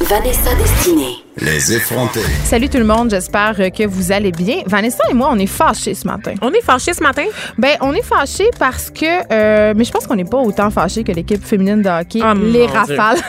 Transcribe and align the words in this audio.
Vanessa 0.00 0.54
Destinée. 0.56 1.14
Les 1.40 1.72
effrontés. 1.74 2.20
Salut 2.44 2.68
tout 2.68 2.78
le 2.78 2.84
monde, 2.84 3.10
j'espère 3.10 3.56
que 3.56 3.86
vous 3.86 4.12
allez 4.12 4.30
bien. 4.30 4.58
Vanessa 4.66 5.02
et 5.10 5.14
moi, 5.14 5.30
on 5.32 5.38
est 5.38 5.46
fâchés 5.46 5.94
ce 5.94 6.06
matin. 6.06 6.34
On 6.42 6.52
est 6.52 6.62
fâchés 6.62 6.94
ce 6.94 7.02
matin? 7.02 7.24
Ben, 7.58 7.76
on 7.80 7.92
est 7.92 8.04
fâchés 8.04 8.50
parce 8.58 8.88
que, 8.90 9.04
euh, 9.32 9.72
mais 9.76 9.82
je 9.84 9.90
pense 9.90 10.06
qu'on 10.06 10.14
n'est 10.14 10.24
pas 10.24 10.38
autant 10.38 10.70
fâchés 10.70 11.02
que 11.02 11.10
l'équipe 11.10 11.44
féminine 11.44 11.82
de 11.82 11.88
hockey, 11.88 12.20
Oh, 12.22 12.34
les 12.34 12.66
Rafales. 12.66 13.18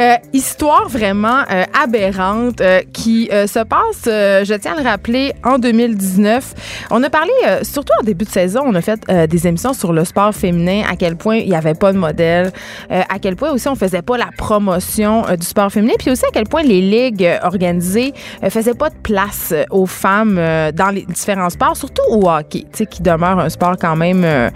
Euh, 0.00 0.14
histoire 0.32 0.88
vraiment 0.88 1.42
euh, 1.50 1.64
aberrante 1.78 2.60
euh, 2.62 2.80
qui 2.94 3.28
euh, 3.30 3.46
se 3.46 3.58
passe, 3.58 4.04
euh, 4.06 4.42
je 4.44 4.54
tiens 4.54 4.74
à 4.76 4.82
le 4.82 4.88
rappeler, 4.88 5.32
en 5.44 5.58
2019. 5.58 6.54
On 6.90 7.02
a 7.02 7.10
parlé, 7.10 7.30
euh, 7.46 7.60
surtout 7.62 7.92
en 8.00 8.02
début 8.04 8.24
de 8.24 8.30
saison, 8.30 8.62
on 8.64 8.74
a 8.74 8.80
fait 8.80 8.98
euh, 9.10 9.26
des 9.26 9.46
émissions 9.46 9.74
sur 9.74 9.92
le 9.92 10.06
sport 10.06 10.32
féminin, 10.34 10.84
à 10.90 10.96
quel 10.96 11.16
point 11.16 11.36
il 11.36 11.48
n'y 11.50 11.54
avait 11.54 11.74
pas 11.74 11.92
de 11.92 11.98
modèle, 11.98 12.52
euh, 12.90 13.02
à 13.06 13.18
quel 13.18 13.36
point 13.36 13.50
aussi 13.50 13.68
on 13.68 13.74
faisait 13.74 14.00
pas 14.00 14.16
la 14.16 14.30
promotion 14.36 15.26
euh, 15.28 15.36
du 15.36 15.46
sport 15.46 15.61
féminin, 15.70 15.94
puis 15.98 16.10
aussi 16.10 16.24
à 16.24 16.30
quel 16.32 16.44
point 16.44 16.62
les 16.62 16.80
ligues 16.80 17.24
euh, 17.24 17.38
organisées 17.42 18.12
euh, 18.42 18.50
faisaient 18.50 18.74
pas 18.74 18.90
de 18.90 18.96
place 19.02 19.52
euh, 19.52 19.64
aux 19.70 19.86
femmes 19.86 20.34
dans 20.74 20.90
les 20.90 21.02
différents 21.02 21.50
sports, 21.50 21.76
surtout 21.76 22.02
au 22.08 22.28
hockey, 22.28 22.64
qui 22.90 23.02
demeure 23.02 23.38
un 23.38 23.48
sport 23.48 23.76
quand 23.80 23.96
même 23.96 24.50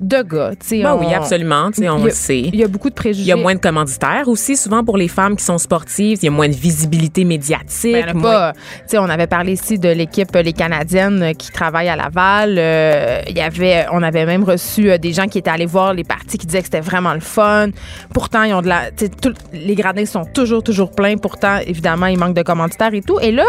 de 0.00 0.22
gars. 0.22 0.50
tu 0.60 0.66
sais, 0.66 0.82
Ben 0.82 0.94
on- 0.94 1.00
oui, 1.06 1.12
absolument. 1.14 1.70
tu 1.70 1.82
sais, 1.82 1.88
on 1.88 1.96
il 1.98 2.00
y 2.00 2.02
a- 2.02 2.06
le 2.06 2.10
sait. 2.12 2.40
Il 2.40 2.56
y 2.56 2.64
a 2.64 2.68
beaucoup 2.68 2.90
de 2.90 2.94
préjugés. 2.94 3.22
Il 3.24 3.28
y 3.28 3.32
a 3.32 3.36
moins 3.36 3.54
de 3.54 3.60
commanditaires 3.60 4.28
aussi, 4.28 4.56
souvent 4.56 4.84
pour 4.84 4.96
les 4.96 5.08
femmes 5.08 5.36
qui 5.36 5.44
sont 5.44 5.58
sportives. 5.58 6.18
Il 6.22 6.24
y 6.24 6.28
a 6.28 6.30
moins 6.30 6.48
de 6.48 6.54
visibilité 6.54 7.24
médiatique. 7.24 7.92
Ben, 7.92 8.12
moins- 8.14 8.22
pas. 8.30 8.52
Tu 8.52 8.60
sais, 8.88 8.98
on 8.98 9.08
avait 9.08 9.26
parlé 9.26 9.52
ici 9.52 9.78
de 9.78 9.88
l'équipe 9.88 10.34
euh, 10.36 10.42
les 10.42 10.52
Canadiennes 10.52 11.22
euh, 11.22 11.32
qui 11.32 11.50
travaillent 11.50 11.88
à 11.88 11.96
Laval. 11.96 12.56
Euh, 12.58 13.20
y 13.28 13.40
avait, 13.40 13.86
on 13.92 14.02
avait 14.02 14.26
même 14.26 14.44
reçu 14.44 14.90
euh, 14.90 14.98
des 14.98 15.12
gens 15.12 15.26
qui 15.26 15.38
étaient 15.38 15.50
allés 15.50 15.66
voir 15.66 15.94
les 15.94 16.04
parties 16.04 16.38
qui 16.38 16.46
disaient 16.46 16.58
que 16.60 16.64
c'était 16.66 16.80
vraiment 16.80 17.14
le 17.14 17.20
fun. 17.20 17.68
Pourtant, 18.12 18.42
ils 18.44 18.54
ont 18.54 18.62
de 18.62 18.68
la, 18.68 18.90
tout- 18.90 19.32
les 19.52 19.74
gradins 19.74 20.06
sont 20.06 20.24
toujours 20.24 20.62
toujours 20.62 20.90
pleins. 20.90 21.16
Pourtant, 21.16 21.58
évidemment, 21.66 22.06
il 22.06 22.18
manque 22.18 22.34
de 22.34 22.42
commanditaires 22.42 22.92
et 22.94 23.02
tout. 23.02 23.18
Et 23.20 23.32
là. 23.32 23.44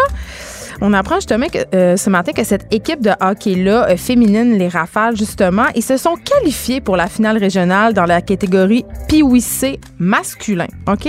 On 0.82 0.94
apprend 0.94 1.16
justement 1.16 1.48
que, 1.48 1.60
euh, 1.76 1.96
ce 1.98 2.10
matin 2.10 2.32
que 2.34 2.44
cette 2.44 2.72
équipe 2.74 3.02
de 3.02 3.12
hockey-là, 3.22 3.90
euh, 3.90 3.98
féminine, 3.98 4.58
les 4.58 4.68
Rafales, 4.68 5.16
justement, 5.16 5.66
ils 5.76 5.84
se 5.84 5.98
sont 5.98 6.16
qualifiés 6.16 6.82
pour 6.82 6.98
la 6.98 7.08
finale 7.08 7.38
régionale 7.38 7.94
dans 7.94 8.06
la 8.06 8.22
catégorie 8.22 8.86
PWC 9.08 9.80
masculin. 10.00 10.68
OK? 10.88 11.08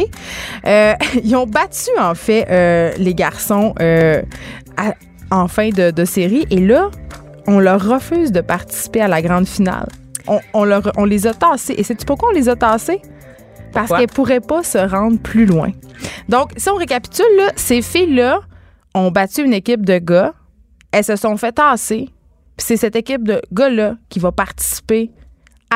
Euh, 0.66 0.94
ils 1.24 1.34
ont 1.36 1.46
battu, 1.46 1.90
en 1.98 2.14
fait, 2.14 2.94
les 2.98 3.14
garçons 3.14 3.74
à- 3.78 4.94
en 5.30 5.48
fin 5.48 5.70
de, 5.70 5.90
de 5.90 6.04
série. 6.04 6.46
Et 6.50 6.60
là, 6.60 6.90
on 7.48 7.58
leur 7.58 7.84
refuse 7.84 8.30
de 8.32 8.40
participer 8.40 9.00
à 9.00 9.08
la 9.08 9.20
grande 9.22 9.46
finale. 9.46 9.88
On, 10.28 10.40
on 10.54 10.64
leur, 10.64 10.92
on 10.96 11.04
les 11.04 11.26
a 11.26 11.34
tassés. 11.34 11.74
Et 11.76 11.82
sais-tu 11.82 12.04
pourquoi 12.06 12.28
on 12.30 12.32
les 12.32 12.48
a 12.48 12.56
tassés? 12.56 13.00
Parce 13.72 13.90
qu'elles 13.98 14.06
pourraient 14.08 14.40
pas 14.40 14.62
se 14.62 14.78
rendre 14.78 15.18
plus 15.18 15.44
loin. 15.46 15.70
Donc, 16.28 16.50
si 16.56 16.68
on 16.70 16.76
récapitule, 16.76 17.26
là, 17.36 17.50
ces 17.56 17.82
filles-là 17.82 18.40
ont 18.96 19.10
battu 19.10 19.44
une 19.44 19.52
équipe 19.52 19.84
de 19.84 19.98
gars. 19.98 20.34
Elles 20.90 21.04
se 21.04 21.16
sont 21.16 21.36
fait 21.36 21.52
tasser. 21.52 22.08
Puis 22.56 22.66
c'est 22.66 22.76
cette 22.76 22.96
équipe 22.96 23.22
de 23.24 23.40
gars-là 23.52 23.96
qui 24.08 24.18
va 24.18 24.32
participer 24.32 25.10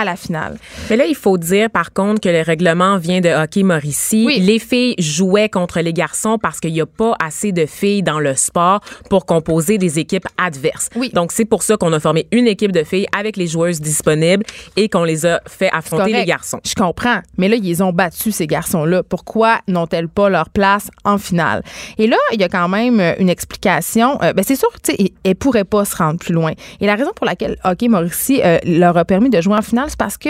à 0.00 0.04
la 0.04 0.16
finale. 0.16 0.58
Mais 0.88 0.96
là, 0.96 1.06
il 1.06 1.14
faut 1.14 1.38
dire, 1.38 1.70
par 1.70 1.92
contre, 1.92 2.20
que 2.20 2.28
le 2.28 2.42
règlement 2.42 2.98
vient 2.98 3.20
de 3.20 3.28
Hockey 3.28 3.62
Mauricie. 3.62 4.24
Oui. 4.26 4.40
Les 4.40 4.58
filles 4.58 4.94
jouaient 4.98 5.48
contre 5.48 5.80
les 5.80 5.92
garçons 5.92 6.38
parce 6.38 6.60
qu'il 6.60 6.72
n'y 6.72 6.80
a 6.80 6.86
pas 6.86 7.14
assez 7.22 7.52
de 7.52 7.66
filles 7.66 8.02
dans 8.02 8.18
le 8.18 8.34
sport 8.34 8.80
pour 9.08 9.26
composer 9.26 9.78
des 9.78 9.98
équipes 9.98 10.26
adverses. 10.38 10.88
Oui. 10.96 11.10
Donc, 11.12 11.32
c'est 11.32 11.44
pour 11.44 11.62
ça 11.62 11.76
qu'on 11.76 11.92
a 11.92 12.00
formé 12.00 12.26
une 12.32 12.46
équipe 12.46 12.72
de 12.72 12.82
filles 12.82 13.06
avec 13.16 13.36
les 13.36 13.46
joueuses 13.46 13.80
disponibles 13.80 14.44
et 14.76 14.88
qu'on 14.88 15.04
les 15.04 15.26
a 15.26 15.40
fait 15.46 15.70
affronter 15.72 16.12
les 16.12 16.24
garçons. 16.24 16.60
Je 16.64 16.74
comprends. 16.74 17.20
Mais 17.36 17.48
là, 17.48 17.56
ils 17.56 17.82
ont 17.82 17.92
battu, 17.92 18.32
ces 18.32 18.46
garçons-là. 18.46 19.02
Pourquoi 19.02 19.60
n'ont-elles 19.68 20.08
pas 20.08 20.28
leur 20.28 20.50
place 20.50 20.90
en 21.04 21.18
finale? 21.18 21.62
Et 21.98 22.06
là, 22.06 22.16
il 22.32 22.40
y 22.40 22.44
a 22.44 22.48
quand 22.48 22.68
même 22.68 23.00
euh, 23.00 23.14
une 23.18 23.28
explication. 23.28 24.20
Euh, 24.22 24.32
ben, 24.32 24.44
c'est 24.46 24.56
sûr, 24.56 24.68
tu 24.82 24.92
sais, 24.92 25.12
elles 25.24 25.30
ne 25.30 25.34
pourraient 25.34 25.64
pas 25.64 25.84
se 25.84 25.96
rendre 25.96 26.18
plus 26.18 26.32
loin. 26.32 26.52
Et 26.80 26.86
la 26.86 26.94
raison 26.94 27.10
pour 27.14 27.26
laquelle 27.26 27.56
Hockey 27.64 27.88
Mauricie 27.88 28.40
euh, 28.42 28.58
leur 28.64 28.96
a 28.96 29.04
permis 29.04 29.30
de 29.30 29.40
jouer 29.40 29.56
en 29.56 29.62
finale, 29.62 29.89
c'est 29.90 29.98
parce 29.98 30.16
que 30.16 30.28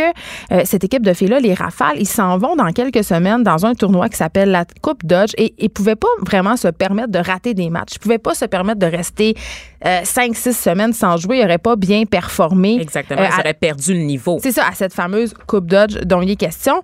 euh, 0.53 0.63
cette 0.65 0.83
équipe 0.85 1.05
de 1.05 1.13
filles-là, 1.13 1.39
les 1.41 1.55
Rafales, 1.55 1.97
ils 1.99 2.09
s'en 2.09 2.37
vont 2.39 2.57
dans 2.57 2.71
quelques 2.73 3.05
semaines 3.05 3.43
dans 3.45 3.65
un 3.65 3.75
tournoi 3.75 4.09
qui 4.09 4.17
s'appelle 4.17 4.51
la 4.51 4.65
Coupe 4.83 5.05
Dodge 5.05 5.33
et 5.39 5.55
ils 5.59 5.65
ne 5.65 5.69
pouvaient 5.69 5.95
pas 5.97 6.09
vraiment 6.27 6.57
se 6.57 6.69
permettre 6.69 7.11
de 7.13 7.19
rater 7.21 7.55
des 7.55 7.71
matchs. 7.71 7.93
Ils 7.95 7.99
ne 7.99 8.03
pouvaient 8.03 8.19
pas 8.19 8.35
se 8.35 8.45
permettre 8.47 8.81
de 8.81 8.87
rester 8.87 9.37
5-6 9.85 10.53
semaines 10.53 10.93
sans 10.93 11.17
jouer. 11.17 11.39
Ils 11.39 11.43
n'auraient 11.43 11.59
pas 11.59 11.77
bien 11.77 12.05
performé. 12.05 12.79
Exactement. 12.81 13.21
Euh, 13.21 13.27
Ils 13.35 13.41
auraient 13.41 13.55
perdu 13.55 13.95
le 13.95 14.01
niveau. 14.01 14.39
c'est 14.43 14.53
ça, 14.53 14.67
à 14.69 14.73
cette 14.75 14.93
fameuse 14.95 15.35
Coupe 15.47 15.67
Dodge 15.67 15.99
dont 16.05 16.21
il 16.23 16.31
est 16.31 16.37
question. 16.37 16.83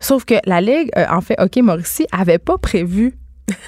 Sauf 0.00 0.24
que 0.24 0.34
la 0.46 0.60
Ligue, 0.60 0.90
euh, 0.96 1.04
en 1.10 1.20
fait, 1.20 1.36
OK 1.40 1.56
Mauricie, 1.62 2.06
avait 2.10 2.38
pas 2.38 2.58
prévu 2.58 3.14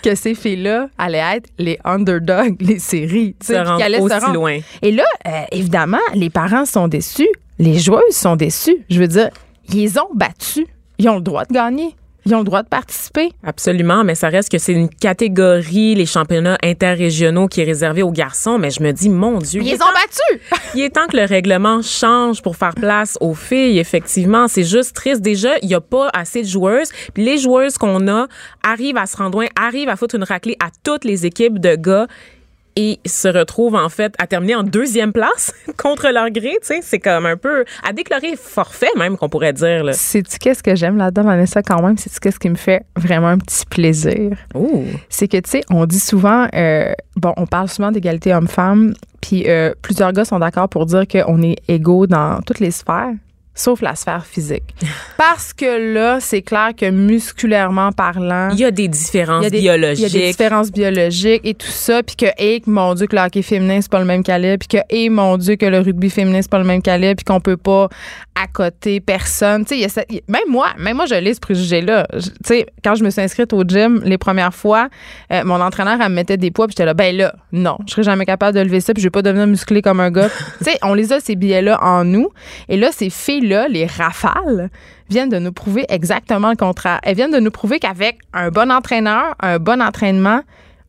que 0.03 0.15
ces 0.15 0.35
filles-là 0.35 0.89
allaient 0.99 1.37
être 1.37 1.49
les 1.59 1.79
underdogs, 1.85 2.57
les 2.61 2.79
séries. 2.79 3.37
tu 3.41 3.47
sais, 3.47 3.55
Se 3.55 3.77
qu'elles 3.77 3.83
allaient 3.83 3.99
se 3.99 4.03
aussi 4.05 4.15
rendre. 4.19 4.35
loin. 4.35 4.59
Et 4.83 4.93
là, 4.93 5.05
euh, 5.29 5.31
évidemment, 5.53 5.99
les 6.15 6.31
parents 6.31 6.65
sont 6.65 6.89
déçus. 6.89 7.29
Les 7.59 7.79
joueuses 7.79 8.15
sont 8.15 8.37
déçues. 8.37 8.85
Je 8.91 9.01
veux 9.01 9.09
dire, 9.09 9.31
ils 9.73 9.99
ont 9.99 10.09
battus. 10.15 10.67
Ils 10.99 11.09
ont 11.09 11.17
le 11.17 11.23
droit 11.23 11.45
de 11.45 11.53
gagner. 11.53 11.95
Ils 12.27 12.35
ont 12.35 12.39
le 12.39 12.45
droit 12.45 12.63
de 12.63 12.69
participer. 12.69 13.33
Absolument, 13.43 14.03
mais 14.03 14.15
ça 14.15 14.31
reste 14.31 14.51
que 14.51 14.57
c'est 14.57 14.73
une 14.73 14.89
catégorie, 14.89 15.95
les 15.95 16.07
championnats 16.07 16.57
interrégionaux, 16.63 17.49
qui 17.49 17.61
est 17.61 17.65
réservé 17.65 18.03
aux 18.03 18.11
garçons. 18.13 18.57
Mais 18.59 18.71
je 18.71 18.83
me 18.83 18.93
dis, 18.93 19.11
mon 19.11 19.39
Dieu, 19.39 19.61
Ils 19.63 19.75
ont 19.75 19.79
temps- 19.79 19.85
battus. 19.93 20.41
Il 20.75 20.81
est 20.81 20.89
temps 20.91 21.07
que 21.07 21.19
le 21.19 21.25
règlement 21.25 21.83
change 21.83 22.41
pour 22.41 22.57
faire 22.57 22.75
place 22.75 23.19
aux 23.21 23.35
filles. 23.35 23.79
Effectivement, 23.79 24.49
c'est 24.49 24.65
juste 24.65 24.97
triste. 24.97 25.21
Déjà, 25.21 25.51
il 25.61 25.69
n'y 25.69 25.75
a 25.75 25.83
pas 25.83 26.09
assez 26.15 26.41
de 26.43 26.49
joueuses. 26.49 26.89
Puis 27.13 27.25
les 27.25 27.37
joueuses 27.37 27.77
qu'on 27.77 28.09
a 28.09 28.27
arrivent 28.63 28.97
à 28.97 29.05
se 29.05 29.19
rendre 29.19 29.37
loin, 29.39 29.47
arrivent 29.61 29.91
à 29.91 29.97
foutre 29.97 30.15
une 30.15 30.25
raclée 30.25 30.57
à 30.65 30.69
toutes 30.83 31.05
les 31.05 31.27
équipes 31.27 31.59
de 31.59 31.77
gars 31.77 32.07
et 32.77 33.01
se 33.07 33.29
retrouvent 33.29 33.75
en 33.75 33.89
fait 33.89 34.15
à 34.19 34.27
terminer 34.27 34.57
en 34.57 34.63
deuxième 34.63 35.13
place 35.13 35.53
contre 35.77 36.09
leur 36.13 36.31
gré. 36.31 36.57
Tu 36.61 36.69
sais, 36.69 36.81
c'est 36.83 36.99
comme 36.99 37.27
un 37.27 37.37
peu 37.37 37.65
à 37.83 37.93
déclarer 37.93 38.37
forfait 38.37 38.91
même 38.97 39.17
qu'on 39.17 39.29
pourrait 39.29 39.53
dire. 39.53 39.85
Là. 39.85 39.93
Sais-tu 39.93 40.39
qu'est-ce 40.39 40.63
que 40.63 40.75
j'aime 40.75 40.97
là-dedans, 40.97 41.23
Vanessa, 41.23 41.63
quand 41.63 41.83
même? 41.83 41.97
Sais-tu 41.99 42.21
qu'est-ce 42.21 42.39
qui 42.39 42.51
me 42.51 42.57
fait 42.57 42.85
vraiment 42.97 43.29
un 43.29 43.39
petit 43.39 43.67
plaisir? 43.67 44.37
C'est 45.09 45.29
que, 45.29 45.37
tu 45.39 45.51
sais, 45.51 45.65
on 45.71 45.87
dit 45.87 46.01
souvent, 46.01 46.49
euh, 46.55 46.93
bon, 47.17 47.33
on 47.37 47.47
parle 47.47 47.69
souvent 47.69 47.93
d'égalité 47.93 48.35
homme-femme, 48.35 48.95
puis 49.21 49.45
euh, 49.49 49.73
plusieurs 49.83 50.13
gars 50.13 50.25
sont 50.25 50.39
d'accord 50.39 50.69
pour 50.69 50.87
dire 50.87 51.07
qu'on 51.07 51.43
est 51.43 51.57
égaux 51.69 52.07
dans 52.07 52.41
toutes 52.43 52.61
les 52.61 52.71
sphères, 52.71 53.15
sauf 53.55 53.81
la 53.83 53.95
sphère 53.95 54.27
physique. 54.27 54.75
Parce 55.17 55.53
que 55.53 55.95
là, 55.95 56.19
c'est 56.21 56.43
clair 56.43 56.71
que 56.77 56.91
musculairement 56.91 57.93
parlant, 57.93 58.51
Il 58.53 58.59
y 58.59 58.65
a 58.65 58.71
des 58.71 58.89
différences 58.89 59.43
il 59.43 59.45
y 59.45 59.47
a 59.47 59.51
des- 59.51 59.61
biologiques. 59.61 59.99
Il 60.09 60.13
y 60.13 60.17
a 60.23 60.27
des 60.27 60.31
différences 60.33 60.73
biologiques 60.73 61.43
et 61.45 61.55
tout 61.55 61.67
ça, 61.69 62.03
puis 62.03 62.17
que, 62.17 62.27
et 62.39 62.63
mon 62.67 62.95
Dieu, 62.95 63.07
que 63.07 63.17
le 63.17 63.23
hockey 63.23 63.43
féminin, 63.43 63.81
c'est 63.81 63.91
pas 63.91 64.01
le 64.01 64.05
même 64.05 64.23
calibre, 64.23 64.59
puis 64.59 64.79
que, 64.81 64.85
et 64.91 65.09
mon 65.09 65.37
Dieu, 65.37 65.57
que 65.57 65.67
le 65.67 65.79
rugby 65.81 66.11
féminin, 66.11 66.41
c'est 66.43 66.51
pas 66.51 66.59
le 66.59 66.65
même 66.65 66.83
calibre, 66.83 67.15
puis 67.17 67.25
qu'on 67.25 67.41
peut 67.41 67.57
pas 67.57 67.89
accoter 68.35 69.01
personne. 69.01 69.65
Tu 69.65 69.89
sais, 69.89 70.07
même 70.29 70.43
moi, 70.49 70.69
même 70.79 70.97
moi, 70.97 71.07
je 71.07 71.15
l'ai 71.15 71.35
ce 71.35 71.41
préjugé-là. 71.41 72.07
Je- 72.15 72.31
Tu 72.31 72.35
sais, 72.45 72.67
quand 72.83 72.95
je 72.97 73.05
me 73.05 73.11
suis 73.11 73.21
inscrite 73.21 73.53
au 73.53 73.63
gym 73.63 74.03
les 74.05 74.19
premières 74.19 74.55
fois, 74.55 74.89
euh, 75.33 75.43
mon 75.45 75.61
entraîneur, 75.61 75.99
elle 76.01 76.09
me 76.11 76.15
mettait 76.17 76.37
des 76.37 76.51
poids, 76.51 76.67
puis 76.67 76.73
j'étais 76.73 76.85
là, 76.87 76.95
ben 76.95 77.17
là, 77.17 77.35
non, 77.53 77.79
je 77.87 77.93
serais 77.93 78.03
jamais 78.03 78.27
capable 78.27 78.57
de 78.59 78.63
lever 78.63 78.81
ça, 78.81 78.93
puis 78.93 79.01
je 79.03 79.07
vais 79.07 79.11
pas 79.13 79.23
devenir 79.23 79.47
musclé 79.47 79.83
comme 79.83 80.01
un 80.01 80.11
gars. 80.11 80.29
tu 80.59 80.65
sais, 80.65 80.79
on 80.83 80.95
les 80.95 81.13
a, 81.13 81.21
ces 81.21 81.37
billets-là, 81.37 81.79
en 81.83 82.05
nous. 82.05 82.29
Et 82.69 82.77
là, 82.77 82.91
ces 82.93 83.09
filles-là, 83.45 83.69
les 83.69 83.87
rafales, 83.87 84.71
viennent 85.09 85.29
de 85.29 85.39
nous 85.39 85.53
prouver 85.53 85.85
exactement 85.89 86.51
le 86.51 86.57
contraire. 86.57 87.01
Elles 87.03 87.17
viennent 87.17 87.33
de 87.33 87.41
nous 87.41 87.51
prouver 87.51 87.79
qu'avec 87.79 88.19
un 88.33 88.51
bon 88.51 88.71
entraîneur, 88.71 89.35
un 89.41 89.59
bon 89.59 89.83
entraînement, 89.83 90.41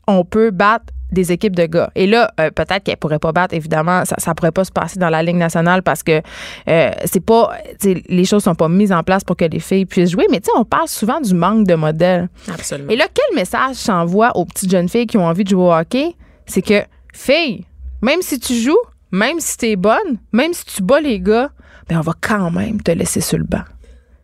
on 0.07 0.24
peut 0.24 0.52
battre 0.52 0.86
des 1.12 1.31
équipes 1.31 1.56
de 1.56 1.66
gars. 1.66 1.92
Et 1.96 2.07
là, 2.07 2.31
euh, 2.40 2.50
peut-être 2.50 2.84
qu'elles 2.84 2.98
pourraient 2.98 3.19
pas 3.19 3.31
battre, 3.31 3.54
évidemment, 3.54 4.06
ça, 4.06 4.16
ça 4.18 4.34
pourrait 4.34 4.52
pas 4.52 4.63
se 4.63 4.72
passer 4.72 5.00
dans 5.00 5.10
la 5.10 5.22
Ligue 5.22 5.36
nationale 5.36 5.84
parce 5.84 6.04
que 6.04 6.22
euh, 6.68 6.92
c'est 7.06 7.24
pas, 7.24 7.52
tu 7.80 8.02
les 8.07 8.25
choses 8.25 8.44
sont 8.44 8.56
pas 8.56 8.69
mises 8.69 8.92
en 8.92 9.04
place 9.04 9.24
pour 9.24 9.38
que 9.38 9.46
les 9.46 9.60
filles 9.60 9.86
puissent 9.86 10.12
jouer. 10.12 10.25
Mais 10.31 10.40
tu 10.40 10.46
sais, 10.46 10.51
on 10.58 10.66
parle 10.66 10.88
souvent 10.88 11.22
du 11.22 11.34
manque 11.34 11.68
de 11.68 11.75
modèles. 11.75 12.30
Absolument. 12.51 12.90
Et 12.90 12.96
là, 12.96 13.06
quel 13.13 13.36
message 13.36 13.78
j'envoie 13.86 14.36
aux 14.36 14.46
petites 14.46 14.72
jeunes 14.72 14.90
filles 14.90 15.08
qui 15.08 15.18
ont 15.18 15.28
envie 15.28 15.44
de 15.44 15.50
jouer 15.50 15.63
au 15.63 15.74
hockey? 15.74 16.16
C'est 16.48 16.62
que, 16.62 16.81
fille, 17.13 17.66
même 18.01 18.22
si 18.22 18.40
tu 18.40 18.54
joues, 18.54 18.78
même 19.12 19.40
si 19.40 19.58
t'es 19.58 19.75
bonne, 19.75 20.18
même 20.34 20.54
si 20.54 20.66
tu 20.66 20.84
bats 20.84 21.00
les 21.00 21.19
gars, 21.19 21.50
ben 21.88 21.98
on 21.98 22.02
va 22.02 22.14
quand 22.20 22.52
même 22.52 22.82
te 22.82 22.92
laisser 22.92 23.22
sur 23.22 23.38
le 23.38 23.44
banc. 23.44 23.64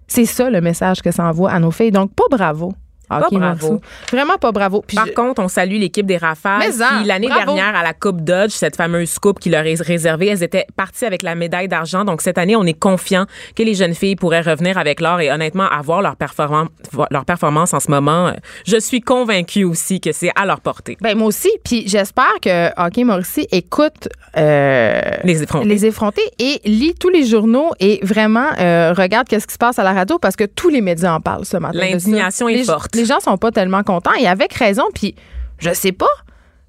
C'est 0.08 0.26
ça 0.26 0.50
le 0.50 0.62
message 0.62 1.02
que 1.02 1.12
ça 1.12 1.24
envoie 1.24 1.52
à 1.52 1.60
nos 1.60 1.72
filles. 1.72 1.92
Donc, 1.92 2.14
pas 2.14 2.26
bravo. 2.30 2.74
Hockey 3.20 3.38
bravo. 3.38 3.82
Vraiment 4.12 4.38
pas 4.38 4.52
bravo. 4.52 4.84
Puis 4.88 4.96
Par 4.98 5.08
je- 5.08 5.12
contre, 5.14 5.42
on 5.42 5.48
salue 5.48 5.78
l'équipe 5.80 6.06
des 6.06 6.18
Rafales 6.18 6.60
Mais 6.60 6.84
en, 6.84 7.02
qui, 7.02 7.08
l'année 7.08 7.28
dernière, 7.28 7.76
à 7.76 7.84
la 7.84 7.94
Coupe 7.94 8.22
Dodge, 8.22 8.52
cette 8.52 8.76
fameuse 8.76 9.18
coupe 9.20 9.40
qui 9.40 9.50
leur 9.50 9.66
est 9.66 9.82
réservée, 9.82 10.28
elles 10.28 10.44
étaient 10.44 10.66
parties 10.76 11.06
avec 11.06 11.22
la 11.24 11.36
médaille 11.36 11.68
d'argent. 11.68 12.06
Donc, 12.06 12.22
cette 12.22 12.38
année, 12.38 12.56
on 12.56 12.64
est 12.64 12.78
confiant 12.80 13.26
que 13.56 13.64
les 13.64 13.74
jeunes 13.74 13.96
filles 13.96 14.16
pourraient 14.16 14.42
revenir 14.42 14.78
avec 14.78 15.00
l'or 15.02 15.20
et 15.22 15.32
honnêtement, 15.32 15.68
avoir 15.70 16.02
leur, 16.02 16.16
performance, 16.16 16.70
leur 17.12 17.26
performance 17.26 17.74
en 17.74 17.80
ce 17.80 17.90
moment. 17.92 18.28
euh, 18.28 18.34
Je 18.66 18.78
suis 18.78 19.02
convaincue 19.02 19.64
aussi 19.64 20.00
que 20.00 20.12
c'est 20.12 20.32
à 20.36 20.46
leur 20.46 20.62
portée. 20.62 20.98
Ben 21.02 21.18
moi 21.18 21.28
aussi. 21.28 21.50
Puis 21.64 21.84
j'espère 21.88 22.34
que 22.42 22.70
Hockey 22.82 23.04
Mauricie 23.04 23.48
écoute 23.52 24.08
euh, 24.38 25.02
Les 25.24 25.44
effrontés. 25.44 25.68
les 25.68 25.86
effrontés 25.86 26.22
et 26.40 26.60
lit 26.66 26.96
tous 27.00 27.10
les 27.10 27.26
journaux 27.26 27.72
et 27.80 28.00
vraiment 28.04 28.48
euh, 28.60 28.94
regarde 28.94 29.28
qu'est-ce 29.28 29.48
qui 29.48 29.54
se 29.54 29.58
passe 29.58 29.80
à 29.80 29.84
la 29.84 29.94
radio 29.94 30.18
parce 30.20 30.36
que 30.36 30.46
tous 30.46 30.70
les 30.70 30.82
médias 30.82 31.14
en 31.14 31.20
parlent 31.22 31.46
ce 31.46 31.58
matin. 31.58 31.78
L'indignation 31.80 32.48
est 32.50 32.56
Les- 32.58 32.64
forte. 32.64 32.96
Les 33.02 33.08
gens 33.08 33.20
sont 33.20 33.38
pas 33.38 33.50
tellement 33.50 33.82
contents 33.82 34.14
et 34.14 34.28
avec 34.28 34.54
raison. 34.54 34.84
Puis 34.94 35.16
je 35.58 35.74
sais 35.74 35.92
pas, 35.92 36.06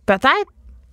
peut-être 0.06 0.50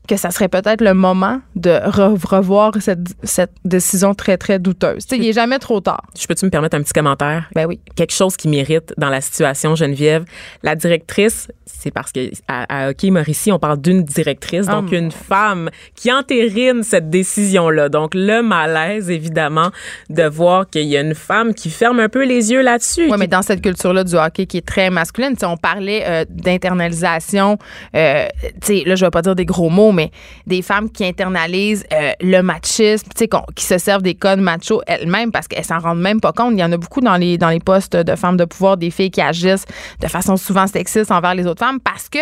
que 0.10 0.18
ça 0.18 0.32
serait 0.32 0.50
peut-être 0.50 0.82
le 0.82 0.94
moment 0.94 1.40
de 1.56 1.70
re- 1.70 2.18
revoir 2.26 2.72
cette, 2.82 3.00
cette 3.24 3.52
décision 3.64 4.14
très, 4.16 4.38
très 4.38 4.58
douteuse. 4.60 5.06
Tu 5.06 5.16
sais, 5.16 5.22
il 5.22 5.28
est 5.30 5.34
jamais 5.34 5.60
trop 5.60 5.80
tard. 5.82 6.02
Je 6.20 6.26
peux-tu 6.26 6.46
me 6.46 6.50
permettre 6.50 6.76
un 6.76 6.82
petit 6.82 6.94
commentaire? 6.94 7.48
Ben 7.56 7.66
oui. 7.68 7.80
quelque 7.96 8.14
chose 8.14 8.36
qui 8.36 8.48
mérite 8.48 8.94
dans 8.98 9.10
la 9.10 9.22
situation 9.22 9.76
Geneviève. 9.76 10.26
La 10.64 10.76
directrice, 10.76 11.48
c'est 11.66 11.92
parce 11.92 12.12
que 12.12 12.32
à, 12.48 12.86
à 12.86 12.90
Hockey 12.90 13.12
Mauricie, 13.12 13.52
on 13.52 13.60
parle 13.60 13.80
d'une 13.82 14.04
directrice, 14.04 14.66
donc 14.66 14.92
mon 14.92 14.98
une 14.98 15.12
femme 15.12 15.70
qui 15.96 16.12
entérine 16.12 16.82
cette 16.84 17.10
décision-là. 17.10 17.90
Donc 17.90 18.12
le 18.16 18.42
malaise, 18.42 19.10
évidemment, 19.12 19.70
de 20.10 20.24
voir 20.24 20.70
qu'il 20.70 20.86
y 20.88 20.98
a 20.98 21.02
une 21.02 21.16
femme 21.16 21.54
qui 21.54 21.70
ferme 21.70 22.00
un 22.00 22.10
peu 22.10 22.26
les 22.26 22.52
yeux 22.52 22.62
là-dessus. 22.62 23.04
Oui, 23.06 23.12
qui- 23.12 23.18
mais 23.20 23.28
dans 23.28 23.42
cette 23.44 23.62
culture-là 23.62 24.04
du 24.04 24.16
hockey 24.16 24.46
qui 24.48 24.58
est 24.58 24.66
très 24.66 24.90
masculine, 24.90 25.36
on 25.44 25.58
parlait 25.58 26.04
euh, 26.08 26.26
d'internalisation, 26.30 27.58
euh, 27.96 28.26
tu 28.62 28.80
sais, 28.80 28.84
là, 28.86 28.96
je 28.96 29.06
vais 29.06 29.12
pas 29.12 29.22
dire 29.22 29.36
des 29.36 29.46
gros 29.46 29.70
mots, 29.70 29.92
mais 29.92 29.99
des 30.48 30.62
femmes 30.62 30.90
qui 30.90 31.06
internalisent 31.06 31.86
euh, 31.94 32.12
le 32.22 32.42
machisme, 32.42 33.08
tu 33.16 33.20
sais, 33.20 33.28
qu'on- 33.28 33.46
qui 33.56 33.66
se 33.66 33.78
servent 33.78 34.02
des 34.02 34.16
codes 34.16 34.40
macho 34.40 34.82
elles-mêmes 34.88 35.32
parce 35.32 35.48
qu'elles 35.48 35.66
s'en 35.66 35.80
rendent 35.80 36.02
même 36.02 36.20
pas 36.22 36.32
compte. 36.32 36.54
Il 36.54 36.60
y 36.60 36.64
en 36.64 36.72
a 36.72 36.78
beaucoup 36.78 37.02
dans 37.02 37.16
les, 37.18 37.38
dans 37.38 37.50
les 37.50 37.60
postes 37.60 37.96
de 37.96 38.16
femmes 38.16 38.38
de 38.38 38.46
pouvoir, 38.46 38.78
des 38.78 38.92
filles 38.92 39.12
qui 39.12 39.22
agissent 39.22 39.66
de 40.02 40.08
façon 40.08 40.38
souvent 40.38 40.68
sexiste 40.68 41.12
envers 41.12 41.36
les 41.36 41.46
autres 41.48 41.60
femmes 41.66 41.80
parce 41.80 42.10
que 42.10 42.20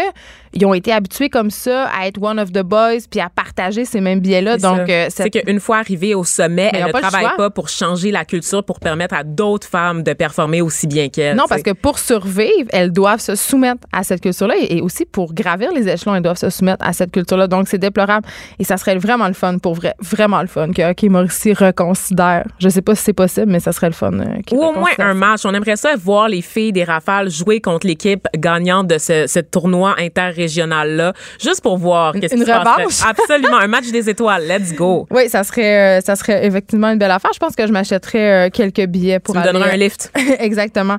ils 0.54 0.66
ont 0.66 0.74
été 0.74 0.92
habitués 0.92 1.30
comme 1.30 1.52
ça 1.52 1.88
à 1.90 2.08
être 2.08 2.22
one 2.22 2.40
of 2.40 2.52
the 2.52 2.62
boys 2.64 3.00
puis 3.12 3.20
à 3.20 3.30
partager 3.30 3.86
ces 3.86 4.02
mêmes 4.02 4.20
biais-là. 4.22 4.58
Donc, 4.58 4.90
euh, 4.90 5.06
c'est 5.10 5.24
cette- 5.32 5.46
qu'une 5.46 5.60
fois 5.60 5.78
arrivée 5.78 6.16
au 6.16 6.24
sommet, 6.24 6.70
Mais 6.74 6.80
elle 6.80 6.88
ne 6.88 6.92
pas 6.92 7.00
le 7.00 7.08
travaille 7.08 7.28
pas 7.38 7.50
pour 7.50 7.70
changer 7.70 8.12
la 8.12 8.26
culture, 8.26 8.64
pour 8.64 8.80
permettre 8.80 9.14
à 9.16 9.24
d'autres 9.24 9.68
femmes 9.68 10.04
de 10.04 10.14
performer 10.14 10.62
aussi 10.62 10.88
bien 10.88 11.10
qu'elle. 11.10 11.36
Non, 11.36 11.44
parce 11.50 11.62
que 11.64 11.72
pour 11.72 12.00
survivre, 12.00 12.68
elles 12.70 12.92
doivent 12.92 13.20
se 13.20 13.36
soumettre 13.36 13.82
à 13.92 14.04
cette 14.04 14.22
culture-là 14.22 14.56
et 14.60 14.78
et 14.78 14.82
aussi 14.82 15.06
pour 15.06 15.34
gravir 15.34 15.72
les 15.72 15.88
échelons, 15.88 16.14
elles 16.14 16.22
doivent 16.22 16.38
se 16.38 16.50
soumettre 16.50 16.86
à 16.86 16.94
cette 16.94 17.12
culture-là. 17.12 17.48
Donc, 17.48 17.67
c'est 17.68 17.78
déplorable 17.78 18.28
et 18.60 18.64
ça 18.64 18.78
serait 18.78 18.98
vraiment 18.98 19.28
le 19.28 19.34
fun 19.34 19.58
pour 19.60 19.74
vrai, 19.76 19.94
vraiment 20.02 20.42
le 20.42 20.48
fun 20.48 20.72
que 20.72 20.82
Hockey 20.90 21.10
Mauricie 21.10 21.54
reconsidère. 21.54 22.46
Je 22.60 22.70
sais 22.70 22.82
pas 22.82 22.96
si 22.96 23.04
c'est 23.04 23.14
possible, 23.14 23.52
mais 23.52 23.60
ça 23.60 23.72
serait 23.72 23.88
le 23.88 23.94
fun. 23.94 24.12
euh, 24.14 24.26
Ou 24.52 24.64
au 24.64 24.74
moins 24.74 24.90
un 25.00 25.14
match. 25.14 25.42
On 25.46 25.54
aimerait 25.54 25.76
ça 25.76 25.96
voir 25.96 26.28
les 26.30 26.42
filles 26.42 26.72
des 26.74 26.84
Rafales 26.84 27.30
jouer 27.30 27.62
contre 27.62 27.88
l'équipe 27.88 28.28
gagnante 28.36 28.88
de 28.88 28.98
ce, 28.98 29.28
ce 29.28 29.40
tournoi 29.40 29.96
interrégional-là, 30.00 31.14
juste 31.42 31.62
pour 31.62 31.78
voir 31.78 32.14
qu'est-ce 32.14 32.34
une 32.36 32.44
qui 32.44 32.52
se 32.52 32.58
revanche? 32.58 33.02
Absolument, 33.08 33.58
un 33.58 33.68
match 33.68 33.90
des 33.92 34.10
étoiles. 34.10 34.44
Let's 34.48 34.74
go. 34.76 35.06
Oui, 35.18 35.30
ça 35.30 35.44
serait, 35.44 35.98
euh, 35.98 36.02
ça 36.02 36.16
serait 36.16 36.46
effectivement 36.46 36.90
une 36.92 37.00
belle 37.00 37.12
affaire. 37.12 37.32
Je 37.34 37.40
pense 37.40 37.56
que 37.56 37.66
je 37.66 37.72
m'achèterais 37.72 38.48
euh, 38.48 38.50
quelques 38.52 38.86
billets 38.86 39.20
pour 39.20 39.34
Tu 39.36 39.42
aller, 39.42 39.60
un 39.60 39.76
lift. 39.78 40.12
Exactement. 40.40 40.98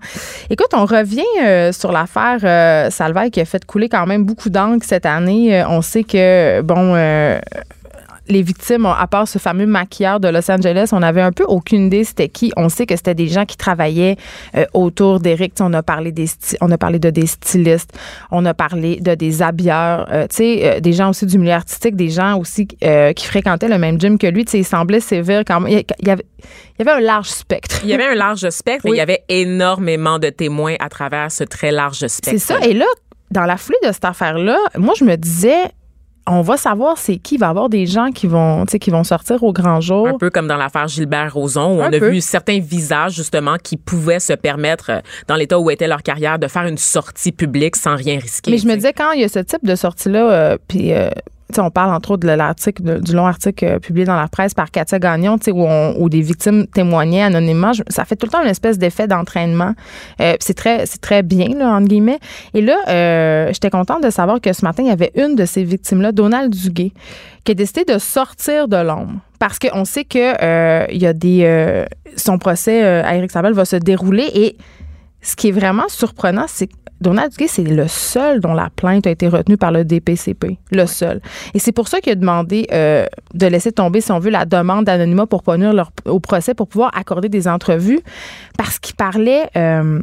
Écoute, 0.50 0.68
on 0.72 0.84
revient 0.86 1.22
euh, 1.42 1.70
sur 1.72 1.92
l'affaire 1.92 2.38
euh, 2.42 2.90
Salvaille 2.90 3.30
qui 3.30 3.40
a 3.40 3.44
fait 3.44 3.64
couler 3.64 3.88
quand 3.88 4.06
même 4.06 4.24
beaucoup 4.24 4.50
d'encre 4.50 4.84
cette 4.86 5.06
année. 5.06 5.62
On 5.68 5.82
sait 5.82 6.02
que, 6.04 6.57
bon, 6.62 6.94
euh, 6.94 7.38
les 8.30 8.42
victimes, 8.42 8.84
à 8.84 9.06
part 9.06 9.26
ce 9.26 9.38
fameux 9.38 9.64
maquilleur 9.64 10.20
de 10.20 10.28
Los 10.28 10.50
Angeles, 10.50 10.90
on 10.92 10.98
n'avait 11.00 11.22
un 11.22 11.32
peu 11.32 11.44
aucune 11.44 11.86
idée 11.86 12.04
c'était 12.04 12.28
qui. 12.28 12.52
On 12.58 12.68
sait 12.68 12.84
que 12.84 12.94
c'était 12.94 13.14
des 13.14 13.28
gens 13.28 13.46
qui 13.46 13.56
travaillaient 13.56 14.16
euh, 14.54 14.66
autour 14.74 15.18
sais, 15.20 15.64
On 15.64 15.72
a 15.72 15.82
parlé 15.82 16.12
des 16.12 16.26
on 16.60 16.70
a 16.70 16.76
parlé 16.76 16.98
de 16.98 17.08
des 17.08 17.26
stylistes, 17.26 17.98
on 18.30 18.44
a 18.44 18.52
parlé 18.52 18.96
de 19.00 19.14
des 19.14 19.40
habilleurs, 19.40 20.06
euh, 20.12 20.26
tu 20.28 20.36
sais, 20.36 20.60
euh, 20.76 20.80
des 20.80 20.92
gens 20.92 21.08
aussi 21.08 21.24
du 21.24 21.38
milieu 21.38 21.52
artistique, 21.52 21.96
des 21.96 22.10
gens 22.10 22.38
aussi 22.38 22.68
euh, 22.84 23.14
qui 23.14 23.24
fréquentaient 23.24 23.68
le 23.68 23.78
même 23.78 23.98
gym 23.98 24.18
que 24.18 24.26
lui. 24.26 24.44
Tu 24.44 24.50
sais, 24.52 24.58
il 24.58 24.64
semblait 24.64 25.00
sévère 25.00 25.42
quand 25.46 25.60
même. 25.60 25.72
Il 25.72 26.06
y- 26.06 26.10
avait, 26.10 26.26
il 26.78 26.84
y 26.84 26.88
avait 26.88 26.98
un 26.98 27.04
large 27.06 27.28
spectre. 27.30 27.80
Il 27.82 27.88
y 27.88 27.94
avait 27.94 28.08
un 28.08 28.14
large 28.14 28.46
spectre 28.50 28.84
Oui. 28.84 28.90
il 28.94 28.98
y 28.98 29.00
avait 29.00 29.22
énormément 29.30 30.18
de 30.18 30.28
témoins 30.28 30.74
à 30.80 30.90
travers 30.90 31.32
ce 31.32 31.44
très 31.44 31.70
large 31.70 32.06
spectre. 32.06 32.28
C'est 32.30 32.38
ça. 32.38 32.58
Et 32.60 32.74
là, 32.74 32.84
dans 33.30 33.44
la 33.44 33.56
foulée 33.56 33.78
de 33.86 33.90
cette 33.92 34.04
affaire-là, 34.04 34.58
moi, 34.76 34.92
je 34.98 35.04
me 35.04 35.16
disais, 35.16 35.56
on 36.30 36.42
va 36.42 36.56
savoir 36.56 36.98
c'est 36.98 37.16
qui. 37.16 37.34
Il 37.36 37.38
va 37.38 37.46
y 37.46 37.50
avoir 37.50 37.68
des 37.68 37.86
gens 37.86 38.10
qui 38.10 38.26
vont, 38.26 38.64
qui 38.66 38.90
vont 38.90 39.04
sortir 39.04 39.42
au 39.42 39.52
grand 39.52 39.80
jour. 39.80 40.08
Un 40.08 40.18
peu 40.18 40.30
comme 40.30 40.46
dans 40.48 40.56
l'affaire 40.56 40.88
Gilbert 40.88 41.32
Rozon, 41.34 41.78
où 41.78 41.82
Un 41.82 41.90
on 41.90 41.92
a 41.92 41.98
peu. 41.98 42.10
vu 42.10 42.20
certains 42.20 42.58
visages, 42.58 43.14
justement, 43.14 43.56
qui 43.62 43.76
pouvaient 43.76 44.20
se 44.20 44.32
permettre, 44.32 44.90
euh, 44.90 45.00
dans 45.26 45.36
l'état 45.36 45.58
où 45.58 45.70
était 45.70 45.86
leur 45.88 46.02
carrière, 46.02 46.38
de 46.38 46.48
faire 46.48 46.64
une 46.66 46.78
sortie 46.78 47.32
publique 47.32 47.76
sans 47.76 47.96
rien 47.96 48.18
risquer. 48.18 48.50
Mais 48.50 48.58
je 48.58 48.66
me 48.66 48.74
disais, 48.74 48.92
quand 48.92 49.12
il 49.12 49.20
y 49.20 49.24
a 49.24 49.28
ce 49.28 49.38
type 49.40 49.64
de 49.64 49.74
sortie-là, 49.74 50.30
euh, 50.30 50.56
puis. 50.68 50.92
euh, 50.92 51.10
on 51.56 51.70
parle 51.70 51.94
entre 51.94 52.12
autres 52.12 53.00
du 53.00 53.12
long 53.14 53.26
article 53.26 53.64
euh, 53.64 53.78
publié 53.78 54.04
dans 54.04 54.16
la 54.16 54.28
presse 54.28 54.52
par 54.54 54.70
Katia 54.70 54.98
Gagnon, 54.98 55.38
où, 55.98 56.08
des 56.08 56.20
victimes 56.20 56.66
témoignaient 56.66 57.22
anonymement. 57.22 57.72
Ça 57.88 58.04
fait 58.04 58.16
tout 58.16 58.26
le 58.26 58.32
temps 58.32 58.42
une 58.42 58.50
espèce 58.50 58.78
d'effet 58.78 59.06
d'entraînement. 59.06 59.74
Euh, 60.20 60.34
c'est 60.40 60.54
très, 60.54 60.84
c'est 60.86 61.00
très 61.00 61.22
bien, 61.22 61.48
entre 61.60 61.88
guillemets. 61.88 62.18
Et 62.54 62.60
là, 62.60 62.78
euh, 62.88 63.48
j'étais 63.52 63.70
contente 63.70 64.02
de 64.02 64.10
savoir 64.10 64.40
que 64.40 64.52
ce 64.52 64.64
matin, 64.64 64.82
il 64.82 64.88
y 64.88 64.92
avait 64.92 65.12
une 65.14 65.36
de 65.36 65.46
ces 65.46 65.64
victimes-là, 65.64 66.12
Donald 66.12 66.54
Duguay, 66.54 66.92
qui 67.44 67.52
a 67.52 67.54
décidé 67.54 67.84
de 67.84 67.98
sortir 67.98 68.68
de 68.68 68.76
l'ombre. 68.76 69.14
Parce 69.38 69.58
qu'on 69.58 69.84
sait 69.84 70.04
que 70.04 70.92
y 70.92 71.06
a 71.06 71.12
des. 71.12 71.86
son 72.16 72.38
procès 72.38 72.82
à 72.82 73.14
Éric 73.16 73.30
Sabel 73.30 73.52
va 73.52 73.64
se 73.64 73.76
dérouler 73.76 74.28
et 74.34 74.56
ce 75.22 75.36
qui 75.36 75.48
est 75.48 75.52
vraiment 75.52 75.88
surprenant, 75.88 76.46
c'est 76.48 76.66
que 76.66 76.74
Donald 77.00 77.30
Duguay, 77.30 77.48
c'est 77.48 77.62
le 77.64 77.86
seul 77.88 78.40
dont 78.40 78.54
la 78.54 78.70
plainte 78.74 79.06
a 79.06 79.10
été 79.10 79.28
retenue 79.28 79.56
par 79.56 79.70
le 79.72 79.84
DPCP. 79.84 80.58
Le 80.72 80.86
seul. 80.86 81.20
Et 81.54 81.58
c'est 81.58 81.72
pour 81.72 81.88
ça 81.88 82.00
qu'il 82.00 82.12
a 82.12 82.16
demandé 82.16 82.66
euh, 82.72 83.06
de 83.34 83.46
laisser 83.46 83.72
tomber, 83.72 84.00
si 84.00 84.10
on 84.12 84.18
veut, 84.18 84.30
la 84.30 84.44
demande 84.44 84.84
d'anonymat 84.86 85.26
pour 85.26 85.42
pas 85.42 85.56
leur- 85.56 85.92
au 86.06 86.18
procès, 86.20 86.54
pour 86.54 86.66
pouvoir 86.68 86.90
accorder 86.96 87.28
des 87.28 87.46
entrevues, 87.48 88.00
parce 88.56 88.78
qu'il 88.78 88.96
parlait. 88.96 89.48
euh, 89.56 90.00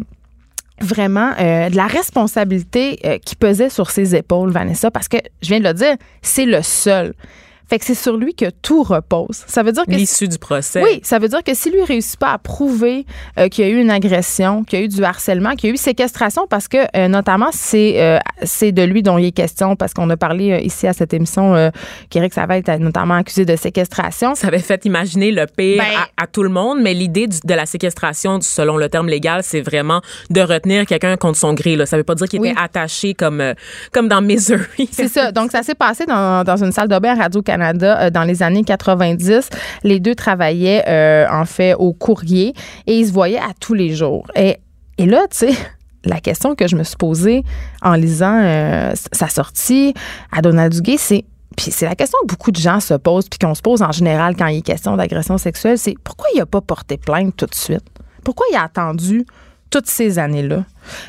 vraiment 0.81 1.31
euh, 1.39 1.69
de 1.69 1.75
la 1.77 1.87
responsabilité 1.87 2.99
euh, 3.05 3.17
qui 3.17 3.37
pesait 3.37 3.69
sur 3.69 3.89
ses 3.91 4.13
épaules, 4.13 4.49
Vanessa, 4.51 4.91
parce 4.91 5.07
que, 5.07 5.15
je 5.41 5.47
viens 5.47 5.59
de 5.59 5.63
le 5.63 5.73
dire, 5.73 5.95
c'est 6.21 6.45
le 6.45 6.61
seul. 6.61 7.13
Fait 7.69 7.79
que 7.79 7.85
c'est 7.85 7.95
sur 7.95 8.17
lui 8.17 8.33
que 8.35 8.49
tout 8.61 8.83
repose. 8.83 9.43
Ça 9.47 9.63
veut 9.63 9.71
dire 9.71 9.85
que 9.85 9.91
L'issue 9.91 10.27
du 10.27 10.37
procès. 10.37 10.83
oui, 10.83 10.99
ça 11.03 11.17
veut 11.19 11.27
dire 11.27 11.43
que 11.43 11.53
si 11.53 11.71
lui 11.71 11.83
réussit 11.83 12.19
pas 12.19 12.31
à 12.33 12.37
prouver 12.37 13.05
euh, 13.39 13.47
qu'il 13.49 13.65
y 13.65 13.67
a 13.67 13.71
eu 13.71 13.79
une 13.81 13.89
agression, 13.89 14.63
qu'il 14.63 14.79
y 14.79 14.81
a 14.81 14.85
eu 14.85 14.87
du 14.87 15.03
harcèlement, 15.03 15.51
qu'il 15.55 15.69
y 15.69 15.71
a 15.71 15.73
eu 15.73 15.77
séquestration, 15.77 16.45
parce 16.47 16.67
que 16.67 16.77
euh, 16.95 17.07
notamment 17.07 17.49
c'est 17.51 18.01
euh, 18.01 18.19
c'est 18.43 18.71
de 18.71 18.83
lui 18.83 19.01
dont 19.01 19.17
il 19.17 19.25
est 19.25 19.31
question, 19.31 19.75
parce 19.75 19.93
qu'on 19.93 20.09
a 20.11 20.17
parlé 20.17 20.61
ici 20.63 20.85
à 20.85 20.93
cette 20.93 21.13
émission 21.13 21.71
qu'Éric 22.09 22.33
Savait 22.33 22.59
est 22.67 22.77
notamment 22.79 23.15
accusé 23.15 23.45
de 23.45 23.55
séquestration. 23.55 24.35
Ça 24.35 24.47
avait 24.47 24.59
fait 24.59 24.85
imaginer 24.85 25.31
le 25.31 25.45
pire 25.47 25.79
Ben- 25.79 25.99
à, 26.17 26.23
à 26.23 26.27
tout 26.27 26.43
le 26.43 26.49
monde, 26.49 26.79
mais 26.81 26.93
l'idée 26.93 27.27
de 27.27 27.53
la 27.53 27.65
séquestration, 27.65 28.39
selon 28.41 28.77
le 28.77 28.89
terme 28.89 29.07
légal, 29.07 29.41
c'est 29.43 29.61
vraiment 29.61 30.01
de 30.29 30.41
retenir 30.41 30.85
quelqu'un 30.85 31.17
contre 31.17 31.37
son 31.39 31.53
gré. 31.53 31.75
Là. 31.75 31.85
Ça 31.87 31.97
veut 31.97 32.03
pas 32.03 32.15
dire 32.15 32.27
qu'il 32.27 32.41
Oui. 32.41 32.49
était 32.49 32.59
attaché 32.61 33.13
comme, 33.15 33.43
comme 33.91 34.07
dans 34.07 34.21
Misery. 34.21 34.87
C'est 34.91 35.07
ça. 35.07 35.31
Donc, 35.31 35.51
ça 35.51 35.63
s'est 35.63 35.73
passé 35.75 36.05
dans, 36.05 36.43
dans 36.43 36.63
une 36.63 36.71
salle 36.71 36.87
de 36.87 36.99
bain 36.99 37.17
à 37.17 37.23
Radio-Canada 37.23 37.54
euh, 37.61 38.09
dans 38.09 38.23
les 38.23 38.43
années 38.43 38.63
90. 38.63 39.49
Les 39.83 39.99
deux 39.99 40.15
travaillaient, 40.15 40.83
euh, 40.87 41.25
en 41.31 41.45
fait, 41.45 41.73
au 41.75 41.93
courrier 41.93 42.53
et 42.87 42.99
ils 42.99 43.07
se 43.07 43.13
voyaient 43.13 43.39
à 43.39 43.53
tous 43.59 43.73
les 43.73 43.95
jours. 43.95 44.27
Et, 44.35 44.57
là, 44.97 45.25
tu 45.29 45.37
sais, 45.37 45.53
la 46.05 46.19
question 46.19 46.55
que 46.55 46.67
je 46.67 46.75
me 46.75 46.83
suis 46.83 46.97
posée 46.97 47.43
en 47.81 47.93
lisant 47.93 48.39
euh, 48.41 48.93
sa 49.11 49.27
sortie 49.27 49.93
à 50.31 50.41
Donald 50.41 50.73
Duguay, 50.73 50.97
c'est 50.97 51.25
puis 51.55 51.71
c'est 51.71 51.85
la 51.85 51.95
question 51.95 52.17
que 52.23 52.27
beaucoup 52.27 52.51
de 52.51 52.57
gens 52.57 52.81
se 52.81 52.93
posent, 52.95 53.29
puis 53.29 53.39
qu'on 53.39 53.55
se 53.55 53.61
pose 53.61 53.81
en 53.81 53.93
général 53.93 54.35
quand 54.35 54.47
il 54.47 54.57
est 54.57 54.61
question 54.61 54.97
d'agression 54.97 55.37
sexuelle, 55.37 55.77
c'est 55.77 55.95
pourquoi 56.03 56.27
il 56.33 56.39
n'a 56.39 56.45
pas 56.45 56.59
porté 56.59 56.97
plainte 56.97 57.33
tout 57.37 57.45
de 57.45 57.55
suite? 57.55 57.85
Pourquoi 58.25 58.45
il 58.51 58.57
a 58.57 58.63
attendu 58.63 59.25
toutes 59.69 59.87
ces 59.87 60.19
années-là. 60.19 60.63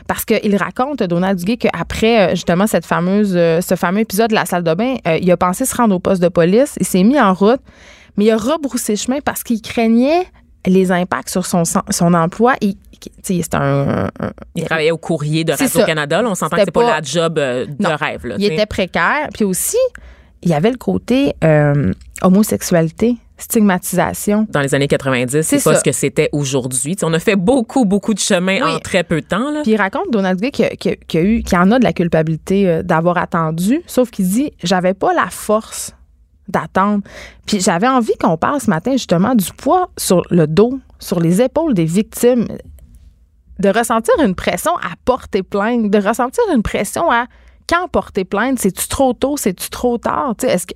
Parce 0.08 0.24
qu'il 0.24 0.56
raconte, 0.56 1.02
Donald 1.02 1.38
Duguay, 1.38 1.56
qu'après, 1.56 2.20
euh, 2.20 2.30
justement, 2.30 2.66
cette 2.66 2.86
fameuse, 2.86 3.34
euh, 3.36 3.60
ce 3.60 3.74
fameux 3.76 4.00
épisode 4.00 4.30
de 4.30 4.34
la 4.34 4.44
salle 4.46 4.62
de 4.64 4.74
bain, 4.74 4.96
euh, 5.06 5.18
il 5.20 5.30
a 5.30 5.36
pensé 5.36 5.64
se 5.66 5.76
rendre 5.76 5.94
au 5.94 5.98
poste 5.98 6.22
de 6.22 6.28
police, 6.28 6.74
il 6.80 6.86
s'est 6.86 7.02
mis 7.04 7.20
en 7.20 7.32
route, 7.34 7.60
mais 8.16 8.24
il 8.24 8.30
a 8.30 8.36
rebroussé 8.36 8.96
chemin 8.96 9.18
parce 9.24 9.42
qu'il 9.42 9.60
craignait 9.62 10.24
les 10.66 10.90
impacts 10.90 11.28
sur 11.28 11.46
son, 11.46 11.62
son 11.64 12.14
emploi. 12.14 12.54
C'est 13.22 13.54
un, 13.54 14.06
un- 14.18 14.30
Il 14.56 14.64
travaillait 14.64 14.90
au 14.90 14.96
courrier 14.98 15.44
de. 15.44 15.52
Radio-Canada. 15.52 16.22
On 16.26 16.34
s'entend 16.34 16.56
que 16.56 16.62
c'est 16.64 16.70
pas, 16.72 16.80
pas- 16.80 16.96
la 16.96 17.02
job 17.02 17.34
de 17.34 17.68
Non. 17.78 17.94
rêve. 17.94 18.26
Là, 18.26 18.36
il 18.38 18.46
était 18.52 18.66
précaire. 18.66 19.28
Puis 19.34 19.44
aussi, 19.44 19.76
il 20.42 20.48
y 20.48 20.54
avait 20.54 20.70
le 20.70 20.78
côté 20.78 21.34
euh, 21.44 21.92
homosexualité. 22.22 23.16
Stigmatisation. 23.38 24.46
Dans 24.50 24.60
les 24.60 24.74
années 24.74 24.88
90, 24.88 25.42
C'est 25.42 25.56
pas 25.62 25.74
ça. 25.74 25.78
ce 25.78 25.84
que 25.84 25.92
c'était 25.92 26.28
aujourd'hui. 26.32 26.96
On 27.02 27.12
a 27.12 27.18
fait 27.18 27.36
beaucoup, 27.36 27.84
beaucoup 27.84 28.14
de 28.14 28.18
chemin 28.18 28.56
Oui. 28.64 28.74
en 28.76 28.78
très 28.78 29.04
peu 29.04 29.20
de 29.20 29.26
temps. 29.26 29.50
Là. 29.50 29.62
Puis 29.62 29.72
il 29.72 29.76
raconte 29.76 30.10
Donald 30.10 30.40
Gay 30.40 30.50
qu'il 30.50 30.96
qu'il 31.06 31.58
en 31.58 31.70
a 31.70 31.78
de 31.78 31.84
la 31.84 31.92
culpabilité 31.92 32.68
euh, 32.68 32.82
d'avoir 32.82 33.18
attendu, 33.18 33.82
sauf 33.86 34.10
qu'il 34.10 34.28
dit 34.28 34.52
j'avais 34.62 34.94
pas 34.94 35.12
la 35.14 35.26
force 35.30 35.92
d'attendre. 36.48 37.02
Puis 37.46 37.60
j'avais 37.60 37.88
envie 37.88 38.16
qu'on 38.20 38.36
parle 38.36 38.60
ce 38.60 38.70
matin 38.70 38.92
justement 38.92 39.34
du 39.34 39.52
poids 39.52 39.90
sur 39.98 40.22
le 40.30 40.46
dos, 40.46 40.78
sur 40.98 41.20
les 41.20 41.42
épaules 41.42 41.74
des 41.74 41.84
victimes, 41.84 42.46
de 43.58 43.68
ressentir 43.68 44.14
une 44.24 44.34
pression 44.34 44.76
à 44.76 44.94
porter 45.04 45.42
plainte, 45.42 45.90
de 45.90 45.98
ressentir 45.98 46.44
une 46.54 46.62
pression 46.62 47.10
à 47.10 47.26
quand 47.68 47.88
porter 47.88 48.24
plainte, 48.24 48.60
c'est-tu 48.60 48.86
trop 48.86 49.12
tôt, 49.12 49.36
c'est-tu 49.36 49.70
trop 49.70 49.98
tard, 49.98 50.34
tu 50.38 50.46
sais, 50.46 50.52
est-ce 50.52 50.66
que 50.68 50.74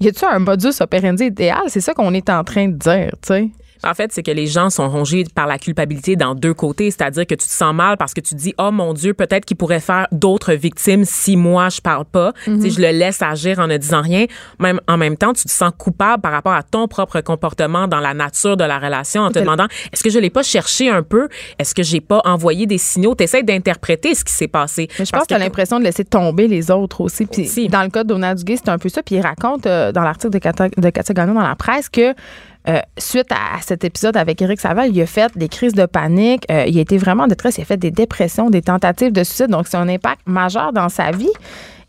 y 0.00 0.08
a-tu 0.08 0.24
un 0.24 0.38
modus 0.38 0.80
operandi 0.80 1.26
idéal? 1.26 1.62
C'est 1.68 1.80
ça 1.80 1.94
qu'on 1.94 2.12
est 2.14 2.28
en 2.30 2.44
train 2.44 2.68
de 2.68 2.76
dire, 2.76 3.10
tu 3.22 3.28
sais. 3.28 3.50
En 3.82 3.94
fait, 3.94 4.12
c'est 4.12 4.22
que 4.22 4.30
les 4.30 4.46
gens 4.46 4.70
sont 4.70 4.88
rongés 4.88 5.24
par 5.34 5.46
la 5.46 5.58
culpabilité 5.58 6.16
dans 6.16 6.34
deux 6.34 6.54
côtés, 6.54 6.90
c'est-à-dire 6.90 7.26
que 7.26 7.34
tu 7.34 7.46
te 7.46 7.52
sens 7.52 7.74
mal 7.74 7.96
parce 7.96 8.14
que 8.14 8.20
tu 8.20 8.34
te 8.34 8.40
dis 8.40 8.54
oh 8.58 8.70
mon 8.70 8.94
dieu, 8.94 9.14
peut-être 9.14 9.44
qu'il 9.44 9.56
pourrait 9.56 9.80
faire 9.80 10.06
d'autres 10.12 10.54
victimes 10.54 11.04
si 11.04 11.36
moi 11.36 11.68
je 11.68 11.80
parle 11.80 12.04
pas, 12.04 12.32
Mhm. 12.46 12.60
si 12.62 12.70
je 12.70 12.80
le 12.80 12.90
laisse 12.90 13.20
agir 13.22 13.58
en 13.58 13.66
ne 13.66 13.76
disant 13.76 14.00
rien. 14.02 14.26
Même 14.58 14.80
en 14.88 14.96
même 14.96 15.16
temps, 15.16 15.32
tu 15.32 15.44
te 15.44 15.50
sens 15.50 15.72
coupable 15.76 16.22
par 16.22 16.32
rapport 16.32 16.52
à 16.54 16.62
ton 16.62 16.88
propre 16.88 17.20
comportement 17.20 17.88
dans 17.88 18.00
la 18.00 18.14
nature 18.14 18.56
de 18.56 18.64
la 18.64 18.78
relation 18.78 19.22
en 19.22 19.30
te 19.30 19.38
demandant 19.38 19.66
est-ce 19.92 20.02
que 20.02 20.10
je 20.10 20.18
l'ai 20.18 20.30
pas 20.30 20.42
cherché 20.42 20.88
un 20.88 21.02
peu, 21.02 21.28
est-ce 21.58 21.74
que 21.74 21.82
j'ai 21.82 22.00
pas 22.00 22.20
envoyé 22.24 22.66
des 22.66 22.78
signaux, 22.78 23.14
t'essaies 23.14 23.42
d'interpréter 23.42 24.14
ce 24.14 24.24
qui 24.24 24.32
s'est 24.32 24.48
passé. 24.48 24.88
Mais 24.98 25.04
je 25.04 25.10
Parce 25.10 25.22
pense 25.22 25.22
que 25.22 25.28
tu 25.28 25.34
as 25.34 25.38
l'impression 25.38 25.78
de 25.78 25.84
laisser 25.84 26.04
tomber 26.04 26.48
les 26.48 26.70
autres 26.70 27.00
aussi. 27.00 27.26
Puis 27.26 27.42
Aussi. 27.42 27.68
dans 27.68 27.82
le 27.82 27.88
cas 27.88 28.02
de 28.04 28.08
Donald 28.08 28.38
Duguay, 28.38 28.56
c'est 28.56 28.70
un 28.70 28.78
peu 28.78 28.88
ça. 28.88 29.02
Puis 29.02 29.16
il 29.16 29.20
raconte 29.20 29.66
euh, 29.66 29.92
dans 29.92 30.02
l'article 30.02 30.32
de 30.32 30.38
Katia, 30.38 30.68
de 30.76 30.90
Katia 30.90 31.14
Gagnon 31.14 31.34
dans 31.34 31.42
la 31.42 31.56
presse 31.56 31.88
que 31.88 32.14
euh, 32.68 32.80
suite 32.98 33.30
à, 33.30 33.56
à 33.58 33.60
cet 33.60 33.84
épisode 33.84 34.16
avec 34.16 34.40
Éric 34.40 34.60
Saval, 34.60 34.90
il 34.94 35.00
a 35.02 35.06
fait 35.06 35.30
des 35.36 35.48
crises 35.48 35.74
de 35.74 35.86
panique. 35.86 36.44
euh, 36.50 36.64
il 36.66 36.78
a 36.78 36.80
été 36.80 36.96
vraiment 36.98 37.24
en 37.24 37.26
détresse. 37.26 37.58
Il 37.58 37.62
a 37.62 37.64
fait 37.64 37.76
des 37.76 37.90
dépressions, 37.90 38.50
des 38.50 38.62
tentatives 38.62 39.12
de 39.12 39.22
suicide. 39.24 39.48
Donc, 39.48 39.66
c'est 39.68 39.76
un 39.76 39.88
impact 39.88 40.22
majeur 40.26 40.72
dans 40.72 40.88
sa 40.88 41.10
vie. 41.10 41.28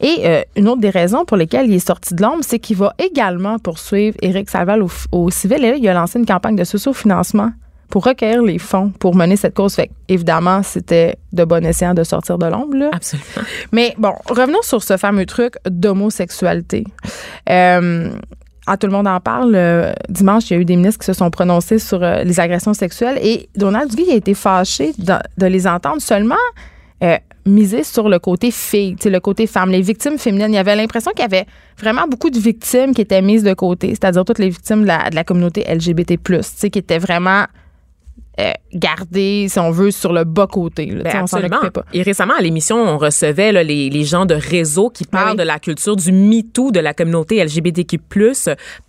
Et 0.01 0.23
euh, 0.25 0.41
une 0.57 0.67
autre 0.67 0.81
des 0.81 0.89
raisons 0.89 1.23
pour 1.23 1.37
lesquelles 1.37 1.67
il 1.67 1.73
est 1.75 1.87
sorti 1.87 2.13
de 2.15 2.21
l'ombre, 2.21 2.43
c'est 2.45 2.59
qu'il 2.59 2.75
va 2.75 2.93
également 2.99 3.59
poursuivre 3.59 4.17
Éric 4.21 4.49
Saval 4.49 4.83
au, 4.83 4.89
au 5.13 5.29
civil. 5.29 5.63
Et 5.63 5.71
là, 5.71 5.75
il 5.77 5.87
a 5.87 5.93
lancé 5.93 6.19
une 6.19 6.25
campagne 6.25 6.57
de 6.57 6.65
socio-financement 6.65 7.51
pour 7.89 8.03
recueillir 8.03 8.41
les 8.43 8.57
fonds 8.57 8.89
pour 8.99 9.15
mener 9.15 9.37
cette 9.37 9.53
cause. 9.53 9.75
Fait 9.75 9.89
évidemment, 10.09 10.63
c'était 10.63 11.15
de 11.31 11.45
bon 11.45 11.63
escient 11.65 11.93
de 11.93 12.03
sortir 12.03 12.37
de 12.37 12.47
l'ombre. 12.47 12.75
là. 12.75 12.89
Absolument. 12.91 13.27
Mais 13.71 13.93
bon, 13.97 14.11
revenons 14.27 14.61
sur 14.63 14.83
ce 14.83 14.97
fameux 14.97 15.25
truc 15.25 15.53
d'homosexualité. 15.69 16.83
Euh, 17.49 18.09
ah, 18.67 18.77
tout 18.77 18.87
le 18.87 18.93
monde 18.93 19.07
en 19.07 19.19
parle. 19.19 19.53
euh, 19.55 19.93
dimanche, 20.09 20.49
il 20.49 20.53
y 20.53 20.57
a 20.57 20.59
eu 20.59 20.65
des 20.65 20.75
ministres 20.75 20.99
qui 20.99 21.05
se 21.05 21.13
sont 21.13 21.29
prononcés 21.29 21.79
sur 21.79 22.01
euh, 22.01 22.23
les 22.23 22.39
agressions 22.39 22.73
sexuelles 22.73 23.19
et 23.21 23.47
Donald 23.55 23.89
Duguay 23.89 24.13
a 24.13 24.15
été 24.15 24.33
fâché 24.33 24.93
de, 24.97 25.45
les 25.45 25.67
entendre 25.67 26.01
seulement 26.01 26.35
euh, 27.03 27.17
miser 27.45 27.83
sur 27.83 28.09
le 28.09 28.17
côté 28.17 28.49
fille, 28.49 28.95
le 29.05 29.19
côté 29.19 29.45
femme, 29.45 29.69
les 29.69 29.81
victimes 29.81 30.17
féminines. 30.17 30.51
Il 30.51 30.55
y 30.55 30.59
avait 30.59 30.75
l'impression 30.75 31.11
qu'il 31.11 31.21
y 31.21 31.25
avait 31.25 31.45
vraiment 31.77 32.07
beaucoup 32.07 32.31
de 32.31 32.39
victimes 32.39 32.95
qui 32.95 33.01
étaient 33.01 33.21
mises 33.21 33.43
de 33.43 33.53
côté, 33.53 33.89
c'est-à-dire 33.89 34.25
toutes 34.25 34.39
les 34.39 34.49
victimes 34.49 34.81
de 34.81 34.87
la, 34.87 35.09
de 35.11 35.15
la 35.15 35.23
communauté 35.23 35.63
LGBT+, 35.71 36.17
qui 36.17 36.79
étaient 36.79 36.97
vraiment 36.97 37.45
euh, 38.39 38.51
gardées, 38.73 39.47
si 39.49 39.59
on 39.59 39.71
veut, 39.71 39.91
sur 39.91 40.11
le 40.13 40.23
bas 40.23 40.47
côté. 40.47 40.87
là. 40.87 40.97
Tu 40.97 41.03
Ben, 41.03 41.23
on 41.23 41.27
s'en 41.27 41.37
absolument. 41.37 41.57
occupait 41.57 41.81
pas. 41.81 41.85
Et 41.93 42.01
récemment, 42.01 42.33
à 42.37 42.41
l'émission, 42.41 42.77
on 42.77 42.97
recevait 42.97 43.51
là, 43.51 43.63
les, 43.63 43.89
les 43.89 44.03
gens 44.03 44.25
de 44.25 44.35
réseau 44.35 44.89
qui 44.89 45.05
parlent 45.05 45.25
Ah 45.27 45.31
oui. 45.31 45.37
de 45.37 45.43
la 45.43 45.59
culture 45.59 45.95
du 45.95 46.11
MeToo 46.11 46.71
de 46.71 46.79
la 46.79 46.93
communauté 46.93 47.43
LGBTQ+, 47.43 47.99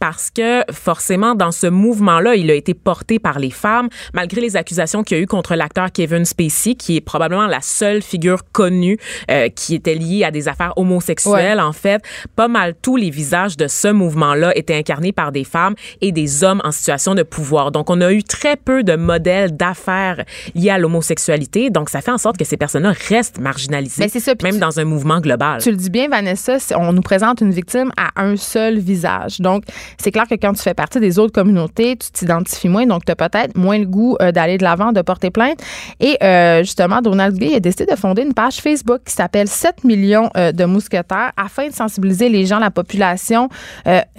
parce 0.01 0.31
que 0.31 0.63
forcément, 0.73 1.35
dans 1.35 1.53
ce 1.53 1.67
mouvement-là, 1.67 2.35
il 2.37 2.51
a 2.51 2.55
été 2.55 2.75
porté 2.75 3.19
par 3.19 3.39
les 3.39 3.51
femmes, 3.51 3.89
malgré 4.15 4.41
les 4.41 4.57
accusations 4.57 5.03
qu'il 5.03 5.17
y 5.17 5.21
a 5.21 5.23
eu 5.23 5.27
contre 5.27 5.55
l'acteur 5.55 5.93
Kevin 5.93 6.25
Spacey, 6.25 6.75
qui 6.75 6.97
est 6.97 7.01
probablement 7.01 7.47
la 7.47 7.61
seule 7.61 8.03
figure 8.03 8.41
connue 8.53 8.99
euh, 9.31 9.49
qui 9.49 9.75
était 9.75 9.95
liée 9.95 10.25
à 10.25 10.31
des 10.31 10.49
affaires 10.49 10.73
homosexuelles. 10.77 11.61
En 11.61 11.73
fait, 11.73 12.03
pas 12.35 12.49
mal 12.49 12.75
tous 12.83 12.97
les 12.97 13.11
visages 13.11 13.57
de 13.57 13.69
ce 13.69 13.89
mouvement-là 13.89 14.57
étaient 14.57 14.75
incarnés 14.77 15.13
par 15.13 15.33
des 15.33 15.45
femmes 15.45 15.75
et 16.01 16.13
des 16.13 16.43
hommes 16.45 16.61
en 16.65 16.73
situation 16.73 17.15
de 17.15 17.23
pouvoir. 17.23 17.71
Donc, 17.73 17.91
on 17.91 18.01
a 18.01 18.13
eu 18.13 18.23
très 18.23 18.57
peu 18.57 18.83
de 18.83 18.97
modèles 18.97 19.36
d'affaires 19.53 20.25
liés 20.55 20.71
à 20.71 20.79
l'homosexualité. 20.79 21.71
Donc, 21.71 21.89
ça 21.91 22.01
fait 22.01 22.11
en 22.11 22.19
sorte 22.19 22.37
que 22.37 22.45
ces 22.45 22.57
personnes-là 22.57 22.93
restent 23.09 23.39
marginalisées, 23.39 24.09
c'est 24.09 24.21
ça. 24.21 24.33
Même 24.43 24.55
tu- 24.55 24.59
dans 24.61 24.79
un 24.81 24.85
mouvement 24.85 25.21
global. 25.21 25.61
Tu 25.63 25.71
le 25.71 25.77
dis 25.77 25.91
bien, 25.91 26.09
Vanessa, 26.09 26.59
c'est- 26.59 26.75
on 26.75 26.93
nous 26.93 27.03
présente 27.03 27.41
une 27.41 27.51
victime 27.53 27.91
à 27.97 28.11
un 28.23 28.37
seul 28.37 28.79
visage. 28.79 29.41
Donc, 29.41 29.65
c'est 29.99 30.11
clair 30.11 30.25
que 30.29 30.35
quand 30.35 30.53
tu 30.53 30.63
fais 30.63 30.75
partie 30.75 31.01
des 31.01 31.19
autres 31.19 31.33
communautés, 31.33 31.97
tu 31.97 32.11
t'identifies 32.11 32.69
moins, 32.69 32.87
donc 32.87 33.05
tu 33.05 33.13
as 33.13 33.17
peut-être 33.17 33.57
moins 33.57 33.79
le 33.79 33.87
goût 33.87 34.17
euh, 34.21 34.33
d'aller 34.33 34.59
de 34.59 34.65
l'avant, 34.65 34.93
de 34.93 35.03
porter 35.03 35.31
plainte. 35.31 35.59
Et 36.01 36.17
euh, 36.23 36.61
justement, 36.61 37.01
Donald 37.03 37.37
Gay 37.37 37.55
a 37.57 37.61
décidé 37.61 37.87
de 37.87 37.97
fonder 37.97 38.23
une 38.23 38.35
page 38.35 38.57
Facebook 38.57 39.01
qui 39.05 39.13
s'appelle 39.15 39.49
7 39.49 39.85
millions 39.85 40.31
euh, 40.37 40.53
de 40.53 40.65
mousquetaires 40.65 41.33
afin 41.37 41.69
de 41.69 41.73
sensibiliser 41.75 42.29
les 42.29 42.47
gens, 42.47 42.59
la 42.59 42.71
population, 42.71 43.49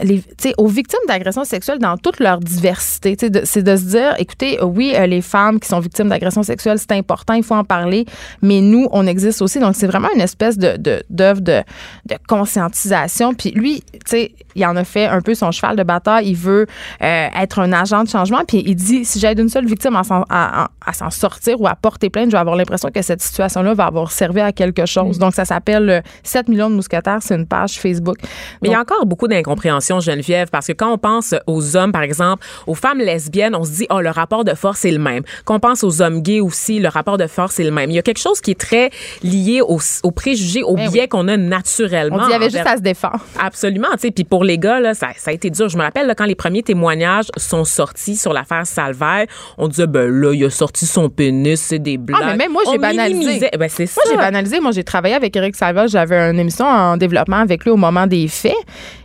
les, 0.04 0.24
aux 0.58 0.68
victimes 0.68 1.00
d'agressions 1.08 1.44
sexuelles 1.44 1.80
dans 1.80 1.98
toute 1.98 2.20
leur 2.20 2.40
diversité. 2.40 3.16
Sais, 3.20 3.30
de- 3.30 3.42
C'est 3.44 3.64
de 3.64 3.76
se 3.76 3.84
dire, 3.84 4.16
écoutez, 4.20 4.60
oui, 4.62 4.94
les 5.08 5.22
femmes 5.22 5.60
qui 5.60 5.68
sont 5.68 5.80
victimes 5.80 6.10
d'agressions 6.10 6.44
sexuelles, 6.44 6.78
c'est 6.80 6.92
important, 6.94 7.34
il 7.34 7.44
faut 7.44 7.56
en 7.56 7.64
parler, 7.64 8.06
mais 8.42 8.62
nous, 8.62 8.88
on 8.92 9.08
existe 9.08 9.42
aussi. 9.42 9.60
Donc, 9.60 9.76
c'est 9.76 9.88
vraiment 9.88 10.10
une 10.16 10.22
espèce 10.22 10.58
de 10.58 10.78
de- 10.78 11.02
d'œuvre 11.10 11.42
de, 11.42 11.62
de 12.06 12.16
conscientisation. 12.28 13.34
Puis 13.34 13.52
lui, 13.52 13.82
tu 13.94 14.00
sais, 14.06 14.32
il 14.56 14.66
en 14.66 14.76
a 14.76 14.84
fait 14.84 15.06
un 15.06 15.22
peu 15.22 15.36
son 15.36 15.52
cheval 15.52 15.76
de 15.76 15.84
bataille. 15.84 16.30
Il 16.30 16.36
veut 16.36 16.66
euh, 17.04 17.28
être 17.40 17.60
un 17.60 17.72
agent 17.74 18.04
de 18.04 18.10
changement. 18.10 18.44
Puis 18.48 18.64
il 18.66 18.76
dit, 18.76 19.06
si 19.06 19.20
j'aide 19.20 19.40
une 19.40 19.50
seule 19.50 19.66
victime 19.66 19.96
à 19.96 20.04
s'en, 20.04 20.24
à- 20.30 20.64
à- 20.64 20.68
à 20.86 20.94
s'en 20.94 21.10
sortir 21.10 21.60
ou 21.62 21.68
à 21.68 21.76
porter 21.76 22.10
plainte, 22.10 22.28
je 22.28 22.32
vais 22.32 22.38
avoir 22.38 22.56
l'impression 22.56 22.90
que 22.94 23.02
cette 23.02 23.22
situation-là 23.22 23.74
va 23.74 23.86
avoir 23.86 24.12
servi 24.12 24.42
à 24.42 24.52
quelque 24.52 24.86
chose. 24.86 25.20
Donc, 25.20 25.34
ça 25.34 25.46
s'appelle 25.46 25.90
euh, 25.90 26.02
7 26.24 26.48
millions 26.50 26.70
de 26.70 26.76
mousquetaires. 26.76 27.20
C'est 27.22 27.36
une 27.36 27.46
page 27.48 27.80
Facebook. 27.80 28.18
Mais 28.62 28.70
il 28.70 28.72
y 28.72 28.76
a 28.76 28.80
encore 28.82 29.06
beaucoup 29.06 29.28
d'incompréhension, 29.28 30.00
Geneviève, 30.00 30.48
parce 30.52 30.68
que 30.68 30.74
quand 30.74 30.92
on 30.92 30.98
pense 30.98 31.36
aux 31.46 31.76
hommes, 31.76 31.92
par 31.92 32.02
exemple, 32.02 32.46
aux 32.66 32.74
femmes 32.76 33.00
lesbiennes, 33.00 33.56
on 33.56 33.64
se 33.64 33.72
dit, 33.72 33.88
oh, 33.90 34.02
le 34.02 34.10
rapport 34.10 34.44
de 34.44 34.54
force 34.54 34.86
est 34.86 34.92
le 34.98 35.04
même. 35.04 35.24
Quand 35.46 35.56
on 35.56 35.60
pense 35.60 35.84
aux 35.84 36.02
hommes 36.02 36.22
gays 36.22 36.40
aussi, 36.40 36.80
le 36.80 36.90
rapport 36.90 37.18
de 37.18 37.28
force 37.28 37.60
est 37.60 37.64
le 37.64 37.72
même. 37.72 37.90
Il 37.90 37.96
y 37.96 38.00
a 38.00 38.02
quelque 38.02 38.20
chose 38.20 38.42
qui 38.42 38.52
est 38.52 38.60
très 38.60 38.90
lié 39.24 39.62
aux, 39.62 39.80
aux 40.04 40.12
préjugés, 40.12 40.64
aux 40.64 40.76
Ben 40.76 40.90
biais 40.90 41.08
qu'on 41.08 41.28
a 41.28 41.38
naturellement. 41.38 42.18
on 42.18 42.20
dit, 42.20 42.26
il 42.28 42.32
y 42.32 42.36
avait 42.36 42.50
juste 42.50 42.68
à 42.68 42.78
se 42.78 42.82
défendre. 42.82 43.20
Absolument, 43.40 43.88
tu 43.94 44.00
sais. 44.00 44.12
Puis 44.12 44.24
pour 44.24 44.44
les 44.44 44.58
gars, 44.58 44.80
là, 44.80 44.94
ça, 44.94 45.08
ça 45.18 45.32
a 45.32 45.34
été 45.34 45.50
dur. 45.50 45.70
Je 45.70 45.78
me 45.78 45.84
rappelle 45.84 46.08
là, 46.08 46.16
quand 46.16 46.26
les 46.26 46.36
premiers 46.36 46.64
témoignages 46.64 47.28
sont 47.38 47.64
sortis 47.64 48.16
sur 48.16 48.34
l'affaire 48.34 48.66
Salvaire, 48.66 49.26
on 49.58 49.68
disait 49.68 49.88
ben 49.88 50.10
là, 50.10 50.34
il 50.34 50.44
a 50.46 50.50
sorti 50.50 50.86
son 50.86 51.10
pénis, 51.10 51.60
c'est 51.60 51.80
des 51.80 51.98
blagues. 51.98 52.22
Ah, 52.24 52.28
mais 52.32 52.38
même 52.38 52.52
moi, 52.52 52.64
j'ai 52.70 52.78
banalisé. 52.78 53.50
Ben 53.58 53.70
c'est 53.70 53.86
ça. 53.86 54.02
Moi, 54.06 54.14
j'ai 54.14 54.18
banalisé. 54.18 54.60
Moi, 54.60 54.72
j'ai 54.72 54.84
travaillé 54.84 55.16
avec 55.16 55.36
Eric 55.36 55.56
Salva. 55.56 55.88
J'avais 55.88 56.18
une 56.32 56.40
émission 56.40 56.66
en 56.66 56.98
développement 56.98 57.38
avec 57.38 57.64
lui 57.64 57.72
au 57.72 57.78
moment 57.78 58.08
des 58.08 58.28
faits. 58.28 58.54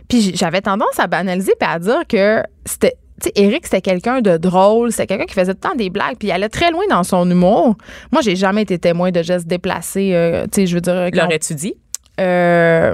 Puis 0.07 0.35
j'avais 0.35 0.61
tendance 0.61 0.99
à 0.99 1.07
banaliser 1.07 1.53
puis 1.59 1.69
à 1.69 1.79
dire 1.79 2.01
que 2.07 2.41
c'était. 2.65 2.95
Tu 3.23 3.29
sais, 3.29 3.41
Eric, 3.41 3.63
c'était 3.65 3.79
quelqu'un 3.81 4.19
de 4.19 4.35
drôle, 4.35 4.91
c'était 4.91 5.07
quelqu'un 5.07 5.25
qui 5.25 5.33
faisait 5.33 5.53
tout 5.53 5.59
le 5.63 5.69
temps 5.69 5.75
des 5.75 5.89
blagues, 5.89 6.17
puis 6.19 6.27
il 6.27 6.31
allait 6.31 6.49
très 6.49 6.71
loin 6.71 6.83
dans 6.89 7.03
son 7.03 7.29
humour. 7.29 7.75
Moi, 8.11 8.21
j'ai 8.21 8.35
jamais 8.35 8.63
été 8.63 8.77
témoin 8.77 9.11
de 9.11 9.23
gestes 9.23 9.47
déplacés. 9.47 10.11
euh, 10.13 10.43
tu 10.51 10.61
sais, 10.61 10.67
je 10.67 10.75
veux 10.75 10.81
dire. 10.81 10.93
quand- 11.13 11.23
L'aurais-tu 11.23 11.55
dit? 11.55 11.73
euh, 12.19 12.93